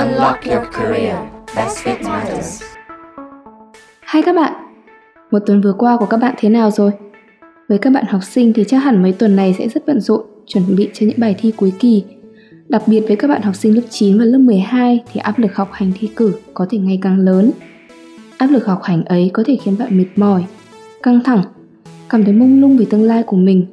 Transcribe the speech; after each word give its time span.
Unlock 0.00 0.44
your 0.44 0.62
career. 0.72 1.16
Best 1.56 1.78
fit 1.84 2.04
matters. 2.04 2.62
Hai 4.00 4.22
các 4.22 4.36
bạn, 4.36 4.52
một 5.30 5.38
tuần 5.46 5.60
vừa 5.60 5.72
qua 5.72 5.96
của 5.96 6.06
các 6.06 6.16
bạn 6.16 6.34
thế 6.38 6.48
nào 6.48 6.70
rồi? 6.70 6.90
Với 7.68 7.78
các 7.78 7.92
bạn 7.92 8.04
học 8.08 8.20
sinh 8.24 8.52
thì 8.52 8.64
chắc 8.68 8.78
hẳn 8.78 9.02
mấy 9.02 9.12
tuần 9.12 9.36
này 9.36 9.54
sẽ 9.58 9.68
rất 9.68 9.86
bận 9.86 10.00
rộn 10.00 10.20
chuẩn 10.46 10.76
bị 10.76 10.88
cho 10.94 11.06
những 11.06 11.20
bài 11.20 11.34
thi 11.38 11.52
cuối 11.56 11.72
kỳ. 11.78 12.04
Đặc 12.68 12.82
biệt 12.86 13.00
với 13.06 13.16
các 13.16 13.28
bạn 13.28 13.42
học 13.42 13.56
sinh 13.56 13.74
lớp 13.74 13.82
9 13.90 14.18
và 14.18 14.24
lớp 14.24 14.38
12 14.38 15.04
thì 15.12 15.20
áp 15.20 15.38
lực 15.38 15.56
học 15.56 15.68
hành 15.72 15.92
thi 15.98 16.10
cử 16.16 16.32
có 16.54 16.66
thể 16.70 16.78
ngày 16.78 16.98
càng 17.02 17.18
lớn. 17.18 17.50
Áp 18.38 18.46
lực 18.46 18.66
học 18.66 18.82
hành 18.82 19.04
ấy 19.04 19.30
có 19.32 19.42
thể 19.46 19.58
khiến 19.62 19.78
bạn 19.78 19.98
mệt 19.98 20.08
mỏi, 20.16 20.44
căng 21.02 21.20
thẳng, 21.24 21.42
cảm 22.08 22.24
thấy 22.24 22.32
mông 22.32 22.60
lung 22.60 22.76
về 22.76 22.86
tương 22.90 23.02
lai 23.02 23.22
của 23.22 23.36
mình. 23.36 23.66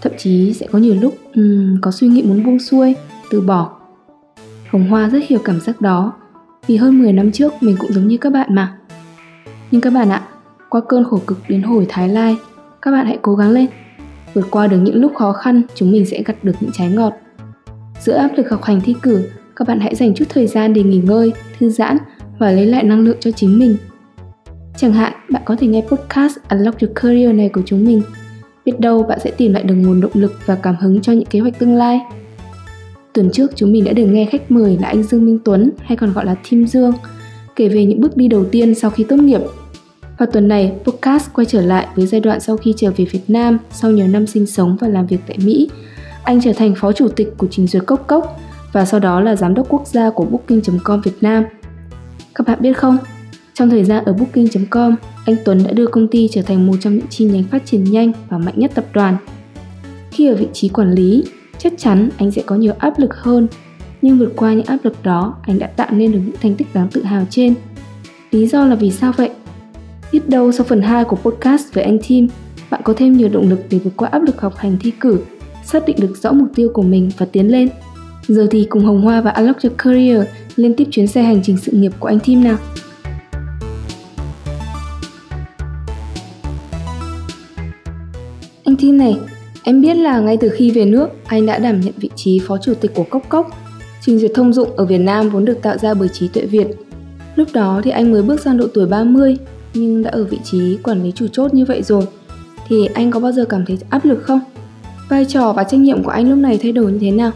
Thậm 0.00 0.12
chí 0.18 0.52
sẽ 0.52 0.66
có 0.72 0.78
nhiều 0.78 0.94
lúc 1.00 1.14
um, 1.34 1.80
có 1.80 1.90
suy 1.90 2.08
nghĩ 2.08 2.22
muốn 2.22 2.44
buông 2.44 2.58
xuôi, 2.58 2.94
từ 3.30 3.40
bỏ. 3.40 3.81
Hồng 4.72 4.88
Hoa 4.88 5.08
rất 5.08 5.22
hiểu 5.26 5.38
cảm 5.44 5.60
giác 5.60 5.80
đó 5.80 6.12
vì 6.66 6.76
hơn 6.76 6.98
10 6.98 7.12
năm 7.12 7.32
trước 7.32 7.52
mình 7.60 7.76
cũng 7.78 7.92
giống 7.92 8.08
như 8.08 8.16
các 8.16 8.32
bạn 8.32 8.54
mà. 8.54 8.78
Nhưng 9.70 9.80
các 9.80 9.92
bạn 9.92 10.08
ạ, 10.08 10.22
qua 10.68 10.80
cơn 10.88 11.04
khổ 11.04 11.20
cực 11.26 11.38
đến 11.48 11.62
hồi 11.62 11.86
Thái 11.88 12.08
Lai, 12.08 12.36
các 12.82 12.90
bạn 12.90 13.06
hãy 13.06 13.18
cố 13.22 13.34
gắng 13.34 13.50
lên. 13.50 13.66
Vượt 14.34 14.46
qua 14.50 14.66
được 14.66 14.78
những 14.78 15.00
lúc 15.00 15.12
khó 15.14 15.32
khăn, 15.32 15.62
chúng 15.74 15.92
mình 15.92 16.06
sẽ 16.06 16.22
gặt 16.22 16.44
được 16.44 16.52
những 16.60 16.70
trái 16.72 16.88
ngọt. 16.88 17.12
Giữa 18.00 18.16
áp 18.16 18.30
lực 18.36 18.50
học 18.50 18.62
hành 18.62 18.80
thi 18.80 18.94
cử, 19.02 19.28
các 19.56 19.68
bạn 19.68 19.80
hãy 19.80 19.94
dành 19.94 20.14
chút 20.14 20.24
thời 20.28 20.46
gian 20.46 20.74
để 20.74 20.82
nghỉ 20.82 20.98
ngơi, 20.98 21.32
thư 21.58 21.68
giãn 21.68 21.98
và 22.38 22.50
lấy 22.50 22.66
lại 22.66 22.84
năng 22.84 23.00
lượng 23.00 23.16
cho 23.20 23.30
chính 23.30 23.58
mình. 23.58 23.76
Chẳng 24.76 24.92
hạn, 24.92 25.12
bạn 25.30 25.42
có 25.44 25.56
thể 25.56 25.66
nghe 25.66 25.82
podcast 25.88 26.36
Unlock 26.48 26.80
Your 26.80 26.94
Career 26.94 27.34
này 27.34 27.48
của 27.48 27.62
chúng 27.66 27.84
mình. 27.84 28.02
Biết 28.64 28.80
đâu 28.80 29.02
bạn 29.02 29.18
sẽ 29.20 29.30
tìm 29.30 29.52
lại 29.52 29.62
được 29.62 29.74
nguồn 29.74 30.00
động 30.00 30.12
lực 30.14 30.32
và 30.46 30.54
cảm 30.54 30.76
hứng 30.76 31.00
cho 31.00 31.12
những 31.12 31.26
kế 31.26 31.40
hoạch 31.40 31.58
tương 31.58 31.76
lai. 31.76 32.00
Tuần 33.14 33.30
trước 33.30 33.50
chúng 33.56 33.72
mình 33.72 33.84
đã 33.84 33.92
được 33.92 34.06
nghe 34.06 34.24
khách 34.24 34.50
mời 34.50 34.78
là 34.80 34.88
anh 34.88 35.02
Dương 35.02 35.26
Minh 35.26 35.38
Tuấn 35.44 35.70
hay 35.78 35.96
còn 35.96 36.12
gọi 36.12 36.24
là 36.24 36.34
Tim 36.50 36.66
Dương 36.66 36.92
kể 37.56 37.68
về 37.68 37.84
những 37.84 38.00
bước 38.00 38.16
đi 38.16 38.28
đầu 38.28 38.44
tiên 38.44 38.74
sau 38.74 38.90
khi 38.90 39.04
tốt 39.04 39.16
nghiệp. 39.16 39.40
Và 40.18 40.26
tuần 40.26 40.48
này, 40.48 40.72
podcast 40.84 41.32
quay 41.32 41.44
trở 41.44 41.60
lại 41.60 41.86
với 41.96 42.06
giai 42.06 42.20
đoạn 42.20 42.40
sau 42.40 42.56
khi 42.56 42.74
trở 42.76 42.90
về 42.96 43.04
Việt 43.04 43.20
Nam 43.28 43.58
sau 43.70 43.90
nhiều 43.90 44.06
năm 44.06 44.26
sinh 44.26 44.46
sống 44.46 44.76
và 44.80 44.88
làm 44.88 45.06
việc 45.06 45.20
tại 45.26 45.38
Mỹ. 45.44 45.68
Anh 46.24 46.40
trở 46.40 46.52
thành 46.52 46.74
phó 46.76 46.92
chủ 46.92 47.08
tịch 47.08 47.28
của 47.38 47.46
trình 47.50 47.66
duyệt 47.66 47.86
Cốc 47.86 48.06
Cốc 48.06 48.40
và 48.72 48.84
sau 48.84 49.00
đó 49.00 49.20
là 49.20 49.36
giám 49.36 49.54
đốc 49.54 49.66
quốc 49.68 49.86
gia 49.86 50.10
của 50.10 50.24
Booking.com 50.24 51.00
Việt 51.00 51.16
Nam. 51.20 51.44
Các 52.34 52.46
bạn 52.46 52.58
biết 52.62 52.72
không, 52.72 52.98
trong 53.54 53.70
thời 53.70 53.84
gian 53.84 54.04
ở 54.04 54.12
Booking.com, 54.12 54.96
anh 55.26 55.36
Tuấn 55.44 55.64
đã 55.64 55.72
đưa 55.72 55.86
công 55.86 56.08
ty 56.08 56.28
trở 56.32 56.42
thành 56.42 56.66
một 56.66 56.76
trong 56.80 56.94
những 56.94 57.06
chi 57.10 57.24
nhánh 57.24 57.44
phát 57.44 57.66
triển 57.66 57.84
nhanh 57.84 58.12
và 58.28 58.38
mạnh 58.38 58.54
nhất 58.56 58.70
tập 58.74 58.84
đoàn. 58.92 59.16
Khi 60.10 60.28
ở 60.28 60.34
vị 60.34 60.46
trí 60.52 60.68
quản 60.68 60.92
lý, 60.92 61.24
chắc 61.62 61.72
chắn 61.76 62.08
anh 62.16 62.30
sẽ 62.30 62.42
có 62.46 62.56
nhiều 62.56 62.72
áp 62.78 62.98
lực 62.98 63.14
hơn. 63.14 63.46
Nhưng 64.02 64.18
vượt 64.18 64.32
qua 64.36 64.52
những 64.52 64.66
áp 64.66 64.78
lực 64.82 65.02
đó 65.02 65.34
anh 65.42 65.58
đã 65.58 65.66
tạo 65.66 65.88
nên 65.90 66.12
được 66.12 66.20
những 66.26 66.36
thành 66.42 66.54
tích 66.54 66.66
đáng 66.74 66.88
tự 66.92 67.04
hào 67.04 67.26
trên. 67.30 67.54
Lý 68.30 68.46
do 68.46 68.66
là 68.66 68.74
vì 68.74 68.90
sao 68.90 69.12
vậy? 69.16 69.30
Biết 70.12 70.28
đâu 70.28 70.52
sau 70.52 70.66
phần 70.68 70.82
2 70.82 71.04
của 71.04 71.16
podcast 71.16 71.74
với 71.74 71.84
anh 71.84 71.98
Tim 72.08 72.28
bạn 72.70 72.80
có 72.84 72.94
thêm 72.96 73.12
nhiều 73.12 73.28
động 73.28 73.48
lực 73.48 73.60
để 73.70 73.78
vượt 73.78 73.90
qua 73.96 74.08
áp 74.08 74.22
lực 74.22 74.40
học 74.40 74.56
hành 74.56 74.76
thi 74.80 74.90
cử 75.00 75.18
xác 75.64 75.86
định 75.86 75.96
được 76.00 76.16
rõ 76.16 76.32
mục 76.32 76.48
tiêu 76.54 76.70
của 76.74 76.82
mình 76.82 77.10
và 77.18 77.26
tiến 77.26 77.52
lên. 77.52 77.68
Giờ 78.28 78.46
thì 78.50 78.66
cùng 78.70 78.84
Hồng 78.84 79.02
Hoa 79.02 79.20
và 79.20 79.30
Unlock 79.30 79.62
Your 79.62 79.76
Career 79.78 80.22
lên 80.56 80.74
tiếp 80.76 80.84
chuyến 80.90 81.06
xe 81.06 81.22
hành 81.22 81.40
trình 81.42 81.56
sự 81.56 81.72
nghiệp 81.72 81.92
của 81.98 82.08
anh 82.08 82.18
Tim 82.20 82.44
nào. 82.44 82.56
Anh 88.64 88.76
Tim 88.76 88.98
này, 88.98 89.16
Em 89.64 89.80
biết 89.80 89.94
là 89.94 90.20
ngay 90.20 90.36
từ 90.36 90.48
khi 90.48 90.70
về 90.70 90.84
nước, 90.84 91.08
anh 91.26 91.46
đã 91.46 91.58
đảm 91.58 91.80
nhận 91.80 91.94
vị 91.96 92.10
trí 92.16 92.38
phó 92.38 92.58
chủ 92.58 92.74
tịch 92.74 92.94
của 92.94 93.04
Cốc 93.10 93.28
Cốc. 93.28 93.50
Trình 94.00 94.18
duyệt 94.18 94.30
thông 94.34 94.52
dụng 94.52 94.76
ở 94.76 94.84
Việt 94.84 94.98
Nam 94.98 95.30
vốn 95.30 95.44
được 95.44 95.62
tạo 95.62 95.78
ra 95.78 95.94
bởi 95.94 96.08
trí 96.08 96.28
tuệ 96.28 96.46
Việt. 96.46 96.66
Lúc 97.36 97.48
đó 97.52 97.80
thì 97.84 97.90
anh 97.90 98.12
mới 98.12 98.22
bước 98.22 98.40
sang 98.40 98.56
độ 98.56 98.66
tuổi 98.74 98.86
30, 98.86 99.36
nhưng 99.74 100.02
đã 100.02 100.10
ở 100.10 100.24
vị 100.24 100.38
trí 100.44 100.76
quản 100.82 101.02
lý 101.02 101.12
chủ 101.12 101.26
chốt 101.28 101.54
như 101.54 101.64
vậy 101.64 101.82
rồi. 101.82 102.06
Thì 102.68 102.86
anh 102.94 103.10
có 103.10 103.20
bao 103.20 103.32
giờ 103.32 103.44
cảm 103.44 103.64
thấy 103.66 103.78
áp 103.90 104.04
lực 104.04 104.22
không? 104.22 104.40
Vai 105.08 105.24
trò 105.24 105.52
và 105.52 105.64
trách 105.64 105.80
nhiệm 105.80 106.02
của 106.02 106.10
anh 106.10 106.30
lúc 106.30 106.38
này 106.38 106.58
thay 106.62 106.72
đổi 106.72 106.92
như 106.92 106.98
thế 106.98 107.10
nào? 107.10 107.30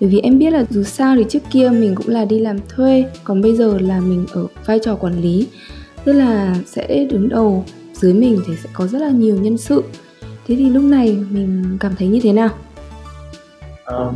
Bởi 0.00 0.10
vì 0.10 0.20
em 0.20 0.38
biết 0.38 0.50
là 0.50 0.64
dù 0.70 0.82
sao 0.82 1.16
thì 1.16 1.24
trước 1.28 1.42
kia 1.50 1.70
mình 1.72 1.94
cũng 1.94 2.08
là 2.08 2.24
đi 2.24 2.38
làm 2.38 2.56
thuê, 2.68 3.04
còn 3.24 3.40
bây 3.40 3.56
giờ 3.56 3.78
là 3.80 4.00
mình 4.00 4.26
ở 4.32 4.46
vai 4.66 4.78
trò 4.78 4.94
quản 4.94 5.22
lý. 5.22 5.46
Tức 6.04 6.12
là 6.12 6.56
sẽ 6.66 7.06
đứng 7.10 7.28
đầu 7.28 7.64
dưới 7.94 8.12
mình 8.12 8.40
thì 8.46 8.52
sẽ 8.62 8.68
có 8.72 8.86
rất 8.86 8.98
là 8.98 9.10
nhiều 9.10 9.36
nhân 9.36 9.58
sự 9.58 9.82
thế 10.50 10.56
thì 10.56 10.70
lúc 10.70 10.82
này 10.82 11.18
mình 11.30 11.76
cảm 11.80 11.94
thấy 11.98 12.08
như 12.08 12.20
thế 12.22 12.32
nào? 12.32 12.48
Um, 13.86 14.14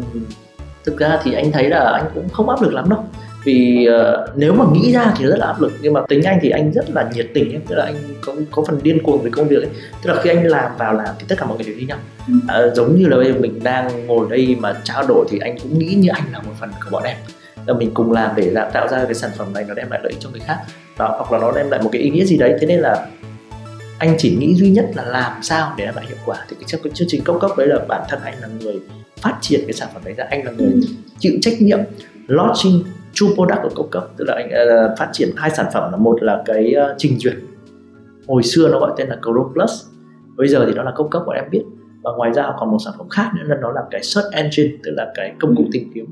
thực 0.84 0.98
ra 0.98 1.20
thì 1.22 1.34
anh 1.34 1.52
thấy 1.52 1.68
là 1.68 1.90
anh 1.94 2.04
cũng 2.14 2.28
không 2.28 2.50
áp 2.50 2.62
lực 2.62 2.74
lắm 2.74 2.88
đâu. 2.90 3.04
Vì 3.44 3.88
uh, 3.88 4.36
nếu 4.36 4.54
mà 4.54 4.64
nghĩ 4.72 4.92
ra 4.92 5.14
thì 5.16 5.24
rất 5.24 5.38
là 5.38 5.46
áp 5.46 5.60
lực 5.60 5.72
nhưng 5.80 5.92
mà 5.92 6.00
tính 6.08 6.22
anh 6.22 6.38
thì 6.42 6.50
anh 6.50 6.72
rất 6.72 6.90
là 6.90 7.10
nhiệt 7.14 7.26
tình 7.34 7.52
ấy. 7.52 7.60
tức 7.68 7.74
là 7.74 7.84
anh 7.84 7.94
có 8.26 8.34
có 8.50 8.64
phần 8.68 8.78
điên 8.82 9.02
cuồng 9.02 9.22
với 9.22 9.30
công 9.30 9.48
việc 9.48 9.56
ấy. 9.56 9.68
Tức 10.02 10.10
là 10.10 10.22
khi 10.22 10.30
anh 10.30 10.46
làm 10.46 10.70
vào 10.78 10.94
làm 10.94 11.14
thì 11.18 11.24
tất 11.28 11.34
cả 11.38 11.46
mọi 11.46 11.56
người 11.56 11.66
đều 11.66 11.76
như 11.76 11.86
nhau. 11.86 11.98
Ừ. 12.28 12.34
uh, 12.68 12.74
giống 12.74 12.98
như 12.98 13.06
là 13.06 13.16
bây 13.16 13.32
giờ 13.32 13.38
mình 13.38 13.60
đang 13.62 14.06
ngồi 14.06 14.26
đây 14.30 14.56
mà 14.60 14.74
trao 14.84 15.04
đổi 15.08 15.26
thì 15.30 15.38
anh 15.38 15.58
cũng 15.58 15.78
nghĩ 15.78 15.94
như 15.94 16.08
anh 16.14 16.24
là 16.32 16.38
một 16.38 16.52
phần 16.60 16.70
của 16.84 16.90
bọn 16.90 17.02
em. 17.02 17.16
Là 17.66 17.74
mình 17.74 17.90
cùng 17.94 18.12
làm 18.12 18.30
để 18.36 18.54
tạo 18.72 18.88
ra 18.88 19.04
cái 19.04 19.14
sản 19.14 19.30
phẩm 19.36 19.52
này 19.54 19.64
nó 19.68 19.74
đem 19.74 19.90
lại 19.90 20.00
lợi 20.02 20.12
ích 20.12 20.20
cho 20.20 20.30
người 20.30 20.40
khác. 20.40 20.58
Đó 20.98 21.14
hoặc 21.18 21.32
là 21.32 21.38
nó 21.38 21.52
đem 21.52 21.70
lại 21.70 21.82
một 21.82 21.90
cái 21.92 22.02
ý 22.02 22.10
nghĩa 22.10 22.24
gì 22.24 22.36
đấy. 22.36 22.56
Thế 22.60 22.66
nên 22.66 22.80
là 22.80 23.06
anh 23.98 24.14
chỉ 24.18 24.36
nghĩ 24.36 24.54
duy 24.54 24.70
nhất 24.70 24.90
là 24.94 25.04
làm 25.04 25.42
sao 25.42 25.74
để 25.76 25.86
lại 25.86 26.04
hiệu 26.08 26.16
quả. 26.26 26.46
Thì 26.48 26.56
trong 26.66 26.80
cái 26.84 26.92
chương 26.94 27.08
trình 27.10 27.24
cốc 27.24 27.38
cốc 27.40 27.58
đấy 27.58 27.66
là 27.66 27.78
bản 27.88 28.02
thân 28.08 28.20
anh 28.24 28.34
là 28.40 28.48
người 28.60 28.80
phát 29.20 29.38
triển 29.40 29.60
cái 29.66 29.72
sản 29.72 29.88
phẩm 29.94 30.02
đấy 30.04 30.14
ra. 30.14 30.24
Anh 30.30 30.44
là 30.44 30.50
người 30.50 30.72
ừ. 30.72 30.80
chịu 31.18 31.32
trách 31.42 31.62
nhiệm 31.62 31.78
launching 32.26 32.84
two 33.14 33.34
product 33.34 33.62
của 33.62 33.70
cốc 33.74 33.88
cốc. 33.90 34.14
Tức 34.16 34.24
là 34.28 34.34
anh 34.34 34.46
uh, 34.46 34.98
phát 34.98 35.08
triển 35.12 35.30
hai 35.36 35.50
sản 35.50 35.66
phẩm 35.74 35.92
là 35.92 35.96
một 35.96 36.22
là 36.22 36.42
cái 36.44 36.74
uh, 36.76 36.94
trình 36.98 37.18
duyệt. 37.18 37.34
Hồi 38.26 38.42
xưa 38.42 38.68
nó 38.68 38.78
gọi 38.78 38.92
tên 38.96 39.08
là 39.08 39.16
Grow 39.22 39.52
Plus 39.52 39.70
bây 40.36 40.48
giờ 40.48 40.64
thì 40.66 40.72
nó 40.74 40.82
là 40.82 40.92
cốc 40.94 41.08
cốc 41.10 41.22
bọn 41.26 41.36
em 41.36 41.44
biết. 41.50 41.62
Và 42.02 42.10
ngoài 42.16 42.32
ra 42.32 42.52
còn 42.58 42.70
một 42.70 42.78
sản 42.84 42.94
phẩm 42.98 43.08
khác 43.08 43.30
nữa 43.36 43.42
là 43.46 43.56
nó 43.60 43.72
là 43.72 43.80
cái 43.90 44.02
search 44.02 44.32
engine 44.32 44.76
tức 44.84 44.90
là 44.90 45.12
cái 45.14 45.34
công 45.40 45.56
cụ 45.56 45.62
ừ. 45.62 45.68
tìm 45.72 45.90
kiếm 45.94 46.06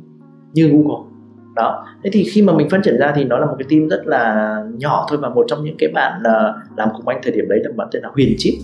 như 0.53 0.69
Google 0.69 1.12
đó. 1.55 1.87
Thế 2.05 2.11
thì 2.13 2.25
khi 2.25 2.43
mà 2.43 2.53
mình 2.53 2.69
phát 2.71 2.79
triển 2.85 2.99
ra 2.99 3.13
thì 3.17 3.25
nó 3.25 3.39
là 3.39 3.47
một 3.47 3.55
cái 3.59 3.67
team 3.71 3.89
rất 3.89 4.07
là 4.07 4.57
nhỏ 4.79 5.07
thôi 5.09 5.19
và 5.23 5.29
một 5.29 5.45
trong 5.49 5.65
những 5.65 5.77
cái 5.79 5.89
bạn 5.95 6.21
uh, 6.21 6.79
làm 6.79 6.89
cùng 6.97 7.09
anh 7.09 7.21
thời 7.23 7.33
điểm 7.33 7.49
đấy 7.49 7.59
là 7.65 7.71
bạn 7.77 7.89
tên 7.93 8.03
là 8.03 8.09
Huyền 8.15 8.35
Chip 8.39 8.55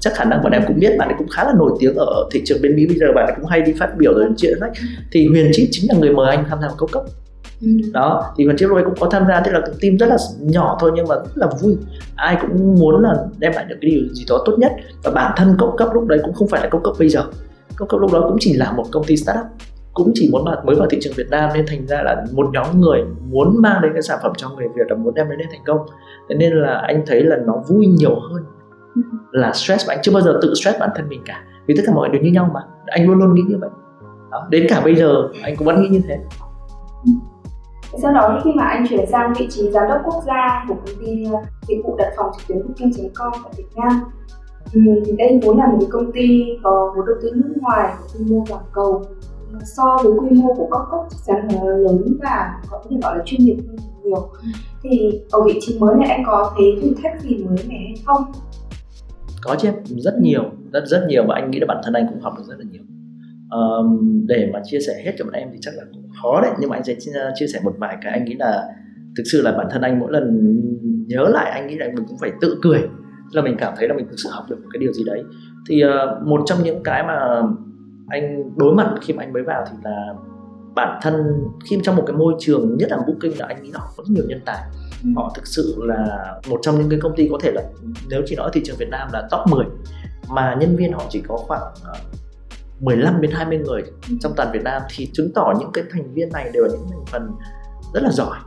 chắc 0.00 0.14
khả 0.14 0.24
năng 0.24 0.42
bạn 0.42 0.52
em 0.52 0.62
cũng 0.66 0.80
biết 0.80 0.96
bạn 0.98 1.08
ấy 1.08 1.14
cũng 1.18 1.28
khá 1.28 1.44
là 1.44 1.52
nổi 1.58 1.70
tiếng 1.80 1.94
ở 1.94 2.28
thị 2.32 2.42
trường 2.44 2.58
bên 2.62 2.76
Mỹ. 2.76 2.86
Bây 2.86 2.96
giờ 2.98 3.06
bạn 3.14 3.26
ấy 3.26 3.34
cũng 3.36 3.46
hay 3.46 3.60
đi 3.60 3.72
phát 3.78 3.96
biểu 3.98 4.14
rồi 4.14 4.26
chuyện 4.36 4.52
sách 4.60 4.72
thì 5.12 5.26
Huyền 5.26 5.50
Chip 5.52 5.68
chính 5.70 5.90
là 5.92 5.98
người 5.98 6.10
mời 6.10 6.36
anh 6.36 6.44
tham 6.48 6.58
gia 6.62 6.68
câu 6.78 6.88
cấp 6.92 7.02
Ừ. 7.62 7.68
đó 7.92 8.34
thì 8.36 8.46
Chip 8.58 8.68
lúc 8.68 8.78
ấy 8.78 8.84
cũng 8.84 8.94
có 9.00 9.08
tham 9.10 9.24
gia 9.28 9.40
tức 9.40 9.52
là 9.52 9.60
team 9.80 9.96
rất 9.98 10.06
là 10.06 10.16
nhỏ 10.40 10.76
thôi 10.80 10.90
nhưng 10.94 11.08
mà 11.08 11.14
rất 11.14 11.32
là 11.34 11.46
vui. 11.60 11.76
Ai 12.16 12.36
cũng 12.40 12.74
muốn 12.74 13.02
là 13.02 13.14
đem 13.38 13.52
lại 13.52 13.64
được 13.68 13.76
cái 13.80 13.90
điều 13.90 14.14
gì 14.14 14.24
đó 14.28 14.42
tốt 14.46 14.56
nhất. 14.58 14.72
Và 15.04 15.10
bản 15.10 15.32
thân 15.36 15.56
cốc 15.58 15.74
cấp 15.78 15.88
lúc 15.94 16.06
đấy 16.06 16.18
cũng 16.22 16.34
không 16.34 16.48
phải 16.48 16.60
là 16.60 16.68
cốc 16.68 16.80
cấp 16.84 16.94
bây 16.98 17.08
giờ. 17.08 17.24
Cốc 17.76 17.88
cấp 17.88 18.00
lúc 18.00 18.12
đó 18.12 18.24
cũng 18.28 18.36
chỉ 18.40 18.52
là 18.52 18.72
một 18.72 18.84
công 18.90 19.04
ty 19.04 19.16
startup 19.16 19.46
cũng 19.94 20.10
chỉ 20.14 20.28
muốn 20.32 20.44
vào 20.44 20.62
mới 20.64 20.76
vào 20.76 20.88
thị 20.90 20.98
trường 21.00 21.12
Việt 21.16 21.26
Nam 21.30 21.50
nên 21.54 21.64
thành 21.68 21.86
ra 21.86 22.02
là 22.02 22.24
một 22.32 22.50
nhóm 22.52 22.80
người 22.80 23.04
muốn 23.30 23.62
mang 23.62 23.82
đến 23.82 23.92
cái 23.92 24.02
sản 24.02 24.18
phẩm 24.22 24.32
cho 24.36 24.48
người 24.48 24.68
Việt 24.74 24.84
là 24.88 24.96
muốn 24.96 25.14
đem 25.14 25.28
đến 25.28 25.48
thành 25.50 25.64
công. 25.66 25.78
Thế 26.28 26.34
nên 26.34 26.52
là 26.52 26.82
anh 26.86 27.02
thấy 27.06 27.22
là 27.22 27.36
nó 27.46 27.54
vui 27.68 27.86
nhiều 27.86 28.20
hơn 28.20 28.44
là 29.32 29.52
stress 29.52 29.88
và 29.88 29.94
anh 29.94 30.02
chưa 30.02 30.12
bao 30.12 30.22
giờ 30.22 30.38
tự 30.42 30.54
stress 30.54 30.78
bản 30.80 30.90
thân 30.94 31.08
mình 31.08 31.22
cả. 31.24 31.44
Vì 31.66 31.74
tất 31.76 31.82
cả 31.86 31.92
mọi 31.94 32.08
người 32.08 32.18
đều 32.18 32.24
như 32.24 32.32
nhau 32.32 32.50
mà. 32.54 32.60
Anh 32.86 33.06
luôn 33.06 33.18
luôn 33.18 33.34
nghĩ 33.34 33.42
như 33.48 33.56
vậy. 33.60 33.70
Đó. 34.30 34.46
đến 34.50 34.66
cả 34.68 34.80
bây 34.84 34.94
giờ 34.94 35.28
anh 35.42 35.56
cũng 35.56 35.66
vẫn 35.66 35.82
nghĩ 35.82 35.88
như 35.88 36.00
thế. 36.08 36.18
Sau 38.02 38.12
đó 38.12 38.40
khi 38.44 38.50
mà 38.56 38.64
anh 38.64 38.86
chuyển 38.88 39.06
sang 39.06 39.32
vị 39.38 39.46
trí 39.50 39.70
giám 39.70 39.88
đốc 39.88 40.00
quốc 40.04 40.22
gia 40.26 40.64
của 40.68 40.74
công 40.74 40.96
ty, 41.00 41.24
dịch 41.68 41.80
vụ 41.84 41.96
đặt 41.96 42.12
phòng 42.16 42.30
trực 42.38 42.48
tuyến 42.48 42.58
booking.com 42.58 43.32
tại 43.44 43.52
Việt 43.56 43.68
Nam 43.76 44.00
thì 44.72 45.12
đây 45.18 45.40
vốn 45.42 45.58
là 45.58 45.66
một 45.66 45.78
công 45.90 46.12
ty 46.12 46.44
có 46.62 46.92
vốn 46.96 47.06
đầu 47.06 47.16
tư 47.22 47.30
nước 47.34 47.54
ngoài 47.60 47.94
quy 48.14 48.24
mô 48.30 48.44
toàn 48.48 48.62
cầu 48.72 49.04
so 49.76 49.98
với 50.02 50.12
quy 50.12 50.30
mô 50.30 50.54
của 50.54 50.68
các 50.72 50.80
cốc 50.90 51.08
chắc 51.10 51.18
chắn 51.26 51.48
là 51.48 51.72
lớn 51.76 52.18
và 52.22 52.60
có 52.70 52.82
thể 52.90 52.96
gọi 53.02 53.18
là 53.18 53.22
chuyên 53.26 53.40
nghiệp 53.44 53.56
hơn 53.68 53.76
nhiều. 54.04 54.28
Thì 54.82 55.20
ở 55.30 55.42
vị 55.46 55.58
trí 55.60 55.78
mới 55.78 55.94
này 55.96 56.08
anh 56.08 56.22
có 56.26 56.52
thấy 56.56 56.66
thử 56.82 56.94
thách 57.02 57.20
gì 57.20 57.44
mới 57.44 57.64
mẻ 57.68 57.76
hay 57.76 57.94
không? 58.06 58.24
Có 59.42 59.56
chứ 59.58 59.68
rất 59.86 60.14
nhiều 60.20 60.42
rất 60.72 60.84
rất 60.86 61.04
nhiều 61.08 61.24
và 61.28 61.34
anh 61.34 61.50
nghĩ 61.50 61.60
là 61.60 61.66
bản 61.66 61.80
thân 61.84 61.94
anh 61.94 62.06
cũng 62.08 62.20
học 62.20 62.34
được 62.36 62.44
rất 62.48 62.58
là 62.58 62.64
nhiều. 62.72 62.82
Um, 63.50 64.26
để 64.26 64.50
mà 64.52 64.60
chia 64.64 64.78
sẻ 64.86 64.92
hết 65.04 65.12
cho 65.18 65.24
bọn 65.24 65.34
em 65.34 65.48
thì 65.52 65.58
chắc 65.60 65.74
là 65.76 65.82
cũng 65.92 66.08
khó 66.22 66.40
đấy 66.42 66.50
nhưng 66.60 66.70
mà 66.70 66.76
anh 66.76 66.84
sẽ 66.84 66.94
chia 67.34 67.46
sẻ 67.46 67.60
một 67.64 67.74
vài 67.78 67.96
cái 68.02 68.12
anh 68.12 68.24
nghĩ 68.24 68.34
là 68.38 68.62
thực 69.16 69.24
sự 69.32 69.42
là 69.42 69.52
bản 69.52 69.66
thân 69.70 69.82
anh 69.82 69.98
mỗi 69.98 70.12
lần 70.12 70.56
nhớ 71.06 71.28
lại 71.28 71.50
anh 71.50 71.66
nghĩ 71.66 71.76
là 71.78 71.86
mình 71.86 72.04
cũng 72.08 72.18
phải 72.18 72.32
tự 72.40 72.58
cười. 72.62 72.80
Là 73.32 73.42
mình 73.42 73.56
cảm 73.58 73.74
thấy 73.76 73.88
là 73.88 73.94
mình 73.94 74.06
thực 74.08 74.16
sự 74.16 74.28
học 74.32 74.44
được 74.50 74.56
một 74.62 74.68
cái 74.72 74.80
điều 74.80 74.92
gì 74.92 75.04
đấy. 75.06 75.22
Thì 75.68 75.82
uh, 75.84 76.26
một 76.26 76.40
trong 76.46 76.58
những 76.64 76.82
cái 76.82 77.02
mà 77.02 77.42
anh 78.10 78.50
đối 78.56 78.74
mặt 78.74 78.94
khi 79.02 79.14
mà 79.14 79.22
anh 79.22 79.32
mới 79.32 79.42
vào 79.42 79.64
thì 79.70 79.76
là 79.84 80.14
bản 80.74 80.98
thân 81.02 81.44
khi 81.70 81.78
trong 81.82 81.96
một 81.96 82.04
cái 82.06 82.16
môi 82.16 82.34
trường 82.38 82.76
nhất 82.76 82.90
là 82.90 82.96
booking 82.96 83.38
là 83.38 83.46
anh 83.46 83.62
nghĩ 83.62 83.70
là 83.72 83.78
họ 83.80 83.92
có 83.96 84.04
rất 84.06 84.10
nhiều 84.14 84.24
nhân 84.28 84.40
tài 84.44 84.62
ừ. 85.02 85.08
họ 85.16 85.32
thực 85.34 85.46
sự 85.46 85.74
là 85.78 86.32
một 86.48 86.58
trong 86.62 86.78
những 86.78 86.88
cái 86.88 87.00
công 87.02 87.16
ty 87.16 87.28
có 87.32 87.38
thể 87.42 87.52
là 87.52 87.62
nếu 88.10 88.22
chỉ 88.26 88.36
nói 88.36 88.50
thị 88.52 88.62
trường 88.64 88.76
Việt 88.76 88.88
Nam 88.90 89.08
là 89.12 89.28
top 89.30 89.40
10 89.46 89.66
mà 90.28 90.56
nhân 90.60 90.76
viên 90.76 90.92
họ 90.92 91.04
chỉ 91.08 91.22
có 91.28 91.36
khoảng 91.36 91.62
15 92.80 93.14
ờ, 93.14 93.20
đến 93.20 93.30
20 93.30 93.58
người 93.58 93.82
ừ. 93.82 94.16
trong 94.20 94.32
toàn 94.36 94.48
Việt 94.52 94.62
Nam 94.64 94.82
thì 94.96 95.10
chứng 95.12 95.30
tỏ 95.34 95.54
những 95.60 95.70
cái 95.72 95.84
thành 95.90 96.14
viên 96.14 96.32
này 96.32 96.50
đều 96.52 96.64
là 96.64 96.70
những 96.70 96.88
thành 96.90 97.04
phần 97.06 97.30
rất 97.94 98.02
là 98.02 98.10
giỏi 98.10 98.38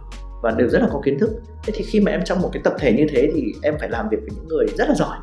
và 0.44 0.52
đều 0.52 0.70
rất 0.70 0.80
là 0.82 0.88
có 0.92 1.02
kiến 1.06 1.20
thức 1.20 1.30
thế 1.64 1.74
thì 1.76 1.84
khi 1.84 2.00
mà 2.00 2.12
em 2.12 2.22
trong 2.26 2.42
một 2.42 2.50
cái 2.54 2.62
tập 2.64 2.74
thể 2.80 2.94
như 2.94 3.08
thế 3.10 3.32
thì 3.34 3.54
em 3.62 3.76
phải 3.80 3.90
làm 3.90 4.10
việc 4.10 4.18
với 4.22 4.30
những 4.36 4.48
người 4.48 4.66
rất 4.78 4.90
là 4.90 4.96
giỏi 4.96 5.18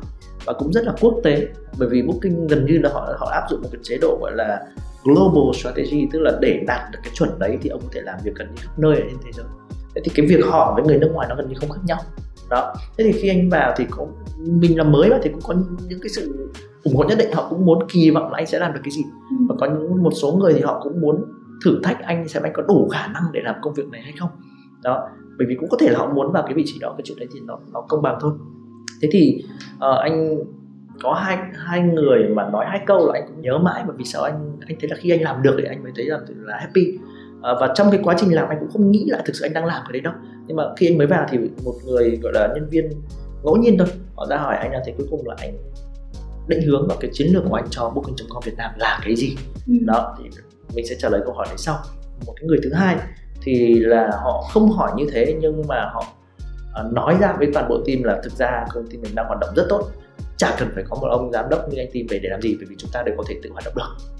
và 0.45 0.53
cũng 0.53 0.73
rất 0.73 0.85
là 0.85 0.93
quốc 1.01 1.19
tế. 1.23 1.47
Bởi 1.79 1.89
vì 1.89 2.01
Booking 2.01 2.47
gần 2.47 2.65
như 2.65 2.79
là 2.83 2.89
họ 2.93 3.13
họ 3.17 3.29
áp 3.31 3.43
dụng 3.49 3.61
một 3.61 3.69
cái 3.71 3.79
chế 3.83 3.97
độ 4.01 4.17
gọi 4.21 4.31
là 4.35 4.59
global 5.03 5.53
strategy 5.53 6.07
tức 6.11 6.19
là 6.19 6.37
để 6.41 6.63
đạt 6.67 6.81
được 6.91 6.99
cái 7.03 7.11
chuẩn 7.13 7.39
đấy 7.39 7.57
thì 7.61 7.69
ông 7.69 7.81
có 7.81 7.87
thể 7.91 8.01
làm 8.01 8.19
việc 8.23 8.31
gần 8.35 8.47
như 8.47 8.61
khắp 8.61 8.79
nơi 8.79 8.95
ở 8.95 9.03
trên 9.09 9.17
thế 9.25 9.31
giới. 9.33 9.45
Thế 9.95 10.01
thì 10.05 10.11
cái 10.15 10.25
việc 10.25 10.45
họ 10.45 10.73
với 10.75 10.83
người 10.83 10.97
nước 10.97 11.11
ngoài 11.13 11.27
nó 11.29 11.35
gần 11.35 11.49
như 11.49 11.55
không 11.59 11.69
khác 11.69 11.81
nhau. 11.85 11.97
Đó. 12.49 12.73
Thế 12.97 13.03
thì 13.03 13.11
khi 13.11 13.29
anh 13.29 13.49
vào 13.49 13.73
thì 13.77 13.85
có 13.89 14.05
mình 14.37 14.77
là 14.77 14.83
mới 14.83 15.09
mà 15.09 15.17
thì 15.23 15.29
cũng 15.29 15.41
có 15.43 15.55
những 15.87 15.99
cái 16.01 16.09
sự 16.09 16.51
ủng 16.83 16.95
hộ 16.95 17.03
nhất 17.03 17.17
định 17.17 17.33
họ 17.33 17.47
cũng 17.49 17.65
muốn 17.65 17.87
kỳ 17.89 18.09
vọng 18.09 18.31
là 18.31 18.37
anh 18.37 18.45
sẽ 18.45 18.59
làm 18.59 18.73
được 18.73 18.79
cái 18.83 18.91
gì. 18.91 19.01
Ừ. 19.29 19.35
và 19.49 19.55
có 19.59 19.65
những 19.65 20.03
một 20.03 20.11
số 20.21 20.31
người 20.31 20.53
thì 20.53 20.61
họ 20.61 20.79
cũng 20.83 21.01
muốn 21.01 21.23
thử 21.65 21.79
thách 21.83 22.01
anh 22.01 22.27
xem 22.27 22.43
anh 22.43 22.53
có 22.55 22.63
đủ 22.67 22.89
khả 22.91 23.07
năng 23.07 23.23
để 23.31 23.41
làm 23.43 23.55
công 23.61 23.73
việc 23.73 23.87
này 23.91 24.01
hay 24.01 24.13
không. 24.19 24.29
Đó. 24.83 25.09
Bởi 25.37 25.47
vì 25.47 25.55
cũng 25.59 25.69
có 25.69 25.77
thể 25.79 25.89
là 25.89 25.99
họ 25.99 26.13
muốn 26.13 26.31
vào 26.31 26.43
cái 26.43 26.53
vị 26.53 26.63
trí 26.65 26.79
đó 26.79 26.93
cái 26.97 27.01
chuyện 27.05 27.19
đấy 27.19 27.27
thì 27.33 27.39
nó 27.39 27.59
nó 27.73 27.81
công 27.81 28.01
bằng 28.01 28.17
thôi 28.21 28.31
thế 29.01 29.09
thì 29.11 29.43
uh, 29.75 29.99
anh 30.01 30.37
có 31.01 31.13
hai 31.13 31.37
hai 31.53 31.81
người 31.81 32.23
mà 32.29 32.49
nói 32.49 32.65
hai 32.69 32.79
câu 32.85 33.07
là 33.07 33.13
anh 33.13 33.27
cũng 33.27 33.41
nhớ 33.41 33.57
mãi 33.57 33.83
bởi 33.87 33.95
vì 33.97 34.05
sao 34.05 34.23
anh 34.23 34.57
anh 34.67 34.77
thấy 34.79 34.89
là 34.89 34.95
khi 34.99 35.09
anh 35.09 35.21
làm 35.21 35.41
được 35.41 35.55
thì 35.57 35.63
anh 35.63 35.83
mới 35.83 35.91
thấy 35.95 36.05
là 36.05 36.19
là 36.27 36.57
happy. 36.57 36.97
À, 37.41 37.51
và 37.59 37.73
trong 37.75 37.91
cái 37.91 37.99
quá 38.03 38.15
trình 38.17 38.35
làm 38.35 38.49
anh 38.49 38.57
cũng 38.59 38.69
không 38.71 38.91
nghĩ 38.91 39.05
lại 39.07 39.21
thực 39.25 39.35
sự 39.35 39.45
anh 39.45 39.53
đang 39.53 39.65
làm 39.65 39.81
cái 39.83 39.93
đấy 39.93 40.01
đâu. 40.01 40.13
Nhưng 40.47 40.57
mà 40.57 40.63
khi 40.77 40.87
anh 40.87 40.97
mới 40.97 41.07
vào 41.07 41.25
thì 41.29 41.37
một 41.63 41.73
người 41.85 42.19
gọi 42.21 42.33
là 42.33 42.49
nhân 42.55 42.69
viên 42.69 42.89
ngẫu 43.43 43.55
nhiên 43.55 43.77
thôi 43.77 43.87
họ 44.15 44.25
ra 44.29 44.37
hỏi 44.37 44.55
anh 44.55 44.71
là 44.71 44.81
thì 44.85 44.93
cuối 44.97 45.07
cùng 45.11 45.27
là 45.27 45.35
anh 45.39 45.57
định 46.47 46.61
hướng 46.61 46.87
và 46.89 46.95
cái 46.99 47.11
chiến 47.13 47.27
lược 47.33 47.43
của 47.49 47.55
anh 47.55 47.65
cho 47.69 47.89
booking.com 47.89 48.43
Việt 48.45 48.57
Nam 48.57 48.71
là 48.77 48.99
cái 49.05 49.15
gì? 49.15 49.35
Ừ. 49.67 49.73
đó 49.81 50.17
thì 50.17 50.29
mình 50.75 50.85
sẽ 50.85 50.95
trả 50.99 51.09
lời 51.09 51.21
câu 51.25 51.33
hỏi 51.33 51.45
đấy 51.49 51.57
sau. 51.57 51.79
Một 52.25 52.33
cái 52.35 52.47
người 52.47 52.57
thứ 52.63 52.73
hai 52.73 52.97
thì 53.43 53.79
là 53.79 54.09
họ 54.23 54.49
không 54.53 54.71
hỏi 54.71 54.91
như 54.95 55.05
thế 55.13 55.37
nhưng 55.41 55.61
mà 55.67 55.89
họ 55.93 56.05
uh, 56.79 56.93
nói 56.93 57.17
ra 57.21 57.35
với 57.37 57.47
toàn 57.53 57.69
bộ 57.69 57.83
team 57.87 58.03
là 58.03 58.21
thực 58.23 58.33
ra 58.33 58.65
công 58.73 58.87
ty 58.87 58.97
mình 58.97 59.15
đang 59.15 59.25
hoạt 59.27 59.39
động 59.39 59.49
rất 59.55 59.65
tốt. 59.69 59.89
Chả 60.37 60.55
cần 60.59 60.69
phải 60.75 60.83
có 60.89 60.97
một 61.01 61.07
ông 61.07 61.31
giám 61.31 61.45
đốc 61.49 61.69
như 61.69 61.77
anh 61.77 61.87
team 61.93 62.05
về 62.09 62.19
để 62.23 62.29
làm 62.29 62.41
gì 62.41 62.55
bởi 62.59 62.65
vì 62.69 62.75
chúng 62.77 62.89
ta 62.93 63.03
đều 63.03 63.15
có 63.17 63.23
thể 63.27 63.35
tự 63.43 63.49
hoạt 63.51 63.65
động 63.65 63.73
được. 63.75 64.11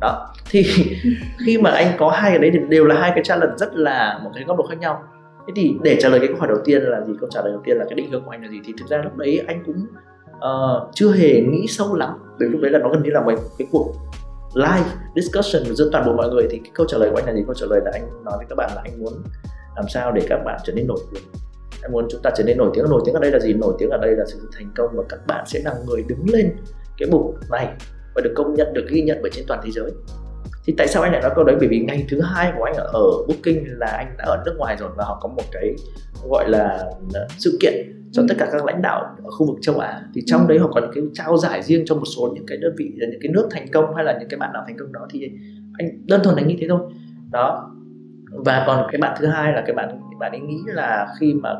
Đó. 0.00 0.34
Thì 0.50 0.64
khi 1.46 1.58
mà 1.58 1.70
anh 1.70 1.92
có 1.98 2.10
hai 2.10 2.30
cái 2.30 2.38
đấy 2.38 2.50
thì 2.54 2.58
đều 2.68 2.84
là 2.84 3.00
hai 3.00 3.12
cái 3.14 3.24
challenge 3.24 3.54
rất 3.56 3.76
là 3.76 4.20
một 4.24 4.30
cái 4.34 4.44
góc 4.44 4.56
độ 4.58 4.66
khác 4.66 4.78
nhau. 4.78 5.02
Thế 5.46 5.52
thì 5.56 5.74
để 5.82 5.96
trả 6.00 6.08
lời 6.08 6.20
cái 6.20 6.28
câu 6.28 6.36
hỏi 6.36 6.48
đầu 6.48 6.58
tiên 6.64 6.82
là 6.82 7.00
gì? 7.00 7.12
Câu 7.20 7.30
trả 7.32 7.40
lời 7.42 7.52
đầu 7.52 7.62
tiên 7.64 7.76
là 7.76 7.84
cái 7.84 7.94
định 7.94 8.10
hướng 8.10 8.24
của 8.24 8.30
anh 8.30 8.42
là 8.42 8.48
gì? 8.48 8.60
Thì 8.64 8.72
thực 8.78 8.88
ra 8.88 8.98
lúc 8.98 9.16
đấy 9.16 9.42
anh 9.46 9.62
cũng 9.66 9.86
uh, 10.36 10.90
chưa 10.94 11.12
hề 11.12 11.40
nghĩ 11.40 11.66
sâu 11.68 11.94
lắm. 11.94 12.10
Bởi 12.38 12.48
lúc 12.48 12.60
đấy 12.60 12.70
là 12.70 12.78
nó 12.78 12.88
gần 12.88 13.02
như 13.02 13.10
là 13.10 13.20
một 13.20 13.32
cái 13.58 13.68
cuộc 13.70 13.92
live 14.54 14.90
discussion 15.16 15.74
giữa 15.74 15.88
toàn 15.92 16.06
bộ 16.06 16.12
mọi 16.12 16.28
người. 16.28 16.46
Thì 16.50 16.58
cái 16.58 16.70
câu 16.74 16.86
trả 16.86 16.98
lời 16.98 17.10
của 17.10 17.16
anh 17.16 17.26
là 17.26 17.32
gì? 17.32 17.42
Câu 17.46 17.54
trả 17.54 17.66
lời 17.70 17.80
là 17.84 17.90
anh 17.94 18.24
nói 18.24 18.34
với 18.36 18.46
các 18.48 18.54
bạn 18.56 18.70
là 18.74 18.82
anh 18.84 19.02
muốn 19.02 19.12
làm 19.76 19.88
sao 19.88 20.12
để 20.12 20.26
các 20.28 20.40
bạn 20.44 20.60
trở 20.64 20.72
nên 20.72 20.86
nổi 20.86 20.98
tiếng 21.12 21.22
anh 21.84 21.92
muốn 21.92 22.06
chúng 22.10 22.22
ta 22.22 22.30
trở 22.36 22.44
nên 22.44 22.58
nổi 22.58 22.70
tiếng. 22.74 22.84
Nổi 22.90 23.02
tiếng 23.04 23.14
ở 23.14 23.20
đây 23.20 23.30
là 23.30 23.38
gì? 23.38 23.52
Nổi 23.52 23.74
tiếng 23.78 23.90
ở 23.90 23.98
đây 23.98 24.16
là 24.16 24.24
sự 24.26 24.48
thành 24.52 24.72
công 24.76 24.90
và 24.96 25.04
các 25.08 25.26
bạn 25.26 25.44
sẽ 25.46 25.60
là 25.64 25.74
người 25.86 26.04
đứng 26.08 26.24
lên 26.32 26.56
cái 26.98 27.08
mục 27.10 27.34
này 27.50 27.68
và 28.14 28.20
được 28.24 28.32
công 28.36 28.54
nhận 28.54 28.72
được 28.74 28.86
ghi 28.90 29.02
nhận 29.02 29.18
bởi 29.22 29.30
trên 29.34 29.44
toàn 29.48 29.60
thế 29.64 29.70
giới. 29.70 29.90
Thì 30.66 30.74
tại 30.78 30.88
sao 30.88 31.02
anh 31.02 31.12
lại 31.12 31.22
nói 31.22 31.30
câu 31.34 31.44
đấy? 31.44 31.56
Bởi 31.58 31.68
vì 31.68 31.78
ngày 31.78 32.06
thứ 32.08 32.20
hai 32.20 32.52
của 32.58 32.64
anh 32.64 32.74
ở 32.76 33.02
Booking 33.28 33.64
là 33.66 33.86
anh 33.86 34.14
đã 34.18 34.24
ở 34.24 34.42
nước 34.46 34.54
ngoài 34.58 34.76
rồi 34.80 34.90
và 34.96 35.04
họ 35.04 35.18
có 35.22 35.28
một 35.28 35.42
cái 35.52 35.74
gọi 36.28 36.50
là 36.50 36.90
sự 37.38 37.58
kiện 37.60 37.74
cho 38.12 38.22
tất 38.28 38.34
cả 38.38 38.48
các 38.52 38.64
lãnh 38.64 38.82
đạo 38.82 39.16
ở 39.24 39.30
khu 39.30 39.46
vực 39.46 39.56
châu 39.60 39.78
Á. 39.78 40.02
Thì 40.14 40.22
trong 40.26 40.40
ừ. 40.40 40.46
đấy 40.48 40.58
họ 40.58 40.68
có 40.74 40.80
những 40.80 40.90
cái 40.94 41.04
trao 41.14 41.36
giải 41.36 41.62
riêng 41.62 41.82
cho 41.86 41.94
một 41.94 42.04
số 42.16 42.32
những 42.34 42.46
cái 42.46 42.58
đơn 42.58 42.74
vị 42.78 42.92
những 42.96 43.20
cái 43.22 43.32
nước 43.32 43.48
thành 43.50 43.66
công 43.72 43.94
hay 43.94 44.04
là 44.04 44.16
những 44.18 44.28
cái 44.28 44.38
bạn 44.38 44.52
nào 44.52 44.62
thành 44.66 44.76
công 44.78 44.92
đó. 44.92 45.06
Thì 45.10 45.30
anh 45.78 46.06
đơn 46.06 46.20
thuần 46.24 46.36
anh 46.36 46.48
như 46.48 46.56
thế 46.60 46.66
thôi. 46.68 46.80
Đó. 47.30 47.70
Và 48.32 48.64
còn 48.66 48.86
cái 48.92 49.00
bạn 49.00 49.16
thứ 49.20 49.26
hai 49.26 49.52
là 49.52 49.62
cái 49.66 49.74
bạn 49.74 50.00
bạn 50.18 50.32
ấy 50.32 50.40
nghĩ 50.40 50.58
là 50.66 51.06
khi 51.20 51.34
mà 51.34 51.54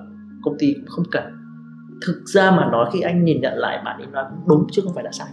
công 0.44 0.56
ty 0.58 0.74
cũng 0.74 0.88
không 0.88 1.04
cần. 1.10 1.24
Thực 2.06 2.22
ra 2.26 2.50
mà 2.50 2.68
nói 2.72 2.90
khi 2.92 3.00
anh 3.00 3.24
nhìn 3.24 3.40
nhận 3.40 3.54
lại 3.56 3.82
bạn 3.84 3.98
ấy 3.98 4.06
nói 4.06 4.24
đúng 4.48 4.66
chứ 4.72 4.82
không 4.84 4.94
phải 4.94 5.04
là 5.04 5.12
sai. 5.12 5.28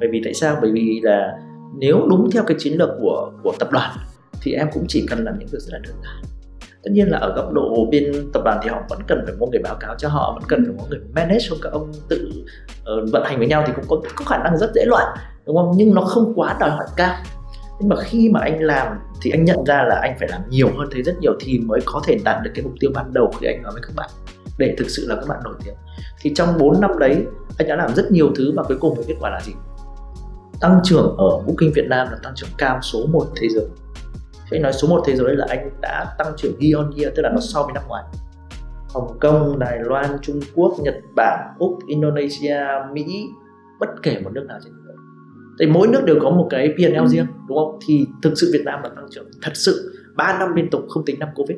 Bởi 0.00 0.08
vì 0.12 0.20
tại 0.24 0.34
sao? 0.34 0.56
Bởi 0.62 0.70
vì 0.72 1.00
là 1.02 1.32
nếu 1.78 2.06
đúng 2.10 2.30
theo 2.30 2.42
cái 2.46 2.56
chiến 2.60 2.78
lược 2.78 2.90
của 3.00 3.32
của 3.42 3.52
tập 3.58 3.68
đoàn 3.72 3.90
thì 4.42 4.52
em 4.52 4.68
cũng 4.72 4.84
chỉ 4.88 5.06
cần 5.10 5.24
làm 5.24 5.38
những 5.38 5.48
việc 5.52 5.58
rất 5.58 5.72
là 5.72 5.78
đơn 5.78 5.94
giản. 6.02 6.30
Tất 6.82 6.90
nhiên 6.92 7.08
là 7.08 7.18
ở 7.18 7.34
góc 7.36 7.52
độ 7.52 7.88
bên 7.90 8.12
tập 8.32 8.42
đoàn 8.44 8.60
thì 8.62 8.68
họ 8.68 8.82
vẫn 8.88 8.98
cần 9.08 9.22
phải 9.26 9.34
có 9.40 9.46
người 9.46 9.60
báo 9.64 9.76
cáo 9.80 9.94
cho 9.98 10.08
họ 10.08 10.32
vẫn 10.34 10.42
cần 10.48 10.64
phải 10.64 10.74
có 10.78 10.84
người 10.90 11.00
manage 11.14 11.46
không 11.50 11.58
các 11.62 11.72
ông 11.72 11.92
tự 12.08 12.30
uh, 12.80 13.12
vận 13.12 13.22
hành 13.24 13.38
với 13.38 13.46
nhau 13.46 13.64
thì 13.66 13.72
cũng 13.76 13.84
có, 13.88 14.00
có 14.16 14.24
khả 14.24 14.38
năng 14.38 14.58
rất 14.58 14.70
dễ 14.74 14.84
loạn 14.86 15.16
đúng 15.46 15.56
không? 15.56 15.72
Nhưng 15.76 15.94
nó 15.94 16.02
không 16.02 16.32
quá 16.36 16.56
đòi 16.60 16.70
hỏi 16.70 16.86
cao 16.96 17.16
nhưng 17.80 17.88
mà 17.88 17.96
khi 18.00 18.30
mà 18.32 18.40
anh 18.40 18.62
làm 18.62 18.98
thì 19.22 19.30
anh 19.30 19.44
nhận 19.44 19.64
ra 19.64 19.82
là 19.82 19.98
anh 20.02 20.16
phải 20.18 20.28
làm 20.28 20.40
nhiều 20.48 20.68
hơn 20.78 20.88
thế 20.92 21.02
rất 21.02 21.18
nhiều 21.20 21.32
thì 21.40 21.58
mới 21.58 21.80
có 21.84 22.02
thể 22.06 22.18
đạt 22.24 22.42
được 22.42 22.50
cái 22.54 22.64
mục 22.64 22.72
tiêu 22.80 22.90
ban 22.94 23.12
đầu 23.12 23.32
khi 23.40 23.46
anh 23.46 23.62
nói 23.62 23.72
với 23.72 23.82
các 23.82 23.92
bạn 23.96 24.10
để 24.58 24.74
thực 24.78 24.88
sự 24.88 25.06
là 25.08 25.16
các 25.16 25.28
bạn 25.28 25.40
nổi 25.44 25.54
tiếng. 25.64 25.74
Thì 26.20 26.32
trong 26.34 26.58
4 26.58 26.80
năm 26.80 26.90
đấy 26.98 27.26
anh 27.58 27.68
đã 27.68 27.76
làm 27.76 27.94
rất 27.94 28.10
nhiều 28.10 28.30
thứ 28.36 28.52
và 28.56 28.62
cuối 28.62 28.76
cùng 28.80 28.96
cái 28.96 29.04
kết 29.08 29.14
quả 29.20 29.30
là 29.30 29.40
gì? 29.40 29.52
Tăng 30.60 30.80
trưởng 30.84 31.16
ở 31.16 31.28
Booking 31.46 31.72
Việt 31.74 31.86
Nam 31.88 32.08
là 32.10 32.16
tăng 32.22 32.32
trưởng 32.36 32.50
cao 32.58 32.78
số 32.82 33.06
1 33.06 33.26
thế 33.36 33.48
giới. 33.48 33.66
Thế 34.50 34.58
nói 34.58 34.72
số 34.72 34.88
1 34.88 35.02
thế 35.06 35.16
giới 35.16 35.36
là 35.36 35.46
anh 35.48 35.70
đã 35.82 36.14
tăng 36.18 36.32
trưởng 36.36 36.52
year 36.60 36.76
on 36.76 36.90
year 36.96 37.12
tức 37.16 37.22
là 37.22 37.30
nó 37.30 37.40
so 37.40 37.62
với 37.62 37.72
năm 37.72 37.82
ngoái. 37.88 38.04
Hồng 38.94 39.18
Kông, 39.20 39.58
Đài 39.58 39.78
Loan, 39.78 40.18
Trung 40.22 40.40
Quốc, 40.54 40.74
Nhật 40.80 40.94
Bản, 41.16 41.54
Úc, 41.58 41.78
Indonesia, 41.86 42.60
Mỹ 42.92 43.28
bất 43.80 43.88
kể 44.02 44.20
một 44.24 44.30
nước 44.32 44.44
nào 44.48 44.58
trên 44.64 44.79
thì 45.58 45.66
mỗi 45.66 45.88
nước 45.88 46.04
đều 46.04 46.16
có 46.20 46.30
một 46.30 46.46
cái 46.50 46.68
P&L 46.68 47.06
riêng 47.06 47.26
đúng 47.48 47.58
không? 47.58 47.78
Thì 47.86 48.06
thực 48.22 48.32
sự 48.36 48.50
Việt 48.52 48.62
Nam 48.64 48.80
là 48.82 48.88
tăng 48.88 49.06
trưởng 49.10 49.30
thật 49.42 49.52
sự 49.54 49.92
3 50.16 50.38
năm 50.38 50.54
liên 50.54 50.70
tục 50.70 50.86
không 50.88 51.04
tính 51.04 51.18
năm 51.18 51.28
Covid 51.34 51.56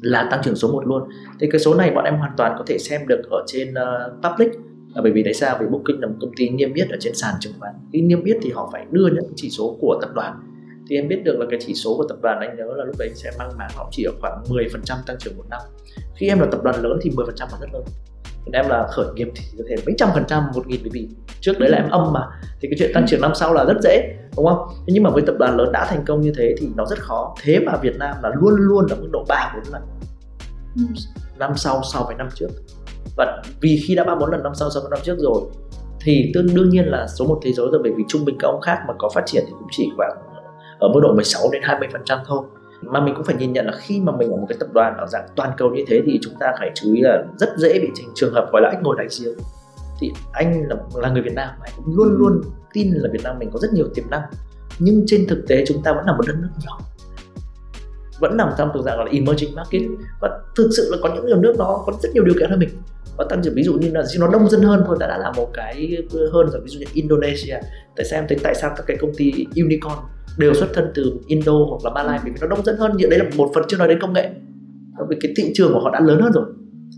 là 0.00 0.28
tăng 0.30 0.40
trưởng 0.44 0.56
số 0.56 0.72
1 0.72 0.86
luôn. 0.86 1.02
Thì 1.40 1.48
cái 1.52 1.58
số 1.58 1.74
này 1.74 1.90
bọn 1.90 2.04
em 2.04 2.16
hoàn 2.16 2.32
toàn 2.36 2.54
có 2.58 2.64
thể 2.66 2.78
xem 2.78 3.00
được 3.08 3.22
ở 3.30 3.44
trên 3.46 3.70
uh, 3.70 4.22
public. 4.22 4.48
Là 4.94 5.02
bởi 5.02 5.12
vì 5.12 5.22
tại 5.24 5.34
sao? 5.34 5.56
Vì 5.60 5.66
Booking 5.66 6.00
là 6.00 6.06
một 6.06 6.14
công 6.20 6.30
ty 6.36 6.48
niêm 6.48 6.74
yết 6.74 6.88
ở 6.90 6.96
trên 7.00 7.14
sàn 7.14 7.34
chứng 7.40 7.52
khoán. 7.58 7.74
Khi 7.92 8.02
niêm 8.02 8.24
yết 8.24 8.36
thì 8.42 8.50
họ 8.50 8.68
phải 8.72 8.86
đưa 8.90 9.06
những 9.06 9.32
chỉ 9.36 9.50
số 9.50 9.76
của 9.80 9.98
tập 10.00 10.10
đoàn. 10.14 10.40
Thì 10.88 10.96
em 10.96 11.08
biết 11.08 11.20
được 11.24 11.38
là 11.38 11.46
cái 11.50 11.60
chỉ 11.66 11.74
số 11.74 11.96
của 11.96 12.04
tập 12.08 12.18
đoàn 12.22 12.40
anh 12.40 12.56
nhớ 12.56 12.74
là 12.76 12.84
lúc 12.84 12.94
đấy 12.98 13.10
sẽ 13.14 13.30
mang 13.38 13.50
máng 13.58 13.70
họ 13.74 13.88
chỉ 13.92 14.04
ở 14.04 14.12
khoảng 14.20 14.42
10% 14.48 14.96
tăng 15.06 15.16
trưởng 15.18 15.36
một 15.36 15.44
năm. 15.50 15.60
Khi 16.16 16.28
em 16.28 16.38
là 16.40 16.46
tập 16.52 16.60
đoàn 16.64 16.82
lớn 16.82 16.98
thì 17.02 17.10
10% 17.10 17.24
là 17.26 17.58
rất 17.60 17.68
lớn. 17.72 17.82
Còn 18.44 18.52
em 18.52 18.68
là 18.68 18.86
khởi 18.90 19.06
nghiệp 19.14 19.28
thì 19.34 19.44
có 19.58 19.64
thể 19.68 19.76
mấy 19.86 19.94
trăm 19.98 20.08
phần 20.14 20.24
trăm 20.28 20.42
một 20.54 20.66
nghìn 20.66 20.80
bởi 20.82 20.90
vì 20.92 21.08
trước 21.40 21.58
đấy 21.58 21.70
là 21.70 21.76
em 21.76 21.90
âm 21.90 22.12
mà 22.12 22.20
thì 22.60 22.68
cái 22.70 22.76
chuyện 22.78 22.90
tăng 22.94 23.06
trưởng 23.08 23.20
năm 23.20 23.34
sau 23.34 23.52
là 23.52 23.64
rất 23.64 23.76
dễ 23.82 24.16
đúng 24.36 24.46
không? 24.46 24.68
Thế 24.86 24.92
nhưng 24.92 25.02
mà 25.02 25.10
với 25.10 25.22
tập 25.26 25.34
đoàn 25.38 25.56
lớn 25.56 25.72
đã 25.72 25.86
thành 25.88 26.04
công 26.06 26.20
như 26.20 26.32
thế 26.36 26.54
thì 26.58 26.68
nó 26.76 26.84
rất 26.86 26.98
khó. 26.98 27.34
Thế 27.42 27.58
mà 27.58 27.76
Việt 27.76 27.96
Nam 27.98 28.16
là 28.22 28.30
luôn 28.34 28.54
luôn 28.56 28.86
là 28.90 28.96
mức 28.96 29.08
độ 29.12 29.24
ba 29.28 29.52
bốn 29.54 29.72
lần. 29.72 29.82
Năm 31.38 31.52
sau 31.56 31.80
so 31.92 32.02
với 32.02 32.14
năm 32.14 32.28
trước. 32.34 32.48
Và 33.16 33.42
vì 33.60 33.80
khi 33.86 33.94
đã 33.94 34.04
ba 34.04 34.14
bốn 34.14 34.30
lần 34.30 34.42
năm 34.42 34.54
sau 34.54 34.70
so 34.70 34.80
với 34.80 34.90
năm 34.90 34.98
trước 35.02 35.18
rồi 35.18 35.42
thì 36.04 36.30
tương 36.34 36.54
đương 36.54 36.68
nhiên 36.68 36.84
là 36.84 37.06
số 37.06 37.26
một 37.26 37.40
thế 37.42 37.52
giới 37.52 37.66
rồi 37.72 37.80
bởi 37.82 37.92
vì 37.96 38.04
trung 38.08 38.24
bình 38.24 38.36
các 38.38 38.48
ông 38.48 38.60
khác 38.60 38.78
mà 38.88 38.94
có 38.98 39.10
phát 39.14 39.22
triển 39.26 39.44
thì 39.46 39.52
cũng 39.58 39.68
chỉ 39.70 39.90
khoảng 39.96 40.12
ở 40.78 40.88
mức 40.88 41.00
độ 41.02 41.14
16 41.14 41.42
đến 41.52 41.62
20 41.64 41.88
phần 41.92 42.02
trăm 42.04 42.18
thôi. 42.26 42.42
Mà 42.82 43.00
mình 43.00 43.14
cũng 43.14 43.24
phải 43.24 43.36
nhìn 43.36 43.52
nhận 43.52 43.66
là 43.66 43.72
khi 43.80 44.00
mà 44.00 44.12
mình 44.12 44.30
ở 44.30 44.36
một 44.36 44.46
cái 44.48 44.58
tập 44.60 44.68
đoàn 44.72 44.96
ở 44.96 45.06
dạng 45.06 45.26
toàn 45.36 45.50
cầu 45.56 45.70
như 45.70 45.84
thế 45.88 46.00
thì 46.06 46.18
chúng 46.22 46.34
ta 46.40 46.52
phải 46.58 46.70
chú 46.74 46.94
ý 46.94 47.00
là 47.00 47.24
rất 47.38 47.48
dễ 47.56 47.78
bị 47.78 47.88
thành 47.96 48.08
trường 48.14 48.34
hợp 48.34 48.48
gọi 48.52 48.62
là 48.62 48.68
ếch 48.68 48.82
ngồi 48.82 48.96
đáy 48.98 49.06
giếng 49.20 49.34
thì 50.00 50.10
anh 50.32 50.68
là, 50.68 50.76
là 50.94 51.10
người 51.10 51.22
Việt 51.22 51.34
Nam 51.34 51.50
anh 51.60 51.72
cũng 51.76 51.96
luôn 51.96 52.08
luôn 52.18 52.40
tin 52.72 52.92
là 52.92 53.08
Việt 53.12 53.20
Nam 53.24 53.38
mình 53.38 53.50
có 53.52 53.58
rất 53.58 53.72
nhiều 53.72 53.88
tiềm 53.94 54.10
năng. 54.10 54.22
Nhưng 54.78 55.04
trên 55.06 55.26
thực 55.28 55.44
tế 55.48 55.64
chúng 55.66 55.82
ta 55.82 55.92
vẫn 55.92 56.06
là 56.06 56.12
một 56.12 56.22
đất 56.26 56.34
nước 56.40 56.48
nhỏ. 56.66 56.78
Vẫn 58.20 58.36
nằm 58.36 58.48
trong 58.58 58.70
thuộc 58.74 58.84
dạng 58.84 58.96
gọi 58.96 59.06
là 59.06 59.12
emerging 59.12 59.54
market. 59.54 59.82
Và 60.20 60.40
thực 60.56 60.70
sự 60.76 60.88
là 60.90 60.96
có 61.02 61.14
những 61.14 61.26
nhiều 61.26 61.40
nước 61.40 61.54
nó 61.58 61.82
có 61.86 61.92
rất 62.02 62.08
nhiều 62.14 62.24
điều 62.24 62.34
kiện 62.38 62.50
hơn 62.50 62.58
mình. 62.58 62.68
Và 63.16 63.24
tăng 63.30 63.42
trưởng 63.42 63.54
ví 63.54 63.62
dụ 63.62 63.72
như 63.72 63.90
là 63.90 64.04
nó 64.18 64.28
đông 64.28 64.50
dân 64.50 64.60
hơn 64.60 64.82
thôi 64.86 64.96
đã, 65.00 65.06
đã 65.06 65.18
là 65.18 65.32
một 65.32 65.50
cái 65.54 65.96
hơn 66.32 66.50
rồi. 66.50 66.60
Ví 66.64 66.70
dụ 66.70 66.80
như 66.80 66.86
Indonesia 66.92 67.56
tại 67.96 68.04
sao 68.04 68.20
em 68.20 68.28
thấy 68.28 68.38
tại 68.42 68.54
sao 68.54 68.72
các 68.76 68.86
cái 68.86 68.96
công 69.00 69.14
ty 69.16 69.32
unicorn 69.56 69.96
đều 70.38 70.54
xuất 70.54 70.68
thân 70.74 70.92
từ 70.94 71.12
Indo 71.26 71.52
hoặc 71.52 71.84
là 71.84 71.90
Malai? 71.90 72.18
Vì 72.24 72.30
nó 72.40 72.46
đông 72.46 72.64
dân 72.64 72.76
hơn. 72.76 72.96
Như 72.96 73.06
đấy 73.10 73.18
là 73.18 73.24
một 73.36 73.50
phần 73.54 73.64
chưa 73.68 73.76
nói 73.76 73.88
đến 73.88 74.00
công 74.00 74.12
nghệ. 74.12 74.30
Vì 75.08 75.16
cái 75.20 75.32
thị 75.36 75.52
trường 75.54 75.72
của 75.72 75.80
họ 75.80 75.90
đã 75.90 76.00
lớn 76.00 76.20
hơn 76.20 76.32
rồi 76.32 76.44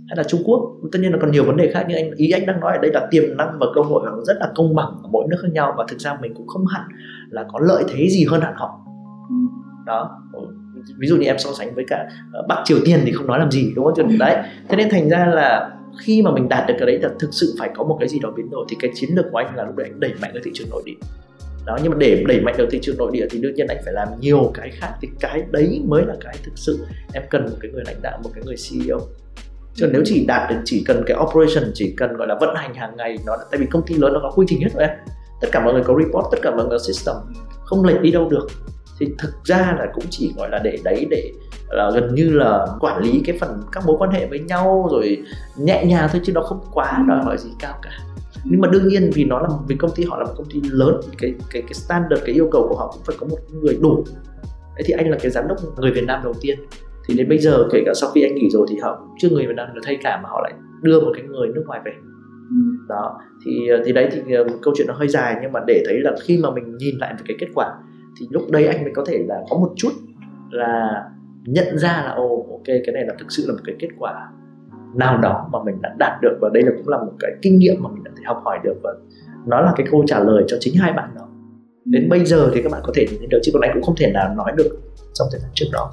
hay 0.09 0.17
là 0.17 0.23
Trung 0.23 0.43
Quốc. 0.45 0.77
Tất 0.93 0.99
nhiên 1.03 1.13
là 1.13 1.19
còn 1.21 1.33
nhiều 1.33 1.45
vấn 1.45 1.57
đề 1.57 1.71
khác, 1.73 1.85
nhưng 1.89 1.97
anh, 1.97 2.11
ý 2.17 2.31
anh 2.31 2.47
đang 2.47 2.61
nói 2.61 2.73
ở 2.77 2.79
đây 2.83 2.91
là 2.95 3.09
tiềm 3.11 3.37
năng 3.37 3.59
và 3.61 3.67
cơ 3.75 3.81
hội 3.81 4.03
nó 4.05 4.13
rất 4.25 4.37
là 4.41 4.49
công 4.55 4.75
bằng 4.75 4.87
ở 4.87 5.09
mỗi 5.13 5.27
nước 5.31 5.37
khác 5.43 5.49
nhau. 5.53 5.75
Và 5.79 5.85
thực 5.89 5.99
ra 5.99 6.19
mình 6.21 6.35
cũng 6.35 6.47
không 6.47 6.67
hẳn 6.67 6.83
là 7.31 7.45
có 7.53 7.59
lợi 7.63 7.85
thế 7.89 8.09
gì 8.09 8.25
hơn 8.25 8.41
hẳn 8.41 8.55
họ. 8.57 8.81
Đó. 9.87 10.21
Ừ. 10.33 10.41
Ví 10.99 11.09
dụ 11.09 11.17
như 11.17 11.27
em 11.27 11.39
so 11.39 11.51
sánh 11.59 11.75
với 11.75 11.85
cả 11.89 12.09
ờ, 12.33 12.47
Bắc 12.49 12.63
Triều 12.65 12.79
Tiên 12.85 13.01
thì 13.07 13.13
không 13.13 13.27
nói 13.27 13.39
làm 13.39 13.51
gì, 13.51 13.73
đúng 13.77 13.85
không? 13.85 14.19
Đấy. 14.19 14.37
Thế 14.69 14.77
nên 14.77 14.91
thành 14.91 15.09
ra 15.09 15.27
là 15.27 15.71
khi 16.01 16.23
mà 16.23 16.31
mình 16.31 16.49
đạt 16.49 16.69
được 16.69 16.75
cái 16.79 16.87
đấy 16.87 16.99
là 17.03 17.09
thực 17.19 17.29
sự 17.33 17.55
phải 17.59 17.71
có 17.77 17.85
một 17.85 17.97
cái 18.01 18.09
gì 18.09 18.19
đó 18.19 18.33
biến 18.37 18.51
đổi, 18.51 18.67
thì 18.69 18.77
cái 18.81 18.91
chiến 18.95 19.11
lược 19.15 19.25
của 19.33 19.39
anh 19.39 19.57
là 19.57 19.65
lúc 19.65 19.77
đấy 19.77 19.87
anh 19.91 20.01
đẩy 20.01 20.13
mạnh 20.23 20.31
cái 20.35 20.43
thị 20.45 20.51
trường 20.55 20.71
nội 20.71 20.83
địa. 20.87 21.07
Đó, 21.67 21.79
nhưng 21.83 21.93
mà 21.93 21.99
để 22.01 22.25
đẩy 22.29 22.41
mạnh 22.41 22.55
được 22.59 22.69
thị 22.71 22.79
trường 22.83 22.99
nội 22.99 23.11
địa 23.13 23.27
thì 23.31 23.39
đương 23.39 23.55
nhiên 23.55 23.67
anh 23.67 23.79
phải 23.85 23.95
làm 23.95 24.09
nhiều 24.21 24.51
cái 24.55 24.71
khác. 24.71 24.93
Thì 25.01 25.09
cái 25.21 25.43
đấy 25.51 25.83
mới 25.85 26.05
là 26.07 26.15
cái 26.21 26.37
thực 26.43 26.53
sự 26.57 26.87
em 27.13 27.23
cần 27.31 27.45
một 27.45 27.57
cái 27.61 27.71
người 27.71 27.83
lãnh 27.87 28.03
đạo, 28.03 28.19
một 28.25 28.31
cái 28.35 28.45
người 28.47 28.57
CEO 28.71 28.99
chứ 29.75 29.91
nếu 29.93 30.02
chỉ 30.05 30.25
đạt 30.26 30.50
được 30.50 30.57
chỉ 30.64 30.85
cần 30.87 31.02
cái 31.07 31.17
operation 31.21 31.71
chỉ 31.75 31.95
cần 31.97 32.17
gọi 32.17 32.29
là 32.29 32.37
vận 32.41 32.55
hành 32.55 32.75
hàng 32.75 32.97
ngày 32.97 33.17
nó 33.26 33.37
tại 33.50 33.61
vì 33.61 33.67
công 33.67 33.83
ty 33.87 33.95
lớn 33.95 34.12
nó 34.12 34.21
có 34.23 34.31
quy 34.31 34.47
trình 34.49 34.61
hết 34.61 34.69
rồi 34.75 34.88
em. 34.88 34.91
Tất 35.41 35.49
cả 35.52 35.64
mọi 35.64 35.75
người 35.75 35.83
có 35.87 35.95
report 35.99 36.26
tất 36.33 36.38
cả 36.43 36.50
mọi 36.50 36.67
người 36.67 36.79
có 36.79 36.85
system 36.85 37.14
không 37.64 37.85
lệch 37.85 38.00
đi 38.00 38.11
đâu 38.11 38.29
được. 38.29 38.47
Thì 39.00 39.07
thực 39.19 39.31
ra 39.45 39.76
là 39.79 39.87
cũng 39.95 40.05
chỉ 40.11 40.33
gọi 40.37 40.50
là 40.50 40.59
để 40.64 40.79
đấy 40.85 41.07
để 41.11 41.33
là 41.69 41.91
gần 41.95 42.14
như 42.14 42.31
là 42.31 42.67
quản 42.81 43.02
lý 43.02 43.23
cái 43.26 43.38
phần 43.38 43.62
các 43.73 43.87
mối 43.87 43.97
quan 43.99 44.11
hệ 44.11 44.26
với 44.26 44.38
nhau 44.38 44.88
rồi 44.93 45.23
nhẹ 45.57 45.85
nhàng 45.85 46.09
thôi 46.12 46.21
chứ 46.25 46.33
nó 46.33 46.43
không 46.43 46.61
quá 46.73 47.05
đòi 47.09 47.23
hỏi 47.25 47.38
gì 47.38 47.50
cao 47.59 47.79
cả. 47.83 47.91
Nhưng 48.45 48.61
mà 48.61 48.69
đương 48.69 48.88
nhiên 48.88 49.11
vì 49.14 49.25
nó 49.25 49.41
là 49.41 49.49
vì 49.69 49.76
công 49.76 49.91
ty 49.95 50.05
họ 50.05 50.19
là 50.19 50.25
một 50.25 50.33
công 50.37 50.47
ty 50.50 50.61
lớn 50.71 51.00
cái 51.19 51.35
cái 51.50 51.62
cái 51.62 51.75
standard 51.75 52.23
cái 52.25 52.35
yêu 52.35 52.49
cầu 52.52 52.67
của 52.69 52.76
họ 52.76 52.91
cũng 52.93 53.02
phải 53.05 53.17
có 53.19 53.26
một 53.26 53.38
người 53.62 53.79
đủ. 53.83 54.05
Thế 54.76 54.83
thì 54.87 54.93
anh 54.93 55.11
là 55.11 55.17
cái 55.23 55.31
giám 55.31 55.49
đốc 55.49 55.59
người 55.79 55.93
Việt 55.93 56.05
Nam 56.05 56.21
đầu 56.25 56.35
tiên 56.41 56.59
thì 57.09 57.15
đến 57.15 57.29
bây 57.29 57.39
giờ 57.39 57.69
kể 57.73 57.83
cả 57.87 57.93
sau 57.95 58.11
khi 58.11 58.23
anh 58.23 58.35
nghỉ 58.35 58.51
rồi 58.51 58.67
thì 58.71 58.79
họ 58.79 59.09
chưa 59.19 59.29
người 59.31 59.47
Việt 59.47 59.57
Nam 59.57 59.69
được 59.75 59.81
thay 59.85 59.99
cả 60.03 60.21
mà 60.23 60.29
họ 60.29 60.41
lại 60.43 60.53
đưa 60.83 61.01
một 61.01 61.11
cái 61.15 61.23
người 61.23 61.49
nước 61.55 61.65
ngoài 61.67 61.81
về. 61.85 61.93
Ừ. 62.51 62.57
đó 62.89 63.21
thì 63.45 63.69
thì 63.85 63.93
đấy 63.93 64.09
thì 64.13 64.39
uh, 64.39 64.47
câu 64.63 64.75
chuyện 64.77 64.87
nó 64.87 64.95
hơi 64.95 65.09
dài 65.09 65.37
nhưng 65.43 65.53
mà 65.53 65.61
để 65.67 65.83
thấy 65.87 66.01
là 66.01 66.13
khi 66.23 66.39
mà 66.43 66.51
mình 66.51 66.77
nhìn 66.77 66.99
lại 66.99 67.15
về 67.19 67.25
cái 67.29 67.37
kết 67.41 67.47
quả 67.55 67.75
thì 68.21 68.27
lúc 68.31 68.43
đấy 68.51 68.67
anh 68.67 68.83
mới 68.83 68.93
có 68.95 69.05
thể 69.07 69.25
là 69.29 69.43
có 69.51 69.57
một 69.57 69.73
chút 69.77 69.91
là 70.51 71.05
nhận 71.45 71.79
ra 71.79 72.03
là 72.07 72.13
ồ 72.17 72.47
ok 72.51 72.65
cái 72.67 72.95
này 72.95 73.05
là 73.07 73.15
thực 73.19 73.33
sự 73.33 73.45
là 73.47 73.55
một 73.55 73.61
cái 73.65 73.77
kết 73.79 73.89
quả 73.99 74.29
nào 74.95 75.19
đó 75.19 75.49
mà 75.53 75.59
mình 75.65 75.83
đã 75.83 75.95
đạt 75.99 76.13
được 76.23 76.39
và 76.41 76.49
đây 76.55 76.63
là 76.63 76.73
cũng 76.77 76.89
là 76.89 76.99
một 76.99 77.13
cái 77.19 77.31
kinh 77.43 77.59
nghiệm 77.59 77.83
mà 77.83 77.91
mình 77.95 78.05
đã 78.05 78.11
thể 78.17 78.23
học 78.27 78.43
hỏi 78.45 78.59
được 78.65 78.75
và 78.83 78.95
nó 79.47 79.61
là 79.61 79.73
cái 79.77 79.87
câu 79.91 80.05
trả 80.07 80.21
lời 80.21 80.45
cho 80.47 80.57
chính 80.61 80.75
hai 80.77 80.93
bạn 80.93 81.11
đó. 81.15 81.29
Đến 81.85 82.09
bây 82.09 82.25
giờ 82.25 82.51
thì 82.55 82.63
các 82.63 82.73
bạn 82.73 82.81
có 82.85 82.93
thể 82.97 83.07
nhìn 83.11 83.19
thấy 83.19 83.29
được 83.31 83.39
chứ 83.43 83.51
còn 83.55 83.63
anh 83.63 83.71
cũng 83.75 83.83
không 83.83 83.95
thể 83.99 84.13
nào 84.13 84.35
nói 84.35 84.53
được 84.57 84.71
trong 85.15 85.29
thời 85.33 85.41
gian 85.41 85.51
trước 85.55 85.67
đó 85.73 85.93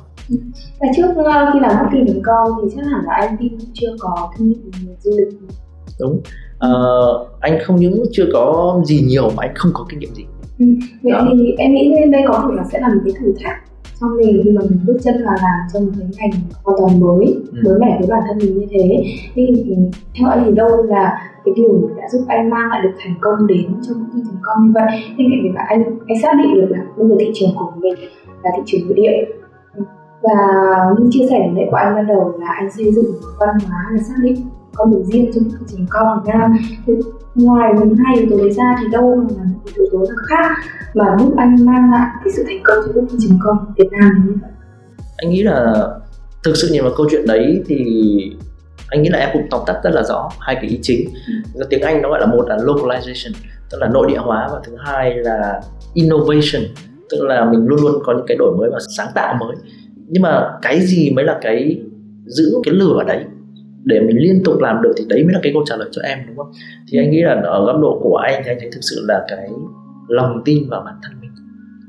và 0.79 0.88
trước 0.95 1.07
ờ, 1.15 1.51
khi 1.53 1.59
làm 1.59 1.71
booking.com 1.79 2.48
thì 2.62 2.75
chắc 2.75 2.86
hẳn 2.86 3.01
là 3.05 3.13
anh 3.13 3.38
tin 3.39 3.57
chưa 3.74 3.95
có 4.00 4.31
kinh 4.38 4.48
nghiệm 4.48 4.95
du 5.00 5.12
lịch 5.17 5.39
đúng 6.00 6.21
uh, 6.65 7.27
anh 7.39 7.59
không 7.63 7.75
những 7.75 8.03
chưa 8.12 8.25
có 8.33 8.75
gì 8.86 9.01
nhiều 9.07 9.29
mà 9.38 9.43
anh 9.43 9.55
không 9.55 9.71
có 9.74 9.86
kinh 9.89 10.00
nghiệm 10.00 10.13
gì 10.13 10.25
ừ. 10.59 10.65
vậy 11.03 11.12
đó. 11.12 11.27
thì 11.33 11.51
em 11.57 11.74
nghĩ 11.74 11.93
đây 12.12 12.21
có 12.27 12.45
thể 12.48 12.55
là 12.55 12.63
sẽ 12.71 12.79
là 12.79 12.88
một 12.88 13.01
cái 13.05 13.13
thử 13.19 13.33
thách 13.43 13.57
trong 14.01 14.17
mình 14.17 14.41
khi 14.43 14.51
mà 14.51 14.62
mình 14.69 14.79
bước 14.88 14.98
chân 15.01 15.15
vào 15.25 15.36
làm 15.41 15.59
trong 15.74 15.86
một 15.86 15.91
cái 16.00 16.07
ngành 16.17 16.41
hoàn 16.63 16.77
toàn 16.79 17.00
mới 17.00 17.36
ừ. 17.51 17.62
mới 17.63 17.79
mẻ 17.79 17.98
với 18.00 18.07
bản 18.09 18.21
thân 18.27 18.38
mình 18.38 18.59
như 18.59 18.65
thế 18.71 19.03
thì 19.33 19.75
theo 20.19 20.29
anh 20.29 20.43
thì 20.45 20.51
đâu 20.51 20.83
là 20.83 21.21
cái 21.45 21.53
điều 21.55 21.89
đã 21.98 22.07
giúp 22.12 22.25
anh 22.27 22.50
mang 22.50 22.69
lại 22.69 22.79
được 22.83 22.91
thành 23.00 23.15
công 23.21 23.48
đến 23.48 23.65
trong 23.88 23.98
booking.com 23.98 24.65
như 24.65 24.71
vậy 24.74 24.86
bên 25.17 25.27
cạnh 25.31 25.43
việc 25.43 25.51
là 25.55 25.65
anh 25.67 25.83
anh 26.07 26.21
xác 26.21 26.33
định 26.43 26.62
được 26.62 26.67
là 26.69 26.79
bây 26.98 27.07
giờ 27.07 27.15
thị 27.19 27.31
trường 27.33 27.50
của 27.55 27.71
mình 27.77 27.93
là 28.43 28.51
thị 28.55 28.63
trường 28.65 28.81
nội 28.86 28.93
địa 28.95 29.38
và 30.21 30.38
như 30.97 31.07
chia 31.11 31.25
sẻ 31.29 31.39
nãy 31.53 31.67
của 31.71 31.77
anh 31.77 31.95
ban 31.95 32.07
đầu 32.07 32.38
là 32.39 32.47
anh 32.59 32.71
xây 32.71 32.93
dựng 32.93 33.13
văn 33.39 33.55
hóa 33.67 33.83
là 33.91 34.03
xác 34.03 34.15
định 34.23 34.35
con 34.73 34.91
đường 34.91 35.05
riêng 35.05 35.31
trong 35.33 35.43
thị 35.43 35.65
trường 35.67 35.85
com 35.89 36.07
Việt 36.25 36.31
Nam. 36.33 36.53
Thì 36.88 36.93
ngoài 37.35 37.73
những 37.79 37.95
hai 37.95 38.17
yếu 38.17 38.27
tố 38.29 38.38
đấy 38.38 38.51
ra 38.51 38.75
thì 38.79 38.88
đâu 38.91 39.15
là 39.15 39.43
những 39.45 39.75
yếu 39.75 39.85
tố 39.91 40.05
khác 40.27 40.51
mà 40.93 41.05
giúp 41.19 41.33
anh 41.38 41.65
mang 41.65 41.91
lại 41.91 42.07
cái 42.23 42.33
sự 42.35 42.43
thành 42.47 42.59
công 42.63 42.77
cho 42.85 43.01
thị 43.11 43.17
trường 43.21 43.39
com 43.43 43.57
Việt 43.77 43.89
Nam 43.91 44.11
như 44.25 44.33
vậy? 44.41 44.51
Anh 45.17 45.29
nghĩ 45.29 45.43
là 45.43 45.88
thực 46.43 46.55
sự 46.55 46.69
nhìn 46.71 46.83
vào 46.83 46.91
câu 46.97 47.07
chuyện 47.11 47.27
đấy 47.27 47.63
thì 47.65 47.85
anh 48.89 49.01
nghĩ 49.01 49.09
là 49.09 49.19
em 49.19 49.29
cũng 49.33 49.47
tóm 49.51 49.61
tắt 49.65 49.79
rất 49.83 49.89
là 49.93 50.03
rõ 50.03 50.29
hai 50.39 50.55
cái 50.55 50.65
ý 50.65 50.79
chính. 50.81 51.09
Ừ. 51.53 51.65
tiếng 51.69 51.81
anh 51.81 52.01
nó 52.01 52.09
gọi 52.09 52.19
là 52.19 52.25
một 52.25 52.47
là 52.47 52.57
localization 52.57 53.33
tức 53.71 53.77
là 53.81 53.88
nội 53.88 54.05
địa 54.09 54.17
hóa 54.17 54.49
và 54.51 54.59
thứ 54.63 54.75
hai 54.79 55.15
là 55.15 55.61
innovation 55.93 56.63
tức 57.09 57.21
là 57.21 57.45
mình 57.45 57.65
luôn 57.67 57.79
luôn 57.81 58.01
có 58.05 58.13
những 58.13 58.25
cái 58.27 58.38
đổi 58.38 58.55
mới 58.57 58.69
và 58.73 58.79
sáng 58.97 59.07
tạo 59.15 59.33
mới 59.39 59.55
nhưng 60.10 60.22
mà 60.22 60.51
cái 60.62 60.82
gì 60.82 61.12
mới 61.12 61.25
là 61.25 61.39
cái 61.42 61.82
giữ 62.25 62.56
cái 62.63 62.74
lửa 62.74 63.04
đấy? 63.08 63.24
Để 63.84 64.00
mình 64.00 64.18
liên 64.18 64.42
tục 64.46 64.62
làm 64.62 64.82
được 64.82 64.94
thì 64.98 65.06
đấy 65.10 65.24
mới 65.24 65.34
là 65.34 65.39
cái 65.44 65.54
câu 65.54 65.63
trả 65.66 65.75
lời 65.75 65.89
cho 65.92 66.01
em 66.01 66.20
đúng 66.28 66.38
không? 66.38 66.51
Thì 66.88 66.98
anh 66.98 67.12
nghĩ 67.12 67.22
là 67.22 67.42
ở 67.44 67.66
góc 67.66 67.82
độ 67.82 68.00
của 68.04 68.16
anh 68.16 68.42
thì 68.46 68.51
anh 68.51 68.58
thấy 68.60 68.70
thực 68.74 68.82
sự 68.82 69.06
là 69.08 69.25
cái 69.30 69.50
lòng 70.08 70.42
tin 70.46 70.70
vào 70.70 70.82
bản 70.86 70.96
thân 71.04 71.22
mình 71.22 71.32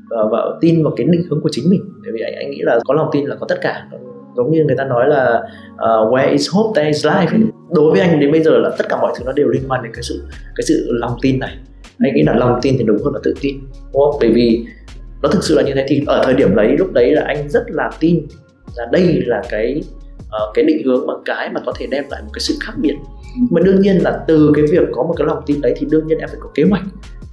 và, 0.09 0.23
và 0.31 0.57
tin 0.61 0.83
vào 0.83 0.93
cái 0.97 1.07
định 1.11 1.21
hướng 1.29 1.41
của 1.41 1.49
chính 1.51 1.69
mình. 1.69 1.81
Bởi 2.03 2.11
vì 2.13 2.21
anh, 2.21 2.35
anh 2.35 2.51
nghĩ 2.51 2.61
là 2.61 2.79
có 2.85 2.93
lòng 2.93 3.09
tin 3.11 3.25
là 3.25 3.35
có 3.35 3.45
tất 3.49 3.57
cả. 3.61 3.87
Giống 4.35 4.51
như 4.51 4.63
người 4.65 4.75
ta 4.77 4.85
nói 4.85 5.09
là 5.09 5.43
uh, 5.73 6.13
where 6.13 6.31
is 6.31 6.49
hope 6.51 6.81
there 6.81 6.87
is 6.87 7.05
life. 7.05 7.49
Đối 7.71 7.91
với 7.91 8.01
anh 8.01 8.19
đến 8.19 8.31
bây 8.31 8.43
giờ 8.43 8.57
là 8.57 8.69
tất 8.77 8.85
cả 8.89 8.97
mọi 9.01 9.13
thứ 9.17 9.25
nó 9.25 9.31
đều 9.31 9.47
liên 9.47 9.63
quan 9.67 9.83
đến 9.83 9.91
cái 9.93 10.03
sự 10.03 10.23
cái 10.55 10.63
sự 10.67 10.87
lòng 10.91 11.17
tin 11.21 11.39
này. 11.39 11.57
Anh 11.99 12.15
nghĩ 12.15 12.23
là 12.23 12.35
lòng 12.35 12.59
tin 12.61 12.75
thì 12.77 12.83
đúng 12.83 12.97
hơn 13.03 13.13
là 13.13 13.19
tự 13.23 13.33
tin 13.41 13.55
đúng 13.93 14.03
không? 14.03 14.15
Bởi 14.19 14.31
vì 14.31 14.65
nó 15.21 15.29
thực 15.29 15.43
sự 15.43 15.55
là 15.55 15.61
như 15.61 15.71
thế. 15.75 15.85
Thì 15.87 16.03
ở 16.07 16.21
thời 16.25 16.33
điểm 16.33 16.55
đấy 16.55 16.75
lúc 16.77 16.93
đấy 16.93 17.11
là 17.11 17.23
anh 17.27 17.49
rất 17.49 17.63
là 17.67 17.91
tin 17.99 18.25
là 18.75 18.85
đây 18.91 19.23
là 19.25 19.41
cái 19.49 19.83
uh, 20.19 20.53
cái 20.53 20.65
định 20.65 20.81
hướng 20.85 21.07
mà 21.07 21.13
cái 21.25 21.49
mà 21.53 21.61
có 21.65 21.73
thể 21.79 21.87
đem 21.87 22.03
lại 22.09 22.21
một 22.21 22.29
cái 22.33 22.39
sự 22.39 22.55
khác 22.61 22.73
biệt. 22.77 22.95
Mà 23.49 23.61
đương 23.61 23.81
nhiên 23.81 23.97
là 23.97 24.23
từ 24.27 24.51
cái 24.55 24.65
việc 24.71 24.83
có 24.91 25.03
một 25.03 25.13
cái 25.17 25.27
lòng 25.27 25.43
tin 25.45 25.61
đấy 25.61 25.73
thì 25.77 25.87
đương 25.89 26.07
nhiên 26.07 26.17
em 26.17 26.29
phải 26.29 26.37
có 26.41 26.49
kế 26.55 26.63
hoạch 26.63 26.83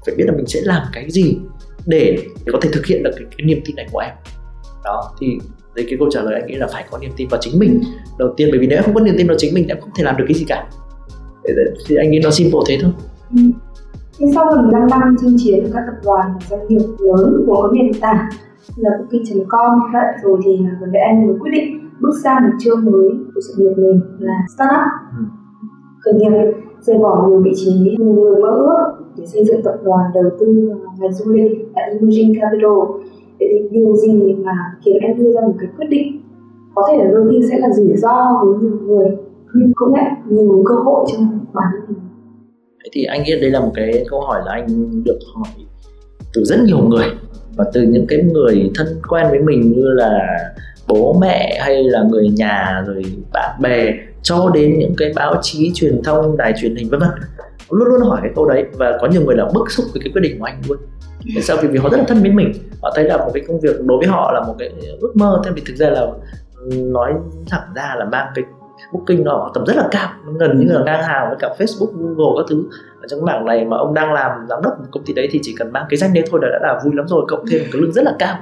phải 0.06 0.14
biết 0.14 0.24
là 0.26 0.32
mình 0.36 0.46
sẽ 0.46 0.60
làm 0.64 0.82
cái 0.92 1.10
gì 1.10 1.38
để 1.86 2.18
có 2.52 2.58
thể 2.62 2.70
thực 2.72 2.86
hiện 2.86 3.02
được 3.02 3.10
cái, 3.16 3.24
cái 3.38 3.46
niềm 3.46 3.60
tin 3.64 3.76
này 3.76 3.86
của 3.92 3.98
em. 3.98 4.12
Đó 4.84 5.14
thì 5.20 5.26
đấy 5.74 5.86
cái 5.88 5.98
câu 5.98 6.08
trả 6.10 6.22
lời 6.22 6.34
anh 6.34 6.46
nghĩ 6.46 6.54
là 6.54 6.66
phải 6.66 6.84
có 6.90 6.98
niềm 6.98 7.10
tin 7.16 7.28
vào 7.28 7.40
chính 7.40 7.58
mình 7.58 7.82
đầu 8.18 8.34
tiên. 8.36 8.48
Bởi 8.50 8.60
vì 8.60 8.66
nếu 8.66 8.78
em 8.78 8.84
không 8.84 8.94
có 8.94 9.00
niềm 9.00 9.14
tin 9.18 9.26
vào 9.26 9.36
chính 9.38 9.54
mình 9.54 9.64
thì 9.64 9.70
em 9.70 9.80
không 9.80 9.90
thể 9.96 10.04
làm 10.04 10.16
được 10.16 10.24
cái 10.28 10.34
gì 10.34 10.44
cả. 10.48 10.68
Thì 11.88 11.96
anh 11.96 12.10
nghĩ 12.10 12.18
nó 12.18 12.30
simple 12.30 12.60
thế 12.66 12.78
thôi. 12.82 12.90
Ừ. 13.30 13.42
Thì 14.18 14.26
sau 14.34 14.46
gần 14.54 14.70
5 14.72 14.86
năm 14.90 15.16
chinh 15.20 15.36
chiến 15.38 15.64
các 15.74 15.82
tập 15.86 15.96
đoàn 16.04 16.26
và 16.34 16.46
doanh 16.50 16.68
nghiệp 16.68 16.86
lớn 16.98 17.44
của 17.46 17.62
các 17.62 17.68
nền 17.72 17.92
tảng 18.00 18.28
là 18.76 18.90
booking.com 18.98 19.80
vậy 19.92 20.12
rồi 20.22 20.40
thì 20.44 20.58
gần 20.80 20.92
đây 20.92 21.02
anh 21.02 21.26
mới 21.26 21.36
quyết 21.40 21.50
định 21.50 21.90
bước 22.00 22.12
sang 22.24 22.42
một 22.42 22.56
chương 22.58 22.84
mới 22.84 23.10
của 23.34 23.40
sự 23.40 23.54
nghiệp 23.56 23.74
mình 23.76 24.00
là 24.18 24.38
startup. 24.54 24.86
Ừ. 25.18 25.24
khởi 26.00 26.14
nghiệp 26.14 26.32
rời 26.80 26.98
bỏ 26.98 27.26
nhiều 27.28 27.40
vị 27.40 27.52
trí 27.56 27.96
nhiều 27.98 28.14
người 28.14 28.42
mơ 28.42 28.48
ước 28.48 28.84
để 29.16 29.26
xây 29.26 29.44
dựng 29.44 29.62
tập 29.64 29.76
đoàn 29.84 30.10
đầu 30.14 30.24
tư 30.40 30.70
ngành 30.98 31.12
du 31.12 31.32
lịch 31.32 31.52
tại 31.74 31.84
Emerging 31.90 32.34
Capital. 32.40 32.78
Vậy 33.38 33.48
thì 33.52 33.68
điều 33.70 33.96
gì 33.96 34.34
mà 34.44 34.52
khiến 34.84 34.96
em 35.00 35.18
đưa 35.18 35.32
ra 35.32 35.40
một 35.40 35.54
cái 35.58 35.68
quyết 35.76 35.86
định? 35.90 36.20
Có 36.74 36.82
thể 36.88 37.04
là 37.04 37.10
đôi 37.10 37.28
khi 37.30 37.46
sẽ 37.50 37.58
là 37.58 37.68
rủi 37.72 37.96
ro 37.96 38.40
với 38.44 38.58
nhiều 38.60 38.78
người 38.86 39.16
nhưng 39.54 39.72
cũng 39.74 39.94
lại 39.94 40.10
nhiều 40.28 40.62
cơ 40.66 40.74
hội 40.74 41.06
trong 41.12 41.38
bản 41.54 41.66
thân 41.72 41.86
mình 41.88 41.97
thì 42.92 43.04
anh 43.04 43.22
nghĩ 43.22 43.40
đây 43.40 43.50
là 43.50 43.60
một 43.60 43.72
cái 43.74 44.04
câu 44.08 44.20
hỏi 44.20 44.42
là 44.46 44.52
anh 44.52 44.66
được 45.04 45.18
hỏi 45.34 45.54
từ 46.34 46.44
rất 46.44 46.60
nhiều 46.64 46.78
người. 46.78 47.06
Và 47.56 47.64
từ 47.72 47.82
những 47.82 48.06
cái 48.06 48.18
người 48.18 48.70
thân 48.74 48.86
quen 49.08 49.26
với 49.30 49.38
mình 49.38 49.72
như 49.72 49.82
là 49.82 50.38
bố 50.88 51.18
mẹ 51.20 51.58
hay 51.62 51.84
là 51.84 52.02
người 52.02 52.28
nhà 52.28 52.84
rồi 52.86 53.02
bạn 53.32 53.62
bè 53.62 53.92
cho 54.22 54.50
đến 54.54 54.78
những 54.78 54.94
cái 54.96 55.12
báo 55.16 55.34
chí 55.42 55.70
truyền 55.74 56.02
thông 56.02 56.36
đài 56.36 56.52
truyền 56.60 56.76
hình 56.76 56.88
vân 56.88 57.00
vân 57.00 57.08
luôn 57.70 57.88
luôn 57.88 58.00
hỏi 58.00 58.18
cái 58.22 58.32
câu 58.36 58.48
đấy. 58.48 58.64
Và 58.72 58.98
có 59.00 59.06
nhiều 59.06 59.22
người 59.22 59.36
là 59.36 59.44
bức 59.54 59.70
xúc 59.70 59.86
với 59.92 60.02
cái 60.04 60.12
quyết 60.12 60.22
định 60.22 60.38
của 60.38 60.44
anh 60.44 60.62
luôn. 60.68 60.78
Tại 61.34 61.42
sao? 61.42 61.56
Vì, 61.62 61.68
vì 61.68 61.78
họ 61.78 61.88
rất 61.88 61.96
là 61.98 62.04
thân 62.08 62.20
với 62.20 62.30
mình. 62.30 62.52
Họ 62.82 62.92
thấy 62.94 63.04
là 63.04 63.16
một 63.16 63.30
cái 63.34 63.42
công 63.48 63.60
việc 63.60 63.80
đối 63.80 63.98
với 63.98 64.06
họ 64.06 64.32
là 64.32 64.40
một 64.40 64.54
cái 64.58 64.70
ước 65.00 65.16
mơ. 65.16 65.42
Thế 65.44 65.50
vì 65.54 65.62
thực 65.66 65.76
ra 65.76 65.90
là 65.90 66.00
ừ, 66.56 66.70
nói 66.72 67.12
thẳng 67.50 67.68
ra 67.76 67.94
là 67.98 68.04
mang 68.04 68.26
cái 68.34 68.44
booking 68.92 69.24
nó 69.24 69.32
ở 69.32 69.50
tầm 69.54 69.64
rất 69.66 69.76
là 69.76 69.88
cao 69.90 70.10
nó 70.26 70.32
gần 70.32 70.60
như 70.60 70.66
là 70.68 70.80
ngang 70.84 71.02
hàng 71.02 71.28
với 71.28 71.36
cả 71.40 71.48
facebook 71.58 71.90
google 71.94 72.42
các 72.42 72.46
thứ 72.50 72.64
ở 73.02 73.06
trong 73.10 73.24
mảng 73.24 73.44
này 73.44 73.64
mà 73.64 73.76
ông 73.76 73.94
đang 73.94 74.12
làm 74.12 74.30
giám 74.48 74.62
đốc 74.62 74.78
một 74.78 74.86
công 74.90 75.04
ty 75.04 75.14
đấy 75.14 75.28
thì 75.30 75.40
chỉ 75.42 75.54
cần 75.58 75.72
mang 75.72 75.84
cái 75.88 75.96
danh 75.96 76.14
đấy 76.14 76.24
thôi 76.30 76.40
đã 76.42 76.58
là 76.62 76.80
vui 76.84 76.92
lắm 76.96 77.08
rồi 77.08 77.24
cộng 77.28 77.44
thêm 77.50 77.60
một 77.60 77.68
cái 77.72 77.82
lương 77.82 77.92
rất 77.92 78.04
là 78.04 78.12
cao. 78.18 78.38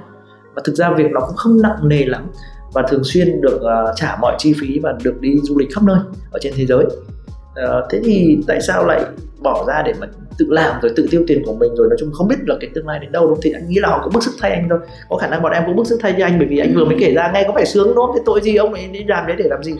Và 0.54 0.62
thực 0.64 0.74
ra 0.74 0.90
việc 0.90 1.10
nó 1.12 1.20
cũng 1.20 1.36
không 1.36 1.62
nặng 1.62 1.88
nề 1.88 2.04
lắm 2.04 2.26
và 2.72 2.82
thường 2.82 3.04
xuyên 3.04 3.40
được 3.40 3.56
uh, 3.56 3.96
trả 3.96 4.16
mọi 4.20 4.34
chi 4.38 4.54
phí 4.60 4.78
và 4.82 4.94
được 5.04 5.20
đi 5.20 5.38
du 5.42 5.58
lịch 5.58 5.68
khắp 5.74 5.84
nơi 5.84 5.98
ở 6.30 6.38
trên 6.42 6.52
thế 6.56 6.66
giới. 6.66 6.84
Uh, 6.84 7.84
thế 7.90 8.00
thì 8.04 8.38
tại 8.46 8.60
sao 8.60 8.86
lại 8.86 9.04
bỏ 9.42 9.64
ra 9.68 9.82
để 9.82 9.94
mà 10.00 10.06
tự 10.38 10.46
làm 10.48 10.80
rồi 10.82 10.92
tự 10.96 11.06
tiêu 11.10 11.24
tiền 11.26 11.42
của 11.46 11.54
mình 11.54 11.74
rồi? 11.74 11.86
Nói 11.90 11.96
chung 12.00 12.10
không 12.12 12.28
biết 12.28 12.36
là 12.46 12.54
cái 12.60 12.70
tương 12.74 12.88
lai 12.88 12.98
đến 12.98 13.12
đâu 13.12 13.26
đâu 13.26 13.38
thì 13.42 13.52
anh 13.52 13.68
nghĩ 13.68 13.78
là 13.80 13.88
họ 13.88 14.00
cũng 14.04 14.12
bức 14.12 14.22
sức 14.22 14.32
thay 14.40 14.50
anh 14.50 14.68
thôi. 14.70 14.78
Có 15.08 15.16
khả 15.16 15.28
năng 15.28 15.42
bọn 15.42 15.52
em 15.52 15.62
cũng 15.66 15.76
bức 15.76 15.86
sức 15.86 15.98
thay 16.02 16.14
cho 16.18 16.24
anh 16.24 16.38
bởi 16.38 16.48
vì 16.50 16.58
anh 16.58 16.74
vừa 16.74 16.84
mới 16.84 16.96
kể 17.00 17.14
ra 17.14 17.30
nghe 17.34 17.44
có 17.46 17.52
phải 17.54 17.66
sướng 17.66 17.86
đúng 17.86 18.06
không? 18.06 18.10
Thế 18.14 18.22
tội 18.26 18.40
gì 18.40 18.56
ông 18.56 18.74
ấy 18.74 18.88
đi 18.92 19.04
làm 19.08 19.26
đấy 19.26 19.36
để 19.38 19.44
làm 19.48 19.62
gì? 19.62 19.72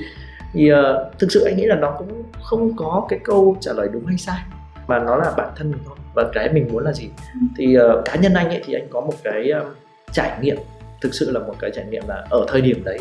Thì 0.57 0.73
uh, 0.73 0.79
thực 1.19 1.33
sự 1.33 1.45
anh 1.45 1.57
nghĩ 1.57 1.67
là 1.67 1.77
nó 1.77 1.95
cũng 1.99 2.23
không 2.43 2.77
có 2.77 3.07
cái 3.09 3.19
câu 3.25 3.57
trả 3.61 3.73
lời 3.73 3.89
đúng 3.93 4.07
hay 4.07 4.17
sai 4.19 4.39
mà 4.87 4.99
nó 4.99 5.17
là 5.17 5.33
bản 5.37 5.53
thân 5.57 5.71
mình 5.71 5.81
thôi 5.87 5.97
và 6.15 6.25
cái 6.33 6.53
mình 6.53 6.69
muốn 6.73 6.85
là 6.85 6.93
gì. 6.93 7.09
Thì 7.57 7.77
uh, 7.79 8.05
cá 8.05 8.15
nhân 8.15 8.35
anh 8.35 8.49
ấy 8.49 8.63
thì 8.65 8.75
anh 8.75 8.89
có 8.91 9.01
một 9.01 9.15
cái 9.25 9.51
uh, 9.61 9.77
trải 10.13 10.39
nghiệm 10.41 10.57
thực 11.01 11.15
sự 11.15 11.31
là 11.31 11.41
một 11.41 11.55
cái 11.59 11.71
trải 11.75 11.85
nghiệm 11.85 12.03
là 12.09 12.27
ở 12.31 12.47
thời 12.49 12.61
điểm 12.61 12.85
đấy 12.85 12.99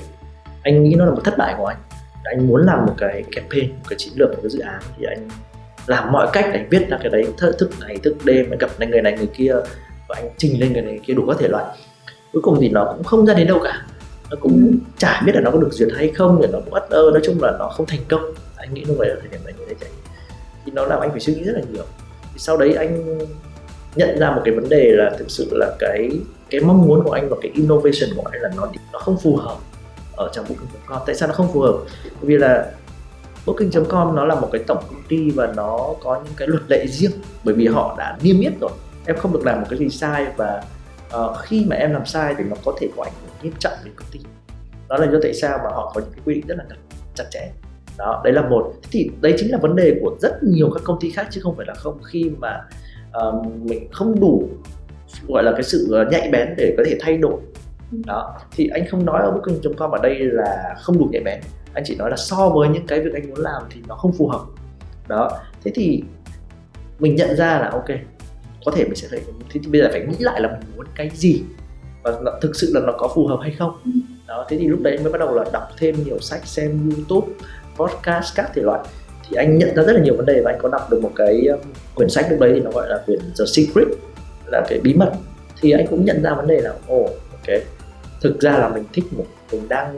anh 0.63 0.83
nghĩ 0.83 0.95
nó 0.97 1.05
là 1.05 1.11
một 1.11 1.21
thất 1.23 1.37
bại 1.37 1.55
của 1.57 1.65
anh. 1.65 1.77
Anh 2.23 2.47
muốn 2.47 2.65
làm 2.65 2.85
một 2.85 2.93
cái 2.97 3.23
campaign 3.31 3.69
một 3.69 3.85
cái 3.89 3.97
chiến 3.99 4.13
lược 4.15 4.29
một 4.29 4.39
cái 4.41 4.49
dự 4.49 4.59
án 4.59 4.81
thì 4.97 5.05
anh 5.05 5.29
làm 5.87 6.11
mọi 6.11 6.27
cách 6.33 6.45
để 6.53 6.59
anh 6.59 6.69
viết 6.69 6.89
ra 6.89 6.97
cái 7.01 7.09
đấy 7.09 7.25
thức 7.37 7.69
ngày 7.79 7.97
thức 8.03 8.17
đêm 8.23 8.51
gặp 8.59 8.69
người 8.79 9.01
này 9.01 9.13
người 9.17 9.29
kia 9.33 9.53
và 10.07 10.15
anh 10.15 10.29
trình 10.37 10.59
lên 10.59 10.73
người 10.73 10.81
này 10.81 10.91
người 10.91 11.01
kia 11.05 11.13
đủ 11.13 11.25
các 11.27 11.37
thể 11.39 11.47
loại 11.47 11.65
cuối 12.33 12.41
cùng 12.41 12.57
thì 12.61 12.69
nó 12.69 12.93
cũng 12.93 13.03
không 13.03 13.25
ra 13.25 13.33
đến 13.33 13.47
đâu 13.47 13.59
cả 13.63 13.81
nó 14.31 14.37
cũng 14.41 14.77
chả 14.97 15.21
biết 15.25 15.31
là 15.35 15.41
nó 15.41 15.51
có 15.51 15.57
được 15.57 15.69
duyệt 15.71 15.89
hay 15.95 16.11
không 16.15 16.39
thì 16.41 16.47
nó 16.51 16.59
cũng 16.65 16.73
ất 16.73 16.89
ơ 16.89 17.09
nói 17.11 17.21
chung 17.25 17.41
là 17.41 17.55
nó 17.59 17.69
không 17.69 17.85
thành 17.85 17.99
công. 18.09 18.33
Anh 18.55 18.73
nghĩ 18.73 18.83
lúc 18.83 18.99
đấy 18.99 19.09
là 19.09 19.15
thời 19.19 19.29
điểm 19.29 19.41
anh 19.45 19.55
như 19.57 19.65
thế 19.69 19.87
thì 20.65 20.71
nó 20.71 20.85
làm 20.85 20.99
anh 20.99 21.11
phải 21.11 21.19
suy 21.19 21.35
nghĩ 21.35 21.43
rất 21.43 21.53
là 21.55 21.61
nhiều. 21.73 21.83
Thì 22.33 22.39
sau 22.39 22.57
đấy 22.57 22.73
anh 22.73 23.19
nhận 23.95 24.19
ra 24.19 24.31
một 24.31 24.41
cái 24.45 24.55
vấn 24.55 24.69
đề 24.69 24.91
là 24.91 25.11
thực 25.17 25.31
sự 25.31 25.49
là 25.51 25.75
cái 25.79 26.09
cái 26.49 26.61
mong 26.61 26.81
muốn 26.81 27.03
của 27.03 27.11
anh 27.11 27.29
và 27.29 27.37
cái 27.41 27.51
innovation 27.55 28.09
của 28.15 28.23
anh 28.31 28.41
là 28.41 28.49
nó 28.55 28.67
nó 28.93 28.99
không 28.99 29.17
phù 29.23 29.35
hợp 29.35 29.57
ở 30.15 30.29
trong 30.33 30.45
booking.com 30.49 31.01
tại 31.05 31.15
sao 31.15 31.27
nó 31.27 31.33
không 31.33 31.53
phù 31.53 31.61
hợp? 31.61 31.77
Bởi 32.03 32.21
vì 32.21 32.37
là 32.37 32.71
booking.com 33.45 34.15
nó 34.15 34.25
là 34.25 34.35
một 34.35 34.49
cái 34.51 34.63
tổng 34.67 34.83
công 34.89 35.03
ty 35.07 35.29
và 35.29 35.53
nó 35.55 35.93
có 36.03 36.21
những 36.23 36.33
cái 36.37 36.47
luật 36.47 36.63
lệ 36.67 36.85
riêng. 36.87 37.11
Bởi 37.43 37.55
vì 37.55 37.67
họ 37.67 37.95
đã 37.97 38.17
niêm 38.21 38.39
yết 38.39 38.53
rồi. 38.61 38.71
Em 39.05 39.17
không 39.17 39.33
được 39.33 39.45
làm 39.45 39.61
một 39.61 39.67
cái 39.69 39.79
gì 39.79 39.89
sai 39.89 40.25
và 40.37 40.63
uh, 41.15 41.37
khi 41.41 41.65
mà 41.69 41.75
em 41.75 41.91
làm 41.91 42.05
sai 42.05 42.35
thì 42.37 42.43
nó 42.43 42.55
có 42.65 42.73
thể 42.79 42.89
có 42.97 43.03
ảnh 43.03 43.13
hưởng 43.21 43.31
nghiêm 43.41 43.53
trọng 43.59 43.73
đến 43.83 43.93
công 43.95 44.07
ty 44.11 44.19
đó 44.89 44.97
là 44.97 45.11
do 45.11 45.17
tại 45.21 45.33
sao 45.33 45.57
mà 45.63 45.69
họ 45.69 45.91
có 45.95 46.01
những 46.01 46.11
cái 46.11 46.21
quy 46.25 46.33
định 46.33 46.47
rất 46.47 46.55
là 46.57 46.63
chặt 47.15 47.23
chẽ. 47.31 47.51
Đó 47.97 48.21
đấy 48.23 48.33
là 48.33 48.41
một. 48.41 48.73
Thì 48.91 49.09
đấy 49.21 49.35
chính 49.37 49.51
là 49.51 49.57
vấn 49.57 49.75
đề 49.75 49.99
của 50.01 50.15
rất 50.21 50.43
nhiều 50.43 50.69
các 50.73 50.83
công 50.83 50.99
ty 50.99 51.11
khác 51.11 51.27
chứ 51.29 51.41
không 51.43 51.55
phải 51.57 51.65
là 51.65 51.73
không. 51.73 52.03
Khi 52.03 52.31
mà 52.39 52.61
uh, 53.27 53.45
mình 53.45 53.87
không 53.91 54.19
đủ 54.19 54.49
gọi 55.27 55.43
là 55.43 55.51
cái 55.51 55.63
sự 55.63 55.89
ờ, 55.91 56.05
nhạy 56.11 56.29
bén 56.31 56.53
để 56.57 56.73
có 56.77 56.83
thể 56.87 56.97
thay 56.99 57.17
đổi. 57.17 57.39
Đó 58.05 58.39
thì 58.51 58.67
anh 58.67 58.87
không 58.89 59.05
nói 59.05 59.21
ở 59.21 59.31
booking.com 59.31 59.91
ở 59.91 59.99
đây 60.03 60.15
là 60.19 60.75
không 60.81 60.97
đủ 60.97 61.09
nhạy 61.11 61.23
bén. 61.23 61.39
Anh 61.73 61.83
chỉ 61.87 61.95
nói 61.95 62.09
là 62.09 62.17
so 62.17 62.49
với 62.49 62.69
những 62.69 62.87
cái 62.87 62.99
việc 62.99 63.13
anh 63.13 63.29
muốn 63.29 63.39
làm 63.39 63.63
thì 63.69 63.81
nó 63.87 63.95
không 63.95 64.11
phù 64.11 64.27
hợp. 64.27 64.41
Đó 65.07 65.31
thế 65.63 65.71
thì 65.75 66.03
mình 66.99 67.15
nhận 67.15 67.35
ra 67.35 67.59
là 67.59 67.69
ok 67.69 67.89
có 68.65 68.71
thể 68.71 68.83
mình 68.83 68.95
sẽ 68.95 69.07
phải 69.11 69.19
thế 69.49 69.59
thì 69.63 69.69
bây 69.71 69.81
giờ 69.81 69.87
phải 69.91 70.05
nghĩ 70.05 70.15
lại 70.19 70.41
là 70.41 70.47
mình 70.47 70.69
muốn 70.75 70.85
cái 70.95 71.09
gì? 71.13 71.43
Và 72.03 72.11
thực 72.41 72.55
sự 72.55 72.71
là 72.73 72.81
nó 72.85 72.93
có 72.97 73.11
phù 73.15 73.27
hợp 73.27 73.39
hay 73.41 73.55
không? 73.59 73.77
Ừ. 73.85 73.91
đó 74.27 74.45
thế 74.49 74.57
thì 74.57 74.67
lúc 74.67 74.81
đấy 74.81 74.97
mới 75.03 75.11
bắt 75.11 75.19
đầu 75.19 75.35
là 75.35 75.45
đọc 75.53 75.69
thêm 75.77 75.95
nhiều 76.05 76.19
sách 76.19 76.41
xem 76.45 76.91
youtube 76.95 77.27
podcast 77.75 78.35
các 78.35 78.51
thể 78.53 78.61
loại. 78.61 78.79
Thì 79.29 79.35
anh 79.35 79.57
nhận 79.57 79.75
ra 79.75 79.83
rất 79.83 79.93
là 79.93 80.01
nhiều 80.01 80.15
vấn 80.17 80.25
đề 80.25 80.41
và 80.41 80.51
anh 80.51 80.59
có 80.61 80.69
đọc 80.69 80.89
được 80.89 80.99
một 81.01 81.11
cái 81.15 81.47
um, 81.47 81.59
quyển 81.95 82.09
sách 82.09 82.25
lúc 82.29 82.39
đấy 82.39 82.51
thì 82.55 82.59
nó 82.59 82.71
gọi 82.71 82.89
là 82.89 83.03
quyển 83.05 83.19
The 83.19 83.45
Secret 83.55 83.87
là 84.45 84.65
cái 84.69 84.79
bí 84.83 84.93
mật. 84.93 85.11
Thì 85.61 85.71
anh 85.71 85.87
cũng 85.87 86.05
nhận 86.05 86.23
ra 86.23 86.33
vấn 86.33 86.47
đề 86.47 86.61
là 86.61 86.73
ồ 86.87 86.97
oh, 86.97 87.09
ok 87.31 87.55
thực 88.21 88.39
ra 88.39 88.57
là 88.57 88.69
mình 88.69 88.83
thích 88.93 89.05
một 89.11 89.25
mình 89.51 89.69
đang 89.69 89.95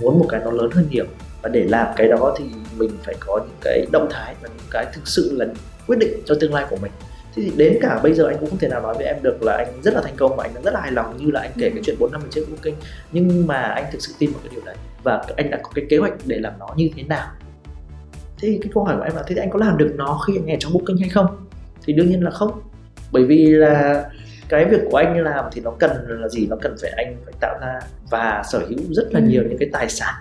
muốn 0.00 0.18
một 0.18 0.26
cái 0.28 0.40
nó 0.44 0.50
lớn 0.50 0.70
hơn 0.70 0.86
nhiều. 0.90 1.04
Và 1.42 1.48
để 1.48 1.64
làm 1.64 1.86
cái 1.96 2.08
đó 2.08 2.34
thì 2.38 2.44
mình 2.76 2.90
phải 3.04 3.14
có 3.20 3.38
những 3.38 3.58
cái 3.60 3.86
động 3.92 4.08
thái 4.10 4.34
và 4.42 4.48
những 4.48 4.66
cái 4.70 4.86
thực 4.94 5.08
sự 5.08 5.36
là 5.36 5.46
quyết 5.86 5.96
định 5.98 6.20
cho 6.24 6.34
tương 6.40 6.54
lai 6.54 6.66
của 6.70 6.76
mình 6.76 6.92
thì 7.34 7.52
đến 7.56 7.78
cả 7.80 8.00
bây 8.02 8.14
giờ 8.14 8.26
anh 8.26 8.36
cũng 8.40 8.50
không 8.50 8.58
thể 8.58 8.68
nào 8.68 8.80
nói 8.80 8.94
với 8.94 9.06
em 9.06 9.16
được 9.22 9.42
là 9.42 9.52
anh 9.56 9.82
rất 9.82 9.94
là 9.94 10.00
thành 10.00 10.16
công 10.16 10.36
và 10.36 10.44
anh 10.44 10.62
rất 10.64 10.74
là 10.74 10.80
hài 10.80 10.92
lòng 10.92 11.16
như 11.16 11.30
là 11.30 11.40
anh 11.40 11.50
kể 11.58 11.70
cái 11.70 11.82
chuyện 11.84 11.96
4 11.98 12.12
năm 12.12 12.20
trước 12.30 12.44
booking 12.50 12.76
nhưng 13.12 13.46
mà 13.46 13.60
anh 13.60 13.84
thực 13.92 14.02
sự 14.02 14.14
tin 14.18 14.30
vào 14.30 14.40
cái 14.42 14.50
điều 14.52 14.64
đấy 14.64 14.76
và 15.02 15.24
anh 15.36 15.50
đã 15.50 15.58
có 15.62 15.70
cái 15.74 15.84
kế 15.90 15.98
hoạch 15.98 16.12
để 16.26 16.38
làm 16.38 16.52
nó 16.58 16.68
như 16.76 16.90
thế 16.96 17.02
nào. 17.02 17.26
Thế 18.38 18.58
cái 18.62 18.70
câu 18.74 18.84
hỏi 18.84 18.96
của 18.96 19.02
em 19.02 19.16
là 19.16 19.22
thế 19.26 19.34
thì 19.34 19.40
anh 19.40 19.50
có 19.50 19.58
làm 19.58 19.78
được 19.78 19.94
nó 19.96 20.20
khi 20.26 20.36
anh 20.36 20.46
nghe 20.46 20.56
trong 20.60 20.72
booking 20.72 20.96
hay 21.00 21.08
không? 21.08 21.26
Thì 21.84 21.92
đương 21.92 22.10
nhiên 22.10 22.24
là 22.24 22.30
không. 22.30 22.60
Bởi 23.12 23.24
vì 23.24 23.46
là 23.46 24.04
cái 24.48 24.64
việc 24.64 24.80
của 24.90 24.96
anh 24.96 25.20
làm 25.20 25.44
thì 25.52 25.60
nó 25.60 25.70
cần 25.70 25.90
là 26.08 26.28
gì? 26.28 26.46
Nó 26.46 26.56
cần 26.62 26.76
phải 26.80 26.90
anh 26.96 27.16
phải 27.24 27.34
tạo 27.40 27.58
ra 27.60 27.80
và 28.10 28.42
sở 28.52 28.58
hữu 28.58 28.78
rất 28.90 29.12
là 29.12 29.20
ừ. 29.20 29.26
nhiều 29.26 29.42
những 29.48 29.58
cái 29.58 29.68
tài 29.72 29.88
sản 29.88 30.14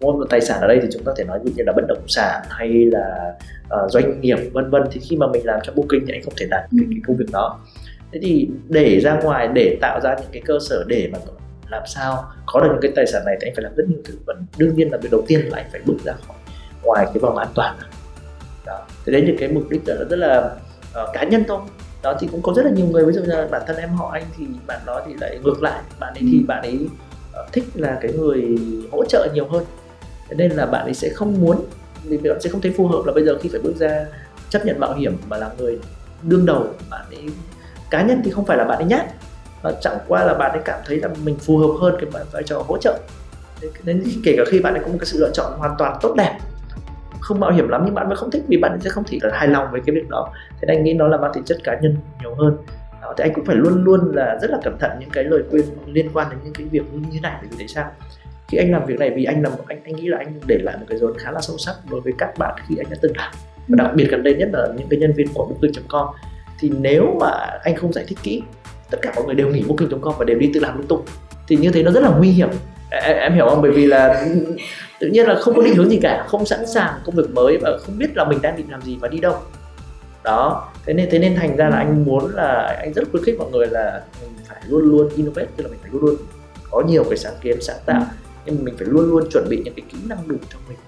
một 0.00 0.26
tài 0.30 0.40
sản 0.40 0.60
ở 0.60 0.66
đây 0.66 0.78
thì 0.82 0.88
chúng 0.92 1.04
ta 1.04 1.12
thể 1.16 1.24
nói 1.24 1.38
như 1.44 1.62
là 1.66 1.72
bất 1.76 1.84
động 1.88 2.04
sản 2.08 2.42
hay 2.48 2.68
là 2.68 3.34
uh, 3.84 3.90
doanh 3.90 4.20
nghiệp 4.20 4.36
vân 4.52 4.70
vân. 4.70 4.82
Thì 4.90 5.00
khi 5.00 5.16
mà 5.16 5.26
mình 5.26 5.46
làm 5.46 5.60
cho 5.62 5.72
booking 5.72 6.06
thì 6.06 6.12
anh 6.12 6.22
không 6.22 6.34
thể 6.36 6.46
đạt 6.50 6.62
cái, 6.70 6.86
cái 6.90 7.00
công 7.06 7.16
việc 7.16 7.26
đó. 7.32 7.58
Thế 8.12 8.20
thì 8.22 8.48
để 8.68 9.00
ra 9.00 9.20
ngoài 9.22 9.48
để 9.54 9.78
tạo 9.80 10.00
ra 10.00 10.14
những 10.20 10.30
cái 10.32 10.42
cơ 10.46 10.58
sở 10.68 10.84
để 10.86 11.08
mà 11.12 11.18
làm 11.68 11.82
sao 11.86 12.24
có 12.46 12.60
được 12.60 12.68
những 12.72 12.82
cái 12.82 12.92
tài 12.96 13.06
sản 13.06 13.22
này 13.26 13.36
thì 13.40 13.48
anh 13.48 13.54
phải 13.54 13.62
làm 13.62 13.74
rất 13.76 13.84
nhiều 13.88 13.98
thứ. 14.04 14.14
Và 14.26 14.34
đương 14.58 14.76
nhiên 14.76 14.92
là 14.92 14.98
việc 14.98 15.08
đầu 15.12 15.22
tiên 15.26 15.40
là 15.40 15.58
anh 15.58 15.66
phải 15.72 15.80
bước 15.86 15.96
ra 16.04 16.12
khỏi 16.26 16.36
ngoài 16.82 17.06
cái 17.06 17.18
vòng 17.18 17.36
an 17.36 17.48
toàn. 17.54 17.76
Đó. 18.66 18.86
Thế 19.06 19.12
đấy 19.12 19.22
là 19.22 19.32
cái 19.38 19.48
mục 19.48 19.64
đích 19.70 19.80
là 19.86 19.94
rất 20.10 20.16
là 20.16 20.50
uh, 21.02 21.08
cá 21.12 21.24
nhân 21.24 21.44
thôi. 21.48 21.60
Đó 22.02 22.16
thì 22.20 22.28
cũng 22.32 22.42
có 22.42 22.52
rất 22.56 22.64
là 22.64 22.70
nhiều 22.70 22.86
người 22.86 23.04
ví 23.04 23.12
dụ 23.12 23.20
như 23.20 23.46
bản 23.50 23.62
thân 23.66 23.76
em 23.76 23.90
họ 23.90 24.10
anh 24.12 24.24
thì 24.38 24.46
bạn 24.66 24.80
đó 24.86 25.02
thì 25.06 25.14
lại 25.20 25.38
ngược 25.42 25.62
lại. 25.62 25.82
Bạn 26.00 26.14
ấy 26.14 26.22
thì 26.32 26.44
bạn 26.48 26.62
ấy 26.62 26.78
uh, 27.44 27.52
thích 27.52 27.64
là 27.74 27.98
cái 28.00 28.12
người 28.12 28.58
hỗ 28.92 29.04
trợ 29.04 29.28
nhiều 29.34 29.48
hơn 29.48 29.64
nên 30.30 30.52
là 30.52 30.66
bạn 30.66 30.84
ấy 30.84 30.94
sẽ 30.94 31.08
không 31.14 31.40
muốn 31.40 31.64
vì 32.04 32.18
bạn 32.18 32.40
sẽ 32.40 32.50
không 32.50 32.60
thấy 32.60 32.74
phù 32.76 32.88
hợp 32.88 33.02
là 33.06 33.12
bây 33.12 33.24
giờ 33.24 33.38
khi 33.42 33.48
phải 33.48 33.60
bước 33.60 33.76
ra 33.76 34.06
chấp 34.50 34.66
nhận 34.66 34.80
mạo 34.80 34.94
hiểm 34.94 35.16
mà 35.28 35.36
là 35.36 35.50
người 35.58 35.78
đương 36.22 36.46
đầu 36.46 36.66
bạn 36.90 37.04
ấy 37.10 37.24
cá 37.90 38.02
nhân 38.02 38.20
thì 38.24 38.30
không 38.30 38.44
phải 38.44 38.56
là 38.56 38.64
bạn 38.64 38.78
ấy 38.78 38.86
nhát 38.86 39.06
mà 39.62 39.70
chẳng 39.80 39.98
qua 40.08 40.24
là 40.24 40.34
bạn 40.34 40.50
ấy 40.50 40.62
cảm 40.64 40.80
thấy 40.86 41.00
là 41.00 41.08
mình 41.24 41.36
phù 41.38 41.58
hợp 41.58 41.72
hơn 41.80 41.96
cái 42.00 42.24
vai 42.32 42.42
trò 42.42 42.62
hỗ 42.68 42.78
trợ. 42.78 42.98
Nên 43.84 44.04
kể 44.24 44.34
cả 44.36 44.42
khi 44.48 44.60
bạn 44.60 44.74
ấy 44.74 44.82
có 44.82 44.88
một 44.88 44.96
cái 45.00 45.06
sự 45.06 45.18
lựa 45.20 45.30
chọn 45.34 45.52
hoàn 45.58 45.74
toàn 45.78 45.98
tốt 46.02 46.14
đẹp 46.16 46.38
không 47.20 47.40
mạo 47.40 47.52
hiểm 47.52 47.68
lắm 47.68 47.82
nhưng 47.84 47.94
bạn 47.94 48.08
vẫn 48.08 48.16
không 48.16 48.30
thích 48.30 48.42
vì 48.48 48.56
bạn 48.56 48.78
sẽ 48.80 48.90
không 48.90 49.04
thể 49.04 49.18
là 49.22 49.30
hài 49.32 49.48
lòng 49.48 49.68
với 49.72 49.80
cái 49.86 49.94
việc 49.94 50.08
đó. 50.08 50.32
Thế 50.60 50.74
anh 50.74 50.84
nghĩ 50.84 50.94
nó 50.94 51.08
là 51.08 51.16
mang 51.16 51.30
tính 51.34 51.44
chất 51.44 51.58
cá 51.64 51.78
nhân 51.82 51.96
nhiều 52.20 52.34
hơn. 52.34 52.56
Đó, 53.02 53.14
thì 53.16 53.24
anh 53.24 53.34
cũng 53.34 53.44
phải 53.44 53.56
luôn 53.56 53.84
luôn 53.84 54.12
là 54.14 54.38
rất 54.42 54.50
là 54.50 54.58
cẩn 54.64 54.78
thận 54.78 54.90
những 55.00 55.10
cái 55.10 55.24
lời 55.24 55.42
khuyên 55.50 55.64
liên 55.86 56.10
quan 56.12 56.30
đến 56.30 56.38
những 56.44 56.52
cái 56.52 56.66
việc 56.66 56.82
như 56.92 57.08
thế 57.12 57.20
này 57.20 57.38
để 57.42 57.48
vì 57.58 57.68
sao? 57.68 57.90
Khi 58.48 58.58
anh 58.58 58.72
làm 58.72 58.86
việc 58.86 58.98
này 58.98 59.10
vì 59.10 59.24
anh 59.24 59.42
làm 59.42 59.52
anh 59.66 59.80
anh 59.84 59.96
nghĩ 59.96 60.08
là 60.08 60.18
anh 60.18 60.40
để 60.46 60.58
lại 60.62 60.76
một 60.80 60.86
cái 60.88 60.98
dấu 60.98 61.12
khá 61.18 61.30
là 61.30 61.40
sâu 61.40 61.58
sắc 61.58 61.74
đối 61.90 62.00
với 62.00 62.12
các 62.18 62.38
bạn 62.38 62.54
khi 62.68 62.76
anh 62.78 62.86
đã 62.90 62.96
từng 63.00 63.12
làm. 63.16 63.32
Và 63.68 63.76
đặc 63.84 63.94
biệt 63.94 64.06
gần 64.10 64.22
đây 64.22 64.34
nhất 64.34 64.48
là 64.52 64.68
những 64.76 64.88
cái 64.90 64.98
nhân 65.00 65.12
viên 65.16 65.26
của 65.34 65.46
booking.com 65.46 66.06
thì 66.60 66.72
nếu 66.80 67.16
mà 67.20 67.30
anh 67.62 67.76
không 67.76 67.92
giải 67.92 68.04
thích 68.08 68.18
kỹ 68.22 68.42
tất 68.90 68.98
cả 69.02 69.12
mọi 69.16 69.24
người 69.24 69.34
đều 69.34 69.48
nghỉ 69.48 69.64
booking.com 69.68 70.14
và 70.18 70.24
đều 70.24 70.38
đi 70.38 70.50
tự 70.54 70.60
làm 70.60 70.76
lung 70.76 70.86
tung. 70.86 71.02
Thì 71.48 71.56
như 71.56 71.70
thế 71.70 71.82
nó 71.82 71.90
rất 71.90 72.02
là 72.02 72.10
nguy 72.18 72.28
hiểm. 72.28 72.48
Em, 72.90 73.16
em 73.16 73.34
hiểu 73.34 73.48
không? 73.48 73.62
Bởi 73.62 73.70
vì 73.70 73.86
là 73.86 74.26
tự 75.00 75.06
nhiên 75.06 75.26
là 75.26 75.34
không 75.34 75.54
có 75.54 75.62
định 75.62 75.74
hướng 75.74 75.90
gì 75.90 75.98
cả 76.02 76.24
không 76.28 76.46
sẵn 76.46 76.66
sàng 76.66 76.94
công 77.04 77.14
việc 77.14 77.30
mới 77.34 77.58
và 77.62 77.78
không 77.80 77.98
biết 77.98 78.16
là 78.16 78.24
mình 78.24 78.38
đang 78.42 78.56
định 78.56 78.70
làm 78.70 78.82
gì 78.82 78.98
và 79.00 79.08
đi 79.08 79.18
đâu. 79.18 79.34
Đó 80.24 80.72
thế 80.86 80.94
nên 80.94 81.08
thế 81.10 81.18
nên 81.18 81.36
thành 81.36 81.56
ra 81.56 81.68
là 81.68 81.76
anh 81.76 82.04
muốn 82.04 82.34
là 82.34 82.76
anh 82.80 82.92
rất 82.92 83.08
khuyến 83.10 83.24
khích 83.24 83.38
mọi 83.38 83.50
người 83.50 83.66
là 83.66 84.02
mình 84.22 84.30
phải 84.48 84.58
luôn 84.68 84.82
luôn 84.82 85.08
innovate 85.16 85.46
tức 85.56 85.64
là 85.64 85.70
mình 85.70 85.78
phải 85.82 85.90
luôn 85.92 86.02
luôn 86.02 86.14
có 86.70 86.82
nhiều 86.88 87.04
cái 87.04 87.18
sáng 87.18 87.34
kiến 87.42 87.56
sáng 87.60 87.76
tạo 87.86 88.02
nhưng 88.46 88.64
mình 88.64 88.74
phải 88.78 88.86
luôn 88.86 89.10
luôn 89.10 89.30
chuẩn 89.30 89.48
bị 89.48 89.62
những 89.64 89.74
cái 89.74 89.84
kỹ 89.92 89.98
năng 90.08 90.28
đủ 90.28 90.36
cho 90.52 90.58
mình. 90.68 90.78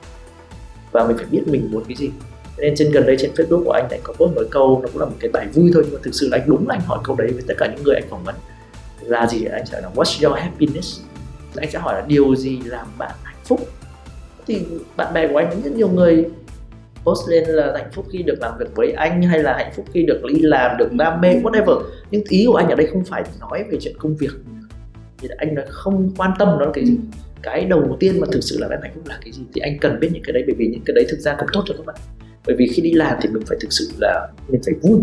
Và 0.92 1.06
mình 1.06 1.16
phải 1.16 1.26
biết 1.30 1.42
mình 1.46 1.68
muốn 1.70 1.84
cái 1.84 1.96
gì. 1.96 2.10
Nên 2.58 2.74
trên 2.76 2.92
gần 2.92 3.06
đây 3.06 3.16
trên 3.18 3.30
Facebook 3.36 3.64
của 3.64 3.70
anh 3.70 3.88
anh 3.90 4.00
có 4.02 4.12
post 4.12 4.34
một 4.34 4.42
câu, 4.50 4.80
nó 4.82 4.88
cũng 4.92 5.00
là 5.00 5.06
một 5.06 5.16
cái 5.20 5.30
bài 5.30 5.46
vui 5.54 5.70
thôi, 5.74 5.82
nhưng 5.86 5.94
mà 5.94 6.00
thực 6.02 6.14
sự 6.14 6.28
là 6.30 6.38
anh 6.38 6.48
đúng 6.48 6.68
là 6.68 6.74
anh 6.74 6.80
hỏi 6.86 6.98
câu 7.04 7.16
đấy 7.16 7.28
với 7.32 7.42
tất 7.46 7.54
cả 7.58 7.66
những 7.66 7.84
người 7.84 7.94
anh 7.94 8.08
phỏng 8.10 8.24
vấn. 8.24 8.34
Là 9.02 9.26
gì? 9.26 9.44
Anh 9.44 9.66
sẽ 9.66 9.80
nói 9.80 9.92
what's 9.94 10.28
your 10.28 10.38
happiness? 10.38 11.00
Anh 11.56 11.70
sẽ 11.70 11.78
hỏi 11.78 11.94
là, 11.94 12.06
điều 12.06 12.36
gì 12.36 12.60
làm 12.64 12.86
bạn 12.98 13.12
hạnh 13.22 13.36
phúc? 13.44 13.60
Thì 14.46 14.62
bạn 14.96 15.14
bè 15.14 15.28
của 15.28 15.36
anh, 15.36 15.62
rất 15.62 15.72
nhiều 15.72 15.88
người 15.88 16.24
post 17.04 17.28
lên 17.28 17.44
là 17.44 17.72
hạnh 17.76 17.90
phúc 17.92 18.06
khi 18.12 18.22
được 18.22 18.36
làm 18.40 18.58
việc 18.58 18.66
với 18.74 18.92
anh, 18.92 19.22
hay 19.22 19.38
là 19.38 19.52
hạnh 19.56 19.72
phúc 19.76 19.86
khi 19.92 20.02
được 20.06 20.20
đi 20.34 20.40
làm, 20.40 20.76
được 20.76 20.92
đam 20.92 21.20
mê, 21.20 21.28
whatever. 21.42 21.82
Nhưng 22.10 22.22
ý 22.28 22.44
của 22.46 22.54
anh 22.56 22.68
ở 22.68 22.74
đây 22.74 22.86
không 22.86 23.04
phải 23.04 23.24
nói 23.40 23.64
về 23.70 23.78
chuyện 23.80 23.94
công 23.98 24.16
việc. 24.16 24.32
Thì 25.18 25.28
anh 25.38 25.54
là 25.54 25.64
không 25.68 26.10
quan 26.16 26.30
tâm 26.38 26.48
đó 26.48 26.64
là 26.66 26.70
cái 26.74 26.86
gì. 26.86 26.96
Ừ 26.96 27.18
cái 27.42 27.64
đầu 27.64 27.96
tiên 28.00 28.20
mà 28.20 28.26
thực 28.32 28.40
sự 28.40 28.58
là 28.60 28.68
em 28.70 28.80
hạnh 28.82 28.92
phúc 28.94 29.04
là 29.06 29.18
cái 29.24 29.32
gì 29.32 29.42
thì 29.54 29.60
anh 29.60 29.78
cần 29.80 30.00
biết 30.00 30.08
những 30.12 30.22
cái 30.22 30.32
đấy 30.32 30.42
bởi 30.46 30.54
vì 30.58 30.66
những 30.66 30.82
cái 30.86 30.94
đấy 30.94 31.06
thực 31.08 31.20
ra 31.20 31.36
cũng 31.38 31.48
tốt 31.52 31.62
cho 31.66 31.74
các 31.74 31.86
bạn. 31.86 31.96
Bởi 32.46 32.56
vì 32.56 32.68
khi 32.74 32.82
đi 32.82 32.92
làm 32.92 33.18
thì 33.22 33.28
mình 33.28 33.42
phải 33.46 33.58
thực 33.60 33.72
sự 33.72 33.90
là 33.98 34.28
mình 34.48 34.60
phải 34.64 34.74
vui. 34.82 35.00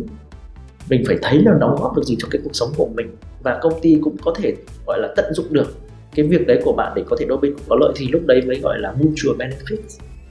Mình 0.89 1.03
phải 1.07 1.17
thấy 1.21 1.41
là 1.45 1.51
đóng 1.59 1.75
góp 1.81 1.95
được 1.95 2.03
gì 2.03 2.15
cho 2.19 2.27
cái 2.31 2.41
cuộc 2.43 2.55
sống 2.55 2.69
của 2.77 2.89
mình. 2.95 3.15
Và 3.43 3.59
công 3.61 3.81
ty 3.81 3.97
cũng 4.01 4.17
có 4.21 4.33
thể 4.37 4.53
gọi 4.87 4.99
là 4.99 5.13
tận 5.15 5.33
dụng 5.33 5.53
được 5.53 5.75
cái 6.15 6.27
việc 6.27 6.47
đấy 6.47 6.61
của 6.63 6.73
bạn 6.73 6.93
để 6.95 7.03
có 7.09 7.15
thể 7.19 7.25
đôi 7.25 7.37
bên 7.37 7.55
có 7.67 7.75
lợi. 7.79 7.93
Thì 7.95 8.07
lúc 8.07 8.25
đấy 8.25 8.41
mới 8.47 8.59
gọi 8.59 8.79
là 8.79 8.91
mutual 8.91 9.37
benefit. 9.37 9.77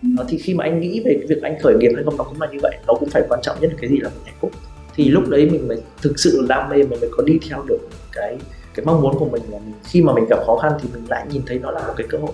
Ừ. 0.02 0.08
đó, 0.18 0.24
thì 0.28 0.38
khi 0.38 0.54
mà 0.54 0.64
anh 0.64 0.80
nghĩ 0.80 1.02
về 1.04 1.14
cái 1.18 1.26
việc 1.26 1.42
anh 1.42 1.58
khởi 1.62 1.74
nghiệp 1.74 1.90
hay 1.94 2.04
không 2.04 2.16
nó 2.16 2.24
cũng 2.24 2.40
là 2.40 2.48
như 2.52 2.58
vậy. 2.62 2.76
Nó 2.86 2.94
cũng 2.94 3.08
phải 3.08 3.22
quan 3.28 3.40
trọng 3.42 3.60
nhất 3.60 3.70
là 3.70 3.76
cái 3.80 3.90
gì 3.90 3.96
là 3.96 4.08
mình 4.08 4.22
hạnh 4.24 4.36
phúc. 4.40 4.50
Thì 4.96 5.08
lúc 5.08 5.28
đấy 5.28 5.48
mình 5.50 5.68
mới 5.68 5.82
thực 6.02 6.18
sự 6.18 6.46
đam 6.48 6.70
mê 6.70 6.76
mình 6.76 7.00
mới 7.00 7.10
có 7.12 7.22
đi 7.22 7.38
theo 7.48 7.64
được 7.68 7.78
cái 8.12 8.38
cái 8.74 8.86
mong 8.86 9.02
muốn 9.02 9.18
của 9.18 9.28
mình 9.28 9.42
là 9.50 9.58
mình, 9.58 9.74
khi 9.84 10.02
mà 10.02 10.12
mình 10.12 10.24
gặp 10.30 10.38
khó 10.46 10.56
khăn 10.56 10.72
thì 10.82 10.88
mình 10.92 11.04
lại 11.08 11.26
nhìn 11.30 11.42
thấy 11.46 11.58
nó 11.58 11.70
là 11.70 11.80
một 11.86 11.94
cái 11.96 12.06
cơ 12.10 12.18
hội 12.18 12.32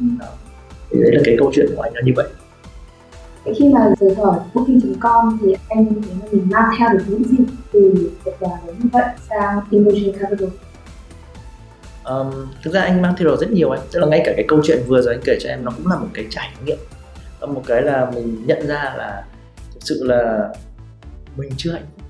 ừ. 0.00 0.06
đó. 0.20 0.26
thì 0.90 1.02
đấy 1.02 1.10
là 1.12 1.20
cái 1.24 1.36
câu 1.38 1.50
chuyện 1.54 1.66
của 1.76 1.82
anh 1.82 1.94
là 1.94 2.00
như 2.04 2.12
vậy 2.16 2.26
khi 3.58 3.68
mà 3.68 3.80
rời 4.00 4.14
khỏi 4.14 4.38
booking.com 4.54 5.38
thì 5.42 5.54
anh 5.68 6.02
thấy 6.02 6.12
là 6.20 6.26
mình 6.32 6.48
mang 6.50 6.74
theo 6.78 6.88
được 6.92 7.04
những 7.08 7.24
gì 7.24 7.36
từ 7.72 8.10
tập 8.24 8.34
đoàn 8.40 8.58
như 8.66 8.88
vậy 8.92 9.04
sang 9.30 9.60
Emotion 9.72 10.18
Capital? 10.20 10.48
Um, 12.04 12.46
thực 12.62 12.74
ra 12.74 12.80
anh 12.80 13.02
mang 13.02 13.14
theo 13.18 13.36
rất 13.36 13.50
nhiều 13.50 13.70
anh 13.70 13.80
tức 13.92 14.00
là 14.00 14.06
ngay 14.06 14.22
cả 14.24 14.32
cái 14.36 14.44
câu 14.48 14.60
chuyện 14.64 14.82
vừa 14.86 15.02
rồi 15.02 15.14
anh 15.14 15.22
kể 15.24 15.36
cho 15.40 15.48
em 15.48 15.64
nó 15.64 15.70
cũng 15.76 15.86
là 15.86 15.98
một 15.98 16.08
cái 16.14 16.26
trải 16.30 16.50
nghiệm 16.64 16.78
một 17.46 17.62
cái 17.66 17.82
là 17.82 18.10
mình 18.14 18.46
nhận 18.46 18.66
ra 18.66 18.94
là 18.96 19.24
thực 19.74 19.80
sự 19.80 20.04
là 20.04 20.48
mình 21.36 21.50
chưa 21.56 21.72
hạnh 21.72 21.84
phúc 21.96 22.06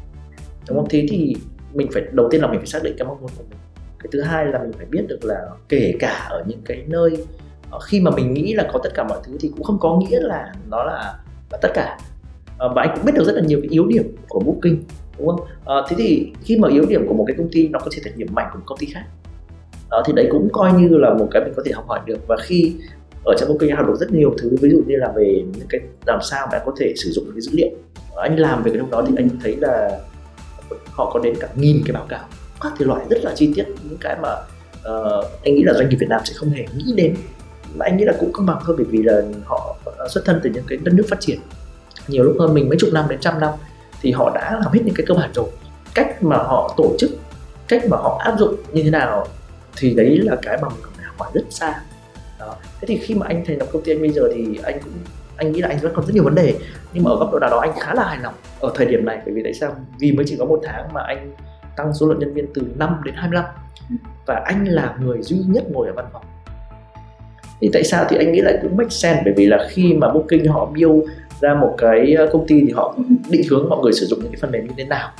đúng 0.69 0.79
không 0.79 0.89
thế 0.91 1.07
thì 1.11 1.37
mình 1.75 1.89
phải 1.93 2.03
đầu 2.13 2.29
tiên 2.31 2.41
là 2.41 2.47
mình 2.47 2.59
phải 2.59 2.67
xác 2.67 2.83
định 2.83 2.95
cái 2.99 3.09
mong 3.09 3.21
muốn 3.21 3.31
của 3.37 3.45
mình. 3.51 3.59
Cái 3.99 4.09
thứ 4.13 4.21
hai 4.21 4.47
là 4.47 4.59
mình 4.59 4.73
phải 4.73 4.87
biết 4.87 5.05
được 5.09 5.25
là 5.25 5.49
kể 5.69 5.95
cả 6.01 6.27
ở 6.31 6.45
những 6.47 6.61
cái 6.65 6.85
nơi 6.87 7.17
ờ, 7.71 7.79
khi 7.81 8.01
mà 8.01 8.11
mình 8.11 8.35
nghĩ 8.35 8.55
là 8.55 8.71
có 8.73 8.81
tất 8.85 8.91
cả 8.95 9.05
mọi 9.05 9.19
thứ 9.25 9.37
thì 9.41 9.49
cũng 9.49 9.63
không 9.63 9.79
có 9.81 9.99
nghĩa 9.99 10.21
là 10.21 10.53
nó 10.71 10.85
là, 10.85 11.15
là 11.53 11.59
tất 11.63 11.71
cả. 11.75 11.99
Ờ, 12.59 12.73
và 12.75 12.83
anh 12.83 12.91
cũng 12.97 13.05
biết 13.05 13.13
được 13.15 13.25
rất 13.25 13.35
là 13.35 13.43
nhiều 13.43 13.61
cái 13.61 13.69
yếu 13.71 13.87
điểm 13.87 14.17
của 14.29 14.41
booking 14.41 14.77
đúng 15.19 15.29
không? 15.29 15.41
À, 15.65 15.75
thế 15.89 15.97
thì 15.99 16.33
khi 16.45 16.57
mà 16.59 16.69
yếu 16.69 16.85
điểm 16.89 17.09
của 17.09 17.15
một 17.15 17.25
cái 17.27 17.37
công 17.39 17.49
ty 17.53 17.69
nó 17.69 17.79
có 17.79 17.91
thể 17.93 17.99
thành 18.05 18.13
điểm 18.17 18.29
mạnh 18.33 18.47
của 18.53 18.59
một 18.59 18.65
công 18.67 18.79
ty 18.79 18.87
khác 18.87 19.05
đó 19.91 20.03
thì 20.07 20.13
đấy 20.13 20.29
cũng 20.31 20.49
coi 20.53 20.73
như 20.73 20.89
là 20.89 21.15
một 21.15 21.29
cái 21.31 21.45
mình 21.45 21.53
có 21.57 21.63
thể 21.67 21.73
học 21.73 21.85
hỏi 21.89 22.01
được. 22.07 22.27
Và 22.27 22.37
khi 22.43 22.75
ở 23.25 23.35
trong 23.39 23.49
booking 23.49 23.77
học 23.77 23.87
được 23.87 23.97
rất 24.01 24.13
nhiều 24.13 24.35
thứ 24.39 24.57
ví 24.61 24.71
dụ 24.71 24.83
như 24.87 24.97
là 24.97 25.13
về 25.17 25.45
những 25.57 25.67
cái 25.69 25.81
làm 26.07 26.19
sao 26.23 26.49
mà 26.53 26.59
có 26.67 26.73
thể 26.79 26.93
sử 26.97 27.11
dụng 27.11 27.25
cái 27.33 27.41
dữ 27.41 27.53
liệu. 27.55 27.71
Anh 28.17 28.37
làm 28.37 28.63
về 28.63 28.71
cái 28.71 28.79
lúc 28.79 28.91
đó 28.91 29.05
thì 29.09 29.15
anh 29.17 29.29
thấy 29.43 29.57
là 29.57 30.01
họ 30.91 31.11
có 31.11 31.21
đến 31.21 31.35
cả 31.41 31.49
nghìn 31.57 31.83
cái 31.87 31.93
báo 31.93 32.07
cáo. 32.09 32.25
Các 32.61 32.73
thể 32.79 32.87
loại 32.87 33.05
rất 33.11 33.19
là 33.23 33.33
chi 33.35 33.53
tiết 33.57 33.65
những 33.85 33.99
cái 34.01 34.17
mà 34.23 34.29
uh, 34.91 35.25
anh 35.45 35.55
nghĩ 35.55 35.63
là 35.63 35.73
doanh 35.73 35.89
nghiệp 35.89 35.97
Việt 36.01 36.09
Nam 36.09 36.21
sẽ 36.25 36.35
không 36.37 36.51
hề 36.51 36.67
nghĩ 36.77 36.93
đến. 36.97 37.17
Mà 37.75 37.87
anh 37.87 37.97
nghĩ 37.97 38.05
là 38.05 38.13
cũng 38.21 38.33
công 38.33 38.47
bằng 38.47 38.59
hơn 38.61 38.77
bởi 38.77 38.87
vì 38.91 39.03
là 39.03 39.23
họ 39.45 39.77
ờ, 39.85 40.09
xuất 40.09 40.25
thân 40.25 40.41
từ 40.43 40.51
những 40.51 40.65
cái 40.69 40.79
đất 40.83 40.95
nước 40.95 41.07
phát 41.09 41.21
triển. 41.21 41.39
Nhiều 42.09 42.25
lúc 42.25 42.37
hơn 42.41 42.55
mình 42.55 42.69
mấy 42.69 42.79
chục 42.79 42.91
năm 42.93 43.05
đến 43.09 43.21
trăm 43.21 43.41
năm 43.41 43.51
thì 44.01 44.13
họ 44.13 44.33
đã 44.35 44.59
làm 44.63 44.73
hết 44.73 44.81
những 44.85 44.95
cái 44.95 45.07
cơ 45.07 45.15
bản 45.15 45.31
rồi. 45.35 45.49
Cách 45.95 46.23
mà 46.23 46.37
họ 46.37 46.75
tổ 46.77 46.95
chức 46.99 47.11
cách 47.69 47.83
mà 47.89 47.97
họ 47.97 48.21
áp 48.25 48.39
dụng 48.39 48.55
như 48.73 48.83
thế 48.83 48.91
nào 48.91 49.27
thì 49.77 49.95
đấy 49.95 50.19
là 50.23 50.37
cái 50.43 50.59
mà 50.63 50.69
mình 50.69 50.79
còn 50.83 50.93
học 51.17 51.35
rất 51.35 51.43
xa. 51.51 51.83
Đó. 52.39 52.57
Thế 52.81 52.87
thì 52.87 52.97
khi 52.97 53.15
mà 53.15 53.27
anh 53.27 53.45
thành 53.47 53.59
lập 53.59 53.67
công 53.73 53.83
ty 53.83 53.93
anh 53.93 54.01
bây 54.01 54.11
giờ 54.11 54.23
thì 54.35 54.59
anh 54.63 54.81
cũng 54.85 54.93
anh 55.37 55.53
nghĩ 55.53 55.61
là 55.61 55.69
anh 55.69 55.79
vẫn 55.79 55.93
còn 55.95 56.07
rất 56.07 56.15
nhiều 56.15 56.25
vấn 56.25 56.35
đề, 56.35 56.55
nhưng 56.93 57.05
mà 57.05 57.11
ở 57.11 57.17
góc 57.17 57.33
độ 57.33 57.39
nào 57.39 57.51
đó 57.51 57.59
anh 57.59 57.73
khá 57.81 57.95
là 57.95 58.05
hài 58.05 58.19
lòng 58.23 58.35
ở 58.61 58.73
thời 58.75 58.87
điểm 58.87 59.05
này. 59.05 59.19
Bởi 59.25 59.35
vì 59.35 59.43
tại 59.43 59.55
sao? 59.55 59.77
Vì 60.01 60.13
mới 60.13 60.25
chỉ 60.29 60.37
có 60.39 60.45
một 60.45 60.61
tháng 60.65 60.93
mà 60.93 61.03
anh 61.03 61.35
tăng 61.77 61.93
số 61.93 62.07
lượng 62.07 62.19
nhân 62.19 62.35
viên 62.35 62.47
từ 62.55 62.63
5 62.77 63.01
đến 63.05 63.15
25 63.17 63.45
và 64.27 64.43
anh 64.45 64.65
là 64.65 64.97
người 65.01 65.23
duy 65.23 65.37
nhất 65.47 65.65
ngồi 65.71 65.87
ở 65.87 65.93
văn 65.93 66.07
phòng. 66.13 66.23
Thì 67.61 67.71
tại 67.73 67.85
sao? 67.85 68.05
Thì 68.09 68.17
anh 68.17 68.33
nghĩ 68.33 68.41
lại 68.41 68.59
cũng 68.63 68.77
make 68.77 68.91
sense. 68.91 69.23
Bởi 69.25 69.35
vì 69.37 69.47
là 69.47 69.67
khi 69.71 69.95
mà 69.95 70.13
booking 70.13 70.49
họ 70.49 70.67
build 70.67 71.11
ra 71.41 71.55
một 71.55 71.75
cái 71.79 72.15
ờ, 72.15 72.29
công 72.33 72.47
ty 72.47 72.61
thì 72.67 72.73
họ 72.73 72.97
định 73.31 73.43
hướng 73.51 73.69
mọi 73.69 73.79
người 73.83 73.93
sử 73.93 74.07
dụng 74.07 74.19
những 74.23 74.33
cái 74.33 74.39
phần 74.41 74.51
mềm 74.51 74.67
như 74.67 74.75
thế 74.77 74.85
nào. 74.85 75.11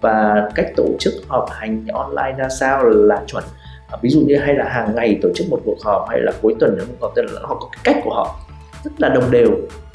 Và 0.00 0.48
cách 0.54 0.66
tổ 0.76 0.86
chức 0.98 1.14
họp 1.28 1.50
hành 1.50 1.86
online 1.92 2.34
ra 2.38 2.48
sao 2.48 2.84
là 2.84 3.22
chuẩn. 3.26 3.44
Ờ, 3.90 3.98
ví 4.02 4.10
dụ 4.10 4.20
như 4.20 4.36
hay 4.36 4.54
là 4.54 4.64
hàng 4.64 4.94
ngày 4.94 5.18
tổ 5.22 5.28
chức 5.34 5.46
một 5.50 5.60
cuộc 5.64 5.76
họp 5.84 6.06
hay 6.08 6.20
là 6.20 6.32
cuối 6.42 6.54
tuần 6.60 6.78
một 6.78 6.84
cuộc 6.88 7.06
họp, 7.06 7.12
tức 7.16 7.22
là 7.22 7.40
họ 7.42 7.54
có 7.60 7.68
cái 7.72 7.80
cách 7.84 8.02
của 8.04 8.14
họ 8.14 8.38
rất 8.84 8.90
là 8.98 9.08
đồng 9.08 9.30
đều 9.30 9.48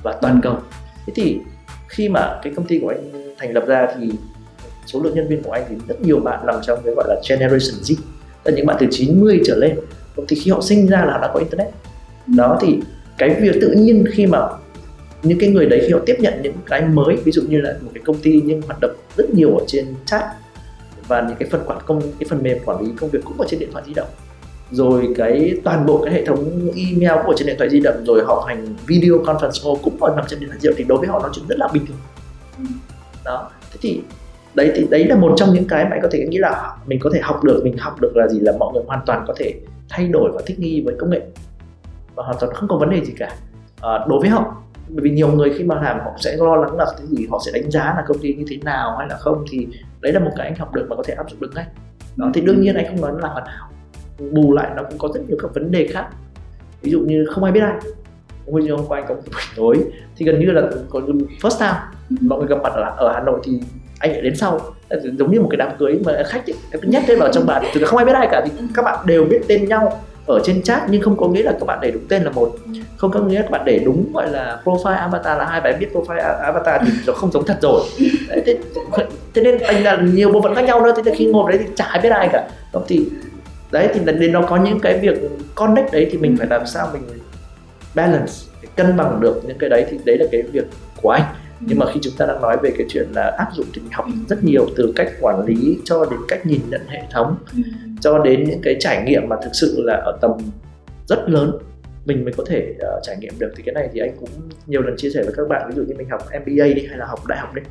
và 0.04 0.17
toàn 0.21 0.39
cầu. 0.43 0.58
Thế 1.06 1.13
thì 1.15 1.39
khi 1.88 2.10
mà 2.10 2.39
cái 2.43 2.54
công 2.56 2.67
ty 2.67 2.80
của 2.80 2.88
anh 2.88 3.34
thành 3.38 3.54
lập 3.54 3.63
ra 3.67 3.88
thì 4.00 4.12
số 4.86 5.04
lượng 5.04 5.15
nhân 5.15 5.28
viên 5.28 5.43
của 5.43 5.52
anh 5.52 5.63
thì 5.69 5.76
rất 5.88 6.02
nhiều 6.02 6.19
bạn 6.19 6.45
nằm 6.45 6.56
trong 6.63 6.80
cái 6.86 6.93
gọi 6.93 7.06
là 7.08 7.15
generation 7.30 7.82
Z. 7.84 7.95
Là 8.43 8.52
những 8.56 8.65
bạn 8.65 8.78
từ 8.80 8.88
90 8.91 9.41
trở 9.45 9.56
lên. 9.56 9.80
Thì 10.28 10.36
khi 10.36 10.52
họ 10.52 10.62
sinh 10.62 10.88
ra 10.88 11.06
là 11.06 11.13
họ 11.13 11.21
đã 11.21 11.32
có 11.34 11.39
internet. 11.39 11.67
Đó, 12.28 12.58
thì 12.62 12.80
cái 13.17 13.36
việc 13.41 13.56
tự 13.62 13.71
nhiên 13.78 14.06
khi 14.12 14.28
mà 14.28 14.39
những 15.24 15.39
cái 15.39 15.50
người 15.50 15.65
đấy, 15.65 15.82
khi 15.88 15.93
họ 15.93 16.00
tiếp 16.06 16.15
nhận 16.19 16.34
những 16.43 16.54
cái 16.65 16.82
mới, 16.82 17.15
ví 17.15 17.32
dụ 17.32 17.41
như 17.50 17.62
là 17.62 17.76
một 17.82 17.91
cái 17.93 18.04
công 18.06 18.17
ty 18.17 18.41
nhưng 18.45 18.62
hoạt 18.62 18.80
động 18.82 18.95
rất 19.17 19.30
nhiều 19.34 19.58
ở 19.58 19.63
trên 19.67 19.86
chat 20.06 20.24
và 21.08 21.21
những 21.21 21.38
cái 21.39 21.50
phần 21.52 21.62
quản 21.65 21.80
công, 21.86 22.02
cái 22.02 22.28
phần 22.30 22.43
mềm 22.43 22.58
quản 22.65 22.82
lý 22.82 22.91
công 23.00 23.10
việc 23.10 23.19
cũng 23.26 23.41
ở 23.41 23.45
trên 23.50 23.60
điện 23.60 23.69
thoại 23.71 23.84
di 23.88 23.93
động 23.93 24.08
rồi 24.71 25.13
cái 25.17 25.58
toàn 25.63 25.86
bộ 25.86 26.01
cái 26.06 26.13
hệ 26.13 26.25
thống 26.25 26.69
email 26.75 27.28
ở 27.28 27.34
trên 27.38 27.47
điện 27.47 27.56
thoại 27.58 27.69
di 27.69 27.80
động 27.80 28.04
rồi 28.06 28.23
họ 28.25 28.45
hành 28.47 28.75
video 28.88 29.13
conference 29.13 29.63
call 29.63 29.84
cũng 29.84 30.04
ở 30.04 30.13
nằm 30.15 30.25
trên 30.28 30.39
điện 30.39 30.49
thoại 30.49 30.60
di 30.60 30.67
động 30.67 30.75
thì 30.78 30.84
đối 30.84 30.97
với 30.97 31.08
họ 31.08 31.19
nó 31.23 31.30
chuyện 31.34 31.45
rất 31.47 31.60
là 31.60 31.67
bình 31.73 31.86
thường. 31.86 31.97
Đó. 33.25 33.49
Thế 33.71 33.78
thì 33.82 34.01
đấy 34.54 34.71
thì 34.75 34.88
đấy 34.89 35.06
là 35.06 35.15
một 35.15 35.34
trong 35.38 35.54
những 35.54 35.67
cái 35.67 35.84
mà 35.84 35.89
anh 35.91 36.01
có 36.01 36.08
thể 36.12 36.25
nghĩ 36.30 36.38
là 36.38 36.75
mình 36.86 36.99
có 37.01 37.10
thể 37.13 37.19
học 37.23 37.43
được 37.43 37.62
mình 37.63 37.78
học 37.78 38.01
được 38.01 38.12
là 38.15 38.28
gì? 38.28 38.39
Là 38.39 38.54
mọi 38.60 38.73
người 38.73 38.84
hoàn 38.88 38.99
toàn 39.06 39.23
có 39.28 39.34
thể 39.38 39.54
thay 39.89 40.08
đổi 40.08 40.32
và 40.32 40.41
thích 40.45 40.60
nghi 40.60 40.82
với 40.86 40.95
công 40.99 41.10
nghệ. 41.10 41.21
Và 42.15 42.23
hoàn 42.23 42.38
toàn 42.39 42.54
không 42.54 42.69
có 42.69 42.78
vấn 42.78 42.89
đề 42.89 43.06
gì 43.06 43.13
cả. 43.17 43.36
À, 43.82 44.06
đối 44.08 44.19
với 44.19 44.30
họ 44.30 44.56
bởi 44.89 45.04
vì 45.04 45.10
nhiều 45.10 45.32
người 45.32 45.54
khi 45.58 45.63
mà 45.63 45.75
làm 45.75 45.99
họ 45.99 46.12
sẽ 46.19 46.38
lo 46.38 46.56
lắng 46.56 46.78
là 46.78 46.86
cái 46.97 47.08
gì? 47.08 47.28
Họ 47.32 47.41
sẽ 47.45 47.51
đánh 47.51 47.71
giá 47.71 47.84
là 47.84 48.04
công 48.08 48.19
ty 48.19 48.34
như 48.34 48.45
thế 48.47 48.58
nào 48.63 48.97
hay 48.97 49.08
là 49.10 49.17
không? 49.17 49.45
Thì 49.51 49.67
đấy 50.01 50.13
là 50.13 50.19
một 50.19 50.32
cái 50.38 50.47
anh 50.47 50.56
học 50.56 50.73
được 50.73 50.86
mà 50.89 50.95
có 50.95 51.04
thể 51.04 51.13
áp 51.13 51.30
dụng 51.30 51.39
được 51.39 51.51
ngay. 51.56 51.65
Đó 52.15 52.32
thì 52.34 52.41
đương 52.41 52.62
nhiên 52.62 52.75
anh 52.75 52.86
không 52.88 53.01
nói 53.01 53.12
là 53.21 53.30
hoàn 53.30 53.45
hảo 53.45 53.69
bù 54.19 54.54
lại 54.54 54.69
nó 54.75 54.84
cũng 54.84 54.97
có 54.97 55.10
rất 55.13 55.21
nhiều 55.28 55.38
các 55.41 55.54
vấn 55.54 55.71
đề 55.71 55.88
khác. 55.88 56.06
Ví 56.82 56.91
dụ 56.91 56.99
như 56.99 57.25
không 57.25 57.43
ai 57.43 57.54
biết 57.54 57.62
ai. 57.62 57.73
Hôm 58.51 58.62
như 58.62 58.71
hôm 58.75 58.86
qua 58.88 58.99
anh 58.99 59.06
có 59.08 59.15
một 59.15 59.21
buổi 59.25 59.41
tối 59.56 59.78
thì 60.17 60.25
gần 60.25 60.39
như 60.39 60.51
là 60.51 60.62
có 60.89 61.01
first 61.41 61.60
time. 61.60 61.80
Mọi 62.21 62.39
người 62.39 62.47
gặp 62.47 62.58
mặt 62.63 62.73
ở, 62.73 62.95
ở 62.97 63.13
Hà 63.13 63.19
Nội 63.19 63.39
thì 63.43 63.60
anh 63.99 64.12
lại 64.12 64.21
đến 64.21 64.36
sau. 64.36 64.60
Giống 65.17 65.32
như 65.32 65.41
một 65.41 65.47
cái 65.51 65.58
đám 65.58 65.69
cưới 65.80 65.99
mà 66.06 66.23
khách 66.28 66.49
ấy, 66.49 66.56
cứ 66.71 66.88
nhét 66.88 67.04
tên 67.08 67.19
vào 67.19 67.30
trong 67.32 67.45
bàn. 67.45 67.63
Thì 67.73 67.84
không 67.84 67.97
ai 67.97 68.06
biết 68.06 68.15
ai 68.15 68.28
cả 68.32 68.45
thì 68.45 68.51
các 68.73 68.82
bạn 68.86 69.06
đều 69.06 69.25
biết 69.25 69.41
tên 69.47 69.65
nhau 69.65 70.01
ở 70.28 70.39
trên 70.43 70.62
chat 70.62 70.82
nhưng 70.89 71.01
không 71.01 71.17
có 71.17 71.28
nghĩa 71.28 71.43
là 71.43 71.51
các 71.51 71.65
bạn 71.65 71.80
để 71.82 71.91
đúng 71.91 72.04
tên 72.10 72.23
là 72.23 72.32
một. 72.32 72.56
Không 72.97 73.12
có 73.12 73.19
nghĩa 73.19 73.36
là 73.36 73.41
các 73.41 73.51
bạn 73.51 73.62
để 73.65 73.80
đúng 73.86 74.13
gọi 74.13 74.32
là 74.32 74.62
profile 74.63 74.95
avatar 74.95 75.38
là 75.39 75.45
hai. 75.45 75.62
Bạn 75.62 75.80
biết 75.80 75.88
profile 75.93 76.39
avatar 76.39 76.82
thì 76.86 76.91
nó 77.08 77.13
không 77.13 77.32
giống 77.32 77.45
thật 77.45 77.58
rồi. 77.62 77.82
Đấy, 78.30 78.43
thế, 78.45 78.58
thế 79.34 79.41
nên 79.41 79.58
thành 79.67 79.84
là 79.84 80.01
nhiều 80.13 80.32
bộ 80.32 80.41
phận 80.41 80.56
khác 80.56 80.65
nhau 80.65 80.86
nữa. 80.86 80.93
Thế 80.95 81.01
thì 81.06 81.12
khi 81.15 81.25
ngồi 81.25 81.51
đấy 81.51 81.62
thì 81.63 81.73
chả 81.75 81.86
ai 81.86 81.99
biết 82.01 82.10
ai 82.10 82.30
cả. 82.34 82.47
Đó 82.73 82.82
thì 82.88 83.10
đấy 83.71 83.89
thì 83.93 83.99
nên 84.06 84.32
nó 84.32 84.41
có 84.41 84.58
những 84.58 84.80
cái 84.80 84.99
việc 84.99 85.17
connect 85.56 85.91
đấy 85.93 86.08
thì 86.12 86.17
mình 86.17 86.38
phải 86.38 86.47
làm 86.47 86.65
sao 86.65 86.89
mình 86.93 87.01
balance 87.95 88.34
để 88.62 88.67
cân 88.75 88.97
bằng 88.97 89.19
được 89.21 89.41
những 89.47 89.58
cái 89.58 89.69
đấy 89.69 89.86
thì 89.89 89.99
đấy 90.06 90.17
là 90.17 90.25
cái 90.32 90.41
việc 90.41 90.65
của 91.01 91.10
anh. 91.10 91.23
Nhưng 91.60 91.80
mà 91.80 91.86
khi 91.93 91.99
chúng 92.04 92.13
ta 92.17 92.25
đang 92.25 92.41
nói 92.41 92.58
về 92.63 92.71
cái 92.78 92.88
chuyện 92.89 93.08
là 93.15 93.36
áp 93.38 93.47
dụng 93.54 93.65
thì 93.73 93.82
mình 93.82 93.91
học 93.91 94.06
rất 94.30 94.43
nhiều 94.43 94.67
từ 94.75 94.93
cách 94.95 95.12
quản 95.21 95.45
lý 95.45 95.78
cho 95.84 96.06
đến 96.06 96.19
cách 96.28 96.45
nhìn 96.45 96.62
nhận 96.69 96.82
hệ 96.88 97.01
thống 97.12 97.36
cho 98.01 98.19
đến 98.19 98.43
những 98.43 98.62
cái 98.62 98.75
trải 98.80 99.04
nghiệm 99.04 99.30
mà 99.30 99.36
thực 99.43 99.49
sự 99.54 99.82
là 99.84 99.93
ở 99.93 100.17
tầm 100.21 100.32
rất 101.08 101.30
lớn 101.30 101.51
mình 102.06 102.23
mới 102.23 102.34
có 102.34 102.43
thể 102.47 102.73
uh, 102.78 103.04
trải 103.04 103.17
nghiệm 103.17 103.34
được. 103.39 103.54
Thì 103.56 103.63
cái 103.65 103.73
này 103.73 103.89
thì 103.93 103.99
anh 103.99 104.17
cũng 104.19 104.30
nhiều 104.67 104.82
lần 104.82 104.97
chia 104.97 105.10
sẻ 105.10 105.23
với 105.23 105.34
các 105.38 105.47
bạn 105.47 105.69
ví 105.69 105.75
dụ 105.75 105.84
như 105.84 105.93
mình 105.97 106.10
học 106.10 106.21
MBA 106.41 106.65
đi 106.75 106.86
hay 106.89 106.97
là 106.97 107.06
học 107.06 107.28
đại 107.28 107.39
học 107.39 107.56
đi. 107.56 107.62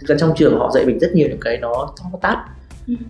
Thực 0.00 0.06
ra 0.06 0.16
trong 0.18 0.32
trường 0.36 0.58
họ 0.58 0.70
dạy 0.74 0.84
mình 0.86 0.98
rất 0.98 1.12
nhiều 1.14 1.28
những 1.28 1.40
cái 1.40 1.58
nó 1.58 1.94
nó 2.12 2.18
tát 2.22 2.38
ừ. 2.38 2.61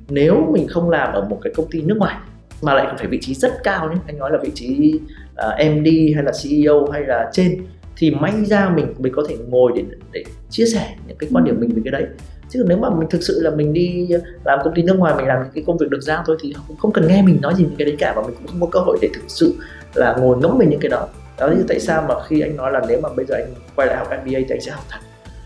Nếu 0.08 0.48
mình 0.52 0.68
không 0.68 0.90
làm 0.90 1.12
ở 1.12 1.24
một 1.28 1.38
cái 1.42 1.52
công 1.56 1.70
ty 1.70 1.82
nước 1.82 1.96
ngoài 1.98 2.16
mà 2.62 2.74
lại 2.74 2.94
phải 2.98 3.06
vị 3.06 3.18
trí 3.22 3.34
rất 3.34 3.52
cao 3.64 3.90
nhé 3.90 3.96
anh 4.06 4.18
nói 4.18 4.30
là 4.32 4.38
vị 4.42 4.50
trí 4.54 4.92
uh, 4.94 5.34
ờ, 5.34 5.56
MD 5.70 5.86
hay 6.14 6.24
là 6.24 6.32
CEO 6.42 6.86
hay 6.92 7.02
là 7.06 7.30
trên 7.32 7.66
thì 7.96 8.10
may 8.10 8.44
ra 8.44 8.68
mình 8.68 8.94
mới 8.98 9.12
có 9.16 9.24
thể 9.28 9.36
ngồi 9.48 9.72
để 9.76 9.82
để 10.12 10.24
chia 10.50 10.66
sẻ 10.66 10.94
những 11.06 11.16
cái 11.16 11.30
quan 11.32 11.44
điểm 11.44 11.60
mình 11.60 11.70
về 11.74 11.82
cái 11.84 11.92
đấy. 11.92 12.06
Chứ 12.48 12.64
nếu 12.68 12.78
mà 12.78 12.90
mình 12.90 13.08
thực 13.10 13.22
sự 13.22 13.40
là 13.42 13.50
mình 13.50 13.72
đi 13.72 14.08
làm 14.44 14.58
công 14.64 14.74
ty 14.74 14.82
nước 14.82 14.98
ngoài 14.98 15.14
mình 15.16 15.26
làm 15.26 15.42
những 15.42 15.52
cái 15.54 15.64
công 15.66 15.78
việc 15.78 15.90
được 15.90 16.00
giao 16.00 16.22
thôi 16.26 16.36
thì 16.40 16.54
cũng 16.68 16.76
không 16.76 16.92
cần 16.92 17.08
nghe 17.08 17.22
mình 17.22 17.38
nói 17.42 17.54
gì 17.56 17.64
những 17.64 17.76
cái 17.78 17.86
đấy 17.86 17.96
cả 17.98 18.12
và 18.16 18.22
mình 18.22 18.34
cũng 18.36 18.46
không 18.46 18.60
có 18.60 18.66
cơ 18.66 18.80
hội 18.80 18.98
để 19.02 19.08
thực 19.14 19.24
sự 19.28 19.54
là 19.94 20.16
ngồi 20.20 20.36
ngẫm 20.38 20.58
về 20.58 20.66
những 20.66 20.80
cái 20.80 20.88
đó. 20.88 21.08
Đó 21.38 21.46
là 21.46 21.56
tại 21.68 21.80
sao 21.80 22.04
mà 22.08 22.14
khi 22.28 22.40
anh 22.40 22.56
nói 22.56 22.72
là 22.72 22.80
nếu 22.88 23.00
mà 23.00 23.08
bây 23.16 23.26
giờ 23.26 23.34
anh 23.34 23.54
quay 23.76 23.88
lại 23.88 23.96
học 23.96 24.08
MBA 24.10 24.32
thì 24.32 24.46
anh 24.48 24.60
sẽ 24.60 24.72
học 24.72 24.84
thật. 24.90 24.98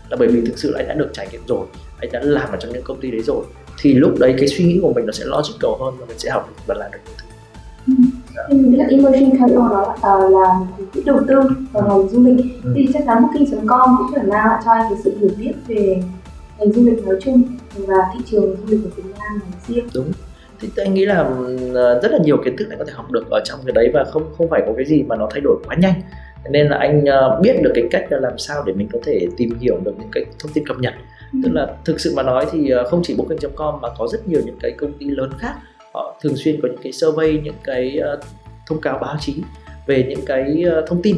Là 0.09 0.17
bởi 0.19 0.27
vì 0.27 0.41
thực 0.45 0.59
sự 0.59 0.71
là 0.71 0.79
anh 0.79 0.87
đã 0.87 0.93
được 0.93 1.09
trải 1.13 1.27
nghiệm 1.31 1.41
rồi 1.47 1.67
anh 1.97 2.11
đã 2.11 2.19
làm 2.23 2.51
ở 2.51 2.57
trong 2.59 2.73
những 2.73 2.83
công 2.83 3.01
ty 3.01 3.11
đấy 3.11 3.21
rồi 3.23 3.45
thì 3.81 3.93
lúc 3.93 4.19
đấy 4.19 4.35
cái 4.37 4.47
suy 4.47 4.65
nghĩ 4.65 4.79
của 4.81 4.93
mình 4.93 5.05
nó 5.05 5.11
sẽ 5.11 5.25
logical 5.25 5.71
hơn 5.79 5.93
và 5.99 6.05
mình 6.05 6.19
sẽ 6.19 6.29
học 6.29 6.49
và 6.67 6.75
làm 6.75 6.91
được 6.91 6.99
những 7.05 7.15
thứ 7.17 7.27
ừ. 8.49 8.57
Nghĩ 8.57 8.77
là 8.77 8.85
Emerging 8.89 9.39
Capital 9.39 9.69
đó 9.71 9.95
uh, 9.95 10.33
là 10.33 10.59
quỹ 10.93 11.01
đầu 11.05 11.19
tư 11.27 11.35
vào 11.71 11.87
ngành 11.87 12.09
du 12.09 12.25
lịch 12.25 12.45
ừ. 12.63 12.73
thì 12.75 12.89
chắc 12.93 13.03
chắn 13.05 13.21
Booking.com 13.21 13.95
cũng 13.97 14.07
phải 14.15 14.23
mang 14.23 14.47
lại 14.47 14.61
cho 14.65 14.71
anh 14.71 14.85
cái 14.89 14.99
sự 15.03 15.17
hiểu 15.19 15.29
biết 15.39 15.53
về 15.67 16.03
ngành 16.59 16.71
du 16.71 16.85
lịch 16.85 17.07
nói 17.07 17.15
chung 17.21 17.43
và 17.75 17.97
thị 18.13 18.19
trường 18.25 18.55
du 18.55 18.71
lịch 18.71 18.79
của 18.83 18.89
Việt 18.95 19.13
Nam 19.19 19.39
nói 19.39 19.51
riêng. 19.67 19.87
Đúng 19.93 20.11
thì 20.59 20.69
anh 20.75 20.93
nghĩ 20.93 21.05
là 21.05 21.15
ờ, 21.73 21.99
rất 22.01 22.11
là 22.11 22.17
nhiều 22.23 22.37
kiến 22.45 22.57
thức 22.57 22.67
anh 22.69 22.79
có 22.79 22.85
thể 22.85 22.93
học 22.95 23.11
được 23.11 23.29
ở 23.29 23.41
trong 23.45 23.59
cái 23.65 23.73
đấy 23.73 23.91
và 23.93 24.03
không 24.03 24.23
không 24.37 24.49
phải 24.49 24.63
có 24.65 24.73
cái 24.77 24.85
gì 24.85 25.03
mà 25.03 25.15
nó 25.15 25.27
thay 25.31 25.41
đổi 25.41 25.57
quá 25.67 25.75
nhanh 25.79 26.01
nên 26.49 26.67
là 26.67 26.77
anh 26.77 27.05
ờ, 27.05 27.39
biết 27.41 27.55
được 27.63 27.71
cái 27.75 27.83
cách 27.91 28.05
là 28.09 28.19
làm 28.19 28.37
sao 28.37 28.63
để 28.65 28.73
mình 28.73 28.89
có 28.93 28.99
thể 29.05 29.27
tìm 29.37 29.57
hiểu 29.59 29.77
được 29.85 29.93
những 29.99 30.09
cái 30.11 30.25
thông 30.39 30.51
tin 30.53 30.67
cập 30.67 30.77
nhật 30.79 30.93
ừ. 31.33 31.39
tức 31.43 31.51
là 31.53 31.75
thực 31.85 31.99
sự 31.99 32.13
mà 32.15 32.23
nói 32.23 32.45
thì 32.51 32.69
ờ, 32.69 32.89
không 32.89 33.01
chỉ 33.03 33.15
booking.com 33.17 33.81
mà 33.81 33.89
có 33.97 34.07
rất 34.07 34.27
nhiều 34.27 34.41
những 34.45 34.57
cái 34.61 34.71
công 34.71 34.93
ty 34.93 35.05
lớn 35.05 35.29
khác 35.37 35.53
họ 35.93 36.15
thường 36.21 36.35
xuyên 36.35 36.61
có 36.61 36.67
những 36.67 36.81
cái 36.83 36.91
survey 36.91 37.39
những 37.43 37.55
cái 37.63 37.99
thông 38.67 38.81
cáo 38.81 38.99
báo 38.99 39.15
chí 39.19 39.43
về 39.87 40.05
những 40.09 40.25
cái 40.25 40.65
thông 40.87 41.01
tin 41.01 41.17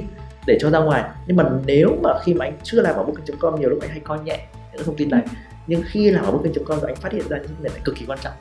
để 0.50 0.58
cho 0.62 0.70
ra 0.70 0.80
ngoài. 0.80 1.04
Nhưng 1.28 1.38
mà 1.38 1.44
nếu 1.66 1.98
mà 2.04 2.10
khi 2.24 2.34
mà 2.34 2.46
anh 2.46 2.58
chưa 2.64 2.82
làm 2.82 2.96
ở 2.96 3.04
booking.com 3.04 3.60
nhiều 3.60 3.70
lúc 3.70 3.82
anh 3.82 3.90
hay 3.90 4.00
coi 4.00 4.20
nhẹ 4.20 4.46
những 4.74 4.84
thông 4.84 4.96
tin 4.96 5.10
này. 5.10 5.22
Nhưng 5.68 5.82
khi 5.86 6.12
làm 6.12 6.26
ở 6.26 6.32
booking.com 6.32 6.80
rồi 6.80 6.92
anh 6.92 6.96
phát 6.96 7.12
hiện 7.14 7.24
ra 7.30 7.38
những 7.38 7.48
cái 7.48 7.72
này 7.72 7.82
cực 7.84 7.96
kỳ 7.96 8.06
quan 8.06 8.20
trọng. 8.24 8.34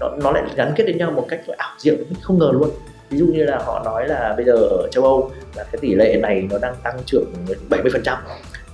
Nó, 0.00 0.10
nó 0.22 0.30
lại 0.32 0.42
gắn 0.56 0.72
kết 0.76 0.84
đến 0.86 0.98
nhau 0.98 1.10
một 1.10 1.26
cách 1.28 1.40
ảo 1.56 1.74
diệu 1.78 1.94
không 2.22 2.38
ngờ 2.38 2.50
luôn. 2.52 2.70
Ví 3.10 3.18
dụ 3.18 3.26
như 3.26 3.44
là 3.44 3.58
họ 3.58 3.82
nói 3.84 4.08
là 4.08 4.34
bây 4.36 4.44
giờ 4.44 4.52
ở 4.52 4.88
châu 4.90 5.04
Âu 5.04 5.30
là 5.56 5.64
cái 5.64 5.78
tỷ 5.80 5.94
lệ 5.94 6.18
này 6.22 6.48
nó 6.50 6.58
đang 6.58 6.74
tăng 6.82 6.98
trưởng 7.06 7.32
70% 7.70 8.16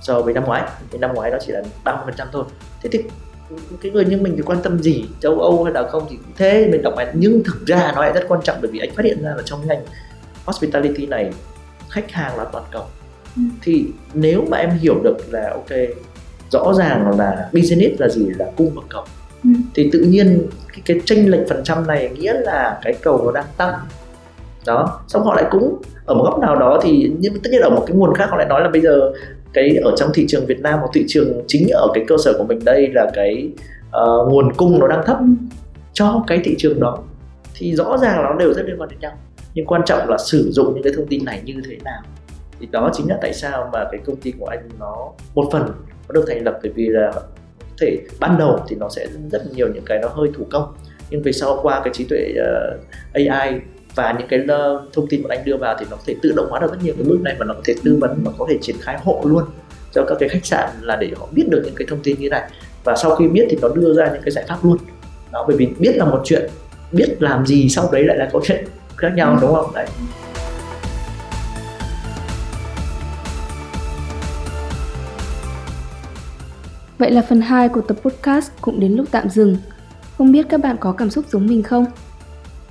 so 0.05 0.21
với 0.21 0.33
năm 0.33 0.45
ngoái 0.45 0.63
thì 0.91 0.97
năm 0.97 1.13
ngoái 1.13 1.31
nó 1.31 1.37
chỉ 1.45 1.51
là 1.51 1.61
30% 1.83 2.25
thôi. 2.31 2.43
Thế 2.81 2.89
thì 2.91 3.03
cái 3.81 3.91
người 3.91 4.05
như 4.05 4.17
mình 4.17 4.33
thì 4.37 4.41
quan 4.41 4.61
tâm 4.61 4.79
gì? 4.79 5.05
Châu 5.19 5.39
Âu 5.39 5.63
hay 5.63 5.73
là 5.73 5.87
không 5.89 6.05
thì 6.09 6.15
cũng 6.15 6.33
thế 6.37 6.67
mình 6.71 6.81
đọc 6.81 6.93
bài 6.97 7.07
nhưng 7.13 7.43
thực 7.43 7.65
ra 7.67 7.91
nó 7.95 8.01
lại 8.01 8.13
rất 8.13 8.25
quan 8.27 8.41
trọng 8.41 8.57
bởi 8.61 8.71
vì 8.71 8.79
anh 8.79 8.91
phát 8.95 9.05
hiện 9.05 9.23
ra 9.23 9.33
là 9.37 9.43
trong 9.45 9.67
ngành 9.67 9.85
hospitality 10.45 11.05
này 11.05 11.31
khách 11.89 12.11
hàng 12.11 12.37
là 12.37 12.45
toàn 12.45 12.63
cầu. 12.71 12.83
Ừ. 13.35 13.41
thì 13.61 13.85
nếu 14.13 14.45
mà 14.49 14.57
em 14.57 14.69
hiểu 14.69 14.95
được 15.03 15.17
là 15.31 15.49
ok 15.49 15.79
rõ 16.51 16.73
ràng 16.73 17.17
là 17.17 17.49
business 17.53 18.01
là 18.01 18.09
gì 18.09 18.25
là 18.37 18.45
cung 18.57 18.71
và 18.75 18.81
cầu 18.89 19.03
ừ. 19.43 19.49
thì 19.75 19.89
tự 19.93 19.99
nhiên 19.99 20.47
cái, 20.67 20.81
cái 20.85 21.01
tranh 21.05 21.29
lệch 21.29 21.49
phần 21.49 21.63
trăm 21.63 21.87
này 21.87 22.09
nghĩa 22.09 22.33
là 22.33 22.79
cái 22.83 22.93
cầu 23.01 23.21
nó 23.25 23.31
đang 23.31 23.45
tăng. 23.57 23.73
Đó 24.65 25.01
xong 25.07 25.23
họ 25.23 25.35
lại 25.35 25.45
cũng 25.51 25.81
ở 26.05 26.15
một 26.15 26.23
góc 26.23 26.39
nào 26.39 26.55
đó 26.55 26.79
thì 26.83 27.11
nhưng 27.19 27.39
tất 27.39 27.49
nhiên 27.51 27.61
ở 27.61 27.69
một 27.69 27.83
cái 27.87 27.97
nguồn 27.97 28.13
khác 28.15 28.25
họ 28.29 28.37
lại 28.37 28.47
nói 28.47 28.61
là 28.61 28.69
bây 28.69 28.81
giờ 28.81 29.11
cái 29.55 29.77
ở 29.83 29.93
trong 29.97 30.09
thị 30.13 30.25
trường 30.27 30.45
Việt 30.45 30.59
Nam 30.59 30.81
một 30.81 30.87
thị 30.93 31.05
trường 31.07 31.43
chính 31.47 31.67
ở 31.73 31.87
cái 31.93 32.03
cơ 32.07 32.15
sở 32.23 32.33
của 32.37 32.43
mình 32.43 32.59
đây 32.65 32.89
là 32.93 33.11
cái 33.13 33.49
uh, 33.87 34.31
nguồn 34.31 34.53
cung 34.53 34.79
nó 34.79 34.87
đang 34.87 35.05
thấp 35.05 35.17
cho 35.93 36.23
cái 36.27 36.41
thị 36.43 36.55
trường 36.57 36.79
đó. 36.79 36.97
Thì 37.55 37.75
rõ 37.75 37.97
ràng 37.97 38.23
nó 38.23 38.33
đều 38.33 38.53
rất 38.53 38.61
liên 38.65 38.81
quan 38.81 38.89
đến 38.89 38.99
nhau. 38.99 39.11
Nhưng 39.53 39.65
quan 39.65 39.81
trọng 39.85 40.09
là 40.09 40.17
sử 40.17 40.51
dụng 40.51 40.73
những 40.73 40.83
cái 40.83 40.93
thông 40.95 41.07
tin 41.07 41.25
này 41.25 41.41
như 41.45 41.53
thế 41.69 41.77
nào. 41.83 42.01
Thì 42.59 42.67
đó 42.71 42.89
chính 42.93 43.09
là 43.09 43.17
tại 43.21 43.33
sao 43.33 43.69
mà 43.73 43.85
cái 43.91 44.01
công 44.05 44.15
ty 44.15 44.33
của 44.39 44.45
anh 44.45 44.69
nó 44.79 45.11
một 45.35 45.49
phần 45.51 45.63
nó 46.07 46.13
được 46.13 46.25
thành 46.27 46.43
lập 46.43 46.59
bởi 46.63 46.71
vì 46.75 46.87
là 46.89 47.11
thể 47.81 47.97
ban 48.19 48.37
đầu 48.37 48.59
thì 48.67 48.75
nó 48.75 48.89
sẽ 48.89 49.07
rất 49.31 49.41
nhiều 49.55 49.67
những 49.73 49.83
cái 49.85 49.99
nó 50.01 50.07
hơi 50.07 50.29
thủ 50.33 50.43
công. 50.51 50.73
Nhưng 51.09 51.21
về 51.21 51.31
sau 51.31 51.59
qua 51.61 51.81
cái 51.83 51.93
trí 51.93 52.05
tuệ 52.09 52.33
ờ, 52.37 52.77
uh, 53.21 53.27
AI 53.27 53.59
và 53.95 54.15
những 54.19 54.27
cái 54.27 54.39
uh, 54.39 54.93
thông 54.93 55.07
tin 55.07 55.23
mà 55.23 55.35
anh 55.35 55.45
đưa 55.45 55.57
vào 55.57 55.75
thì 55.79 55.85
nó 55.89 55.95
có 55.95 56.03
thể 56.05 56.15
tự 56.21 56.31
động 56.35 56.47
hóa 56.49 56.59
được 56.59 56.71
rất 56.71 56.77
nhiều 56.83 56.93
cái 56.97 57.03
bước 57.03 57.21
này 57.21 57.35
và 57.39 57.45
nó 57.45 57.53
có 57.53 57.61
thể 57.65 57.75
tư 57.83 57.97
vấn 58.01 58.23
và 58.23 58.31
có 58.37 58.45
thể 58.49 58.57
triển 58.61 58.75
khai 58.81 58.97
hộ 59.03 59.21
luôn 59.23 59.43
cho 59.93 60.05
các 60.07 60.17
cái 60.19 60.29
khách 60.29 60.45
sạn 60.45 60.69
là 60.81 60.95
để 60.95 61.11
họ 61.17 61.27
biết 61.31 61.43
được 61.49 61.61
những 61.65 61.75
cái 61.75 61.87
thông 61.89 61.99
tin 62.03 62.19
như 62.19 62.29
này. 62.29 62.49
Và 62.83 62.95
sau 62.95 63.15
khi 63.15 63.27
biết 63.27 63.47
thì 63.49 63.57
nó 63.61 63.69
đưa 63.69 63.93
ra 63.93 64.09
những 64.13 64.21
cái 64.21 64.31
giải 64.31 64.45
pháp 64.47 64.65
luôn. 64.65 64.77
Đó 65.31 65.45
bởi 65.47 65.57
vì 65.57 65.67
biết 65.79 65.95
là 65.95 66.05
một 66.05 66.21
chuyện 66.25 66.49
biết 66.91 67.15
làm 67.19 67.45
gì 67.45 67.69
sau 67.69 67.89
đấy 67.91 68.03
lại 68.03 68.17
là 68.17 68.29
câu 68.31 68.41
chuyện 68.45 68.65
khác 68.97 69.09
nhau 69.15 69.37
đúng 69.41 69.53
không? 69.55 69.71
Đấy. 69.73 69.87
Vậy 76.97 77.11
là 77.11 77.21
phần 77.29 77.41
2 77.41 77.69
của 77.69 77.81
tập 77.81 77.97
podcast 78.01 78.51
cũng 78.61 78.79
đến 78.79 78.95
lúc 78.95 79.07
tạm 79.11 79.29
dừng. 79.29 79.57
Không 80.17 80.31
biết 80.31 80.45
các 80.49 80.61
bạn 80.61 80.75
có 80.79 80.91
cảm 80.91 81.09
xúc 81.09 81.25
giống 81.31 81.47
mình 81.47 81.63
không? 81.63 81.85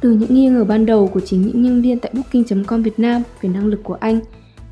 Từ 0.05 0.11
những 0.11 0.35
nghi 0.35 0.49
ngờ 0.49 0.65
ban 0.65 0.87
đầu 0.87 1.09
của 1.09 1.21
chính 1.21 1.43
những 1.43 1.63
nhân 1.63 1.83
viên 1.83 1.99
tại 1.99 2.13
Booking.com 2.15 2.83
Việt 2.83 2.99
Nam 2.99 3.23
về 3.41 3.49
năng 3.49 3.67
lực 3.67 3.81
của 3.83 3.95
anh, 3.95 4.21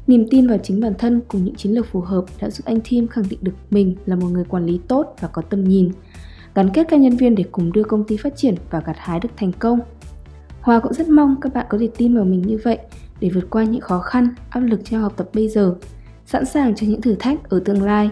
niềm 0.07 0.27
tin 0.31 0.47
vào 0.47 0.59
chính 0.62 0.81
bản 0.81 0.92
thân 0.99 1.21
cùng 1.29 1.45
những 1.45 1.55
chiến 1.55 1.73
lược 1.73 1.87
phù 1.87 2.01
hợp 2.01 2.25
đã 2.40 2.51
giúp 2.51 2.64
anh 2.64 2.81
Tim 2.81 3.09
khẳng 3.09 3.25
định 3.29 3.38
được 3.42 3.53
mình 3.71 3.97
là 4.07 4.16
một 4.16 4.27
người 4.27 4.45
quản 4.45 4.66
lý 4.66 4.81
tốt 4.88 5.16
và 5.21 5.29
có 5.29 5.42
tầm 5.42 5.64
nhìn, 5.64 5.90
gắn 6.55 6.71
kết 6.75 6.87
các 6.88 7.01
nhân 7.01 7.16
viên 7.16 7.35
để 7.35 7.45
cùng 7.53 7.73
đưa 7.73 7.83
công 7.83 8.05
ty 8.05 8.16
phát 8.16 8.37
triển 8.37 8.55
và 8.71 8.81
gặt 8.87 8.97
hái 8.99 9.21
được 9.21 9.29
thành 9.37 9.53
công. 9.53 9.81
Hòa 10.61 10.81
cũng 10.81 10.92
rất 10.92 11.09
mong 11.09 11.40
các 11.40 11.55
bạn 11.55 11.66
có 11.68 11.79
thể 11.79 11.88
tin 11.97 12.14
vào 12.16 12.25
mình 12.25 12.42
như 12.42 12.59
vậy 12.64 12.79
để 13.21 13.29
vượt 13.29 13.51
qua 13.51 13.64
những 13.64 13.81
khó 13.81 13.99
khăn, 13.99 14.29
áp 14.51 14.61
lực 14.61 14.81
trong 14.85 15.01
học 15.01 15.12
tập 15.16 15.29
bây 15.35 15.49
giờ, 15.49 15.75
sẵn 16.27 16.45
sàng 16.45 16.75
cho 16.75 16.87
những 16.87 17.01
thử 17.01 17.14
thách 17.14 17.49
ở 17.49 17.62
tương 17.64 17.83
lai. 17.83 18.11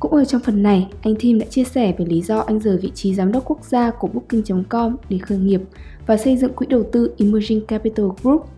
Cũng 0.00 0.12
ở 0.12 0.24
trong 0.24 0.40
phần 0.40 0.62
này, 0.62 0.88
anh 1.02 1.14
Tim 1.18 1.38
đã 1.38 1.46
chia 1.46 1.64
sẻ 1.64 1.94
về 1.98 2.04
lý 2.04 2.22
do 2.22 2.38
anh 2.38 2.60
rời 2.60 2.76
vị 2.76 2.92
trí 2.94 3.14
giám 3.14 3.32
đốc 3.32 3.42
quốc 3.46 3.64
gia 3.64 3.90
của 3.90 4.08
Booking.com 4.08 4.96
để 5.08 5.18
khởi 5.18 5.38
nghiệp 5.38 5.60
và 6.06 6.16
xây 6.16 6.36
dựng 6.36 6.52
quỹ 6.52 6.66
đầu 6.66 6.82
tư 6.92 7.14
Emerging 7.18 7.66
Capital 7.66 8.06
Group. 8.22 8.48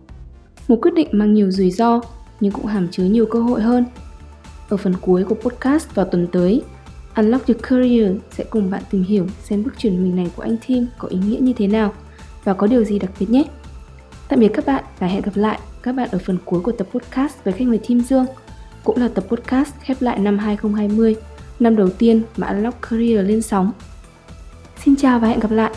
Một 0.67 0.75
quyết 0.81 0.93
định 0.93 1.07
mang 1.11 1.33
nhiều 1.33 1.51
rủi 1.51 1.71
ro 1.71 2.01
nhưng 2.39 2.51
cũng 2.51 2.65
hàm 2.65 2.87
chứa 2.91 3.03
nhiều 3.03 3.25
cơ 3.25 3.41
hội 3.41 3.61
hơn. 3.61 3.85
Ở 4.69 4.77
phần 4.77 4.93
cuối 5.01 5.23
của 5.23 5.35
podcast 5.35 5.95
vào 5.95 6.05
tuần 6.05 6.27
tới, 6.31 6.61
Unlock 7.15 7.47
Your 7.47 7.61
Career 7.61 8.11
sẽ 8.31 8.43
cùng 8.43 8.69
bạn 8.69 8.83
tìm 8.91 9.03
hiểu 9.03 9.27
xem 9.43 9.63
bước 9.63 9.71
chuyển 9.77 10.03
mình 10.03 10.15
này 10.15 10.31
của 10.35 10.43
anh 10.43 10.57
Tim 10.67 10.85
có 10.97 11.07
ý 11.07 11.17
nghĩa 11.27 11.39
như 11.39 11.53
thế 11.53 11.67
nào 11.67 11.93
và 12.43 12.53
có 12.53 12.67
điều 12.67 12.83
gì 12.83 12.99
đặc 12.99 13.11
biệt 13.19 13.29
nhé. 13.29 13.43
Tạm 14.29 14.39
biệt 14.39 14.51
các 14.53 14.65
bạn 14.65 14.83
và 14.99 15.07
hẹn 15.07 15.21
gặp 15.21 15.31
lại 15.35 15.59
các 15.83 15.95
bạn 15.95 16.09
ở 16.11 16.17
phần 16.25 16.37
cuối 16.45 16.59
của 16.59 16.71
tập 16.71 16.87
podcast 16.91 17.43
với 17.43 17.53
khách 17.53 17.67
mời 17.67 17.79
Tim 17.87 17.99
Dương. 17.99 18.25
Cũng 18.83 18.97
là 18.97 19.07
tập 19.07 19.23
podcast 19.27 19.73
khép 19.81 20.01
lại 20.01 20.19
năm 20.19 20.37
2020 20.37 21.15
năm 21.59 21.75
đầu 21.75 21.89
tiên 21.89 22.23
mà 22.37 22.47
Unlock 22.47 22.81
Career 22.81 23.27
lên 23.27 23.41
sóng. 23.41 23.71
Xin 24.83 24.95
chào 24.95 25.19
và 25.19 25.27
hẹn 25.27 25.39
gặp 25.39 25.51
lại! 25.51 25.71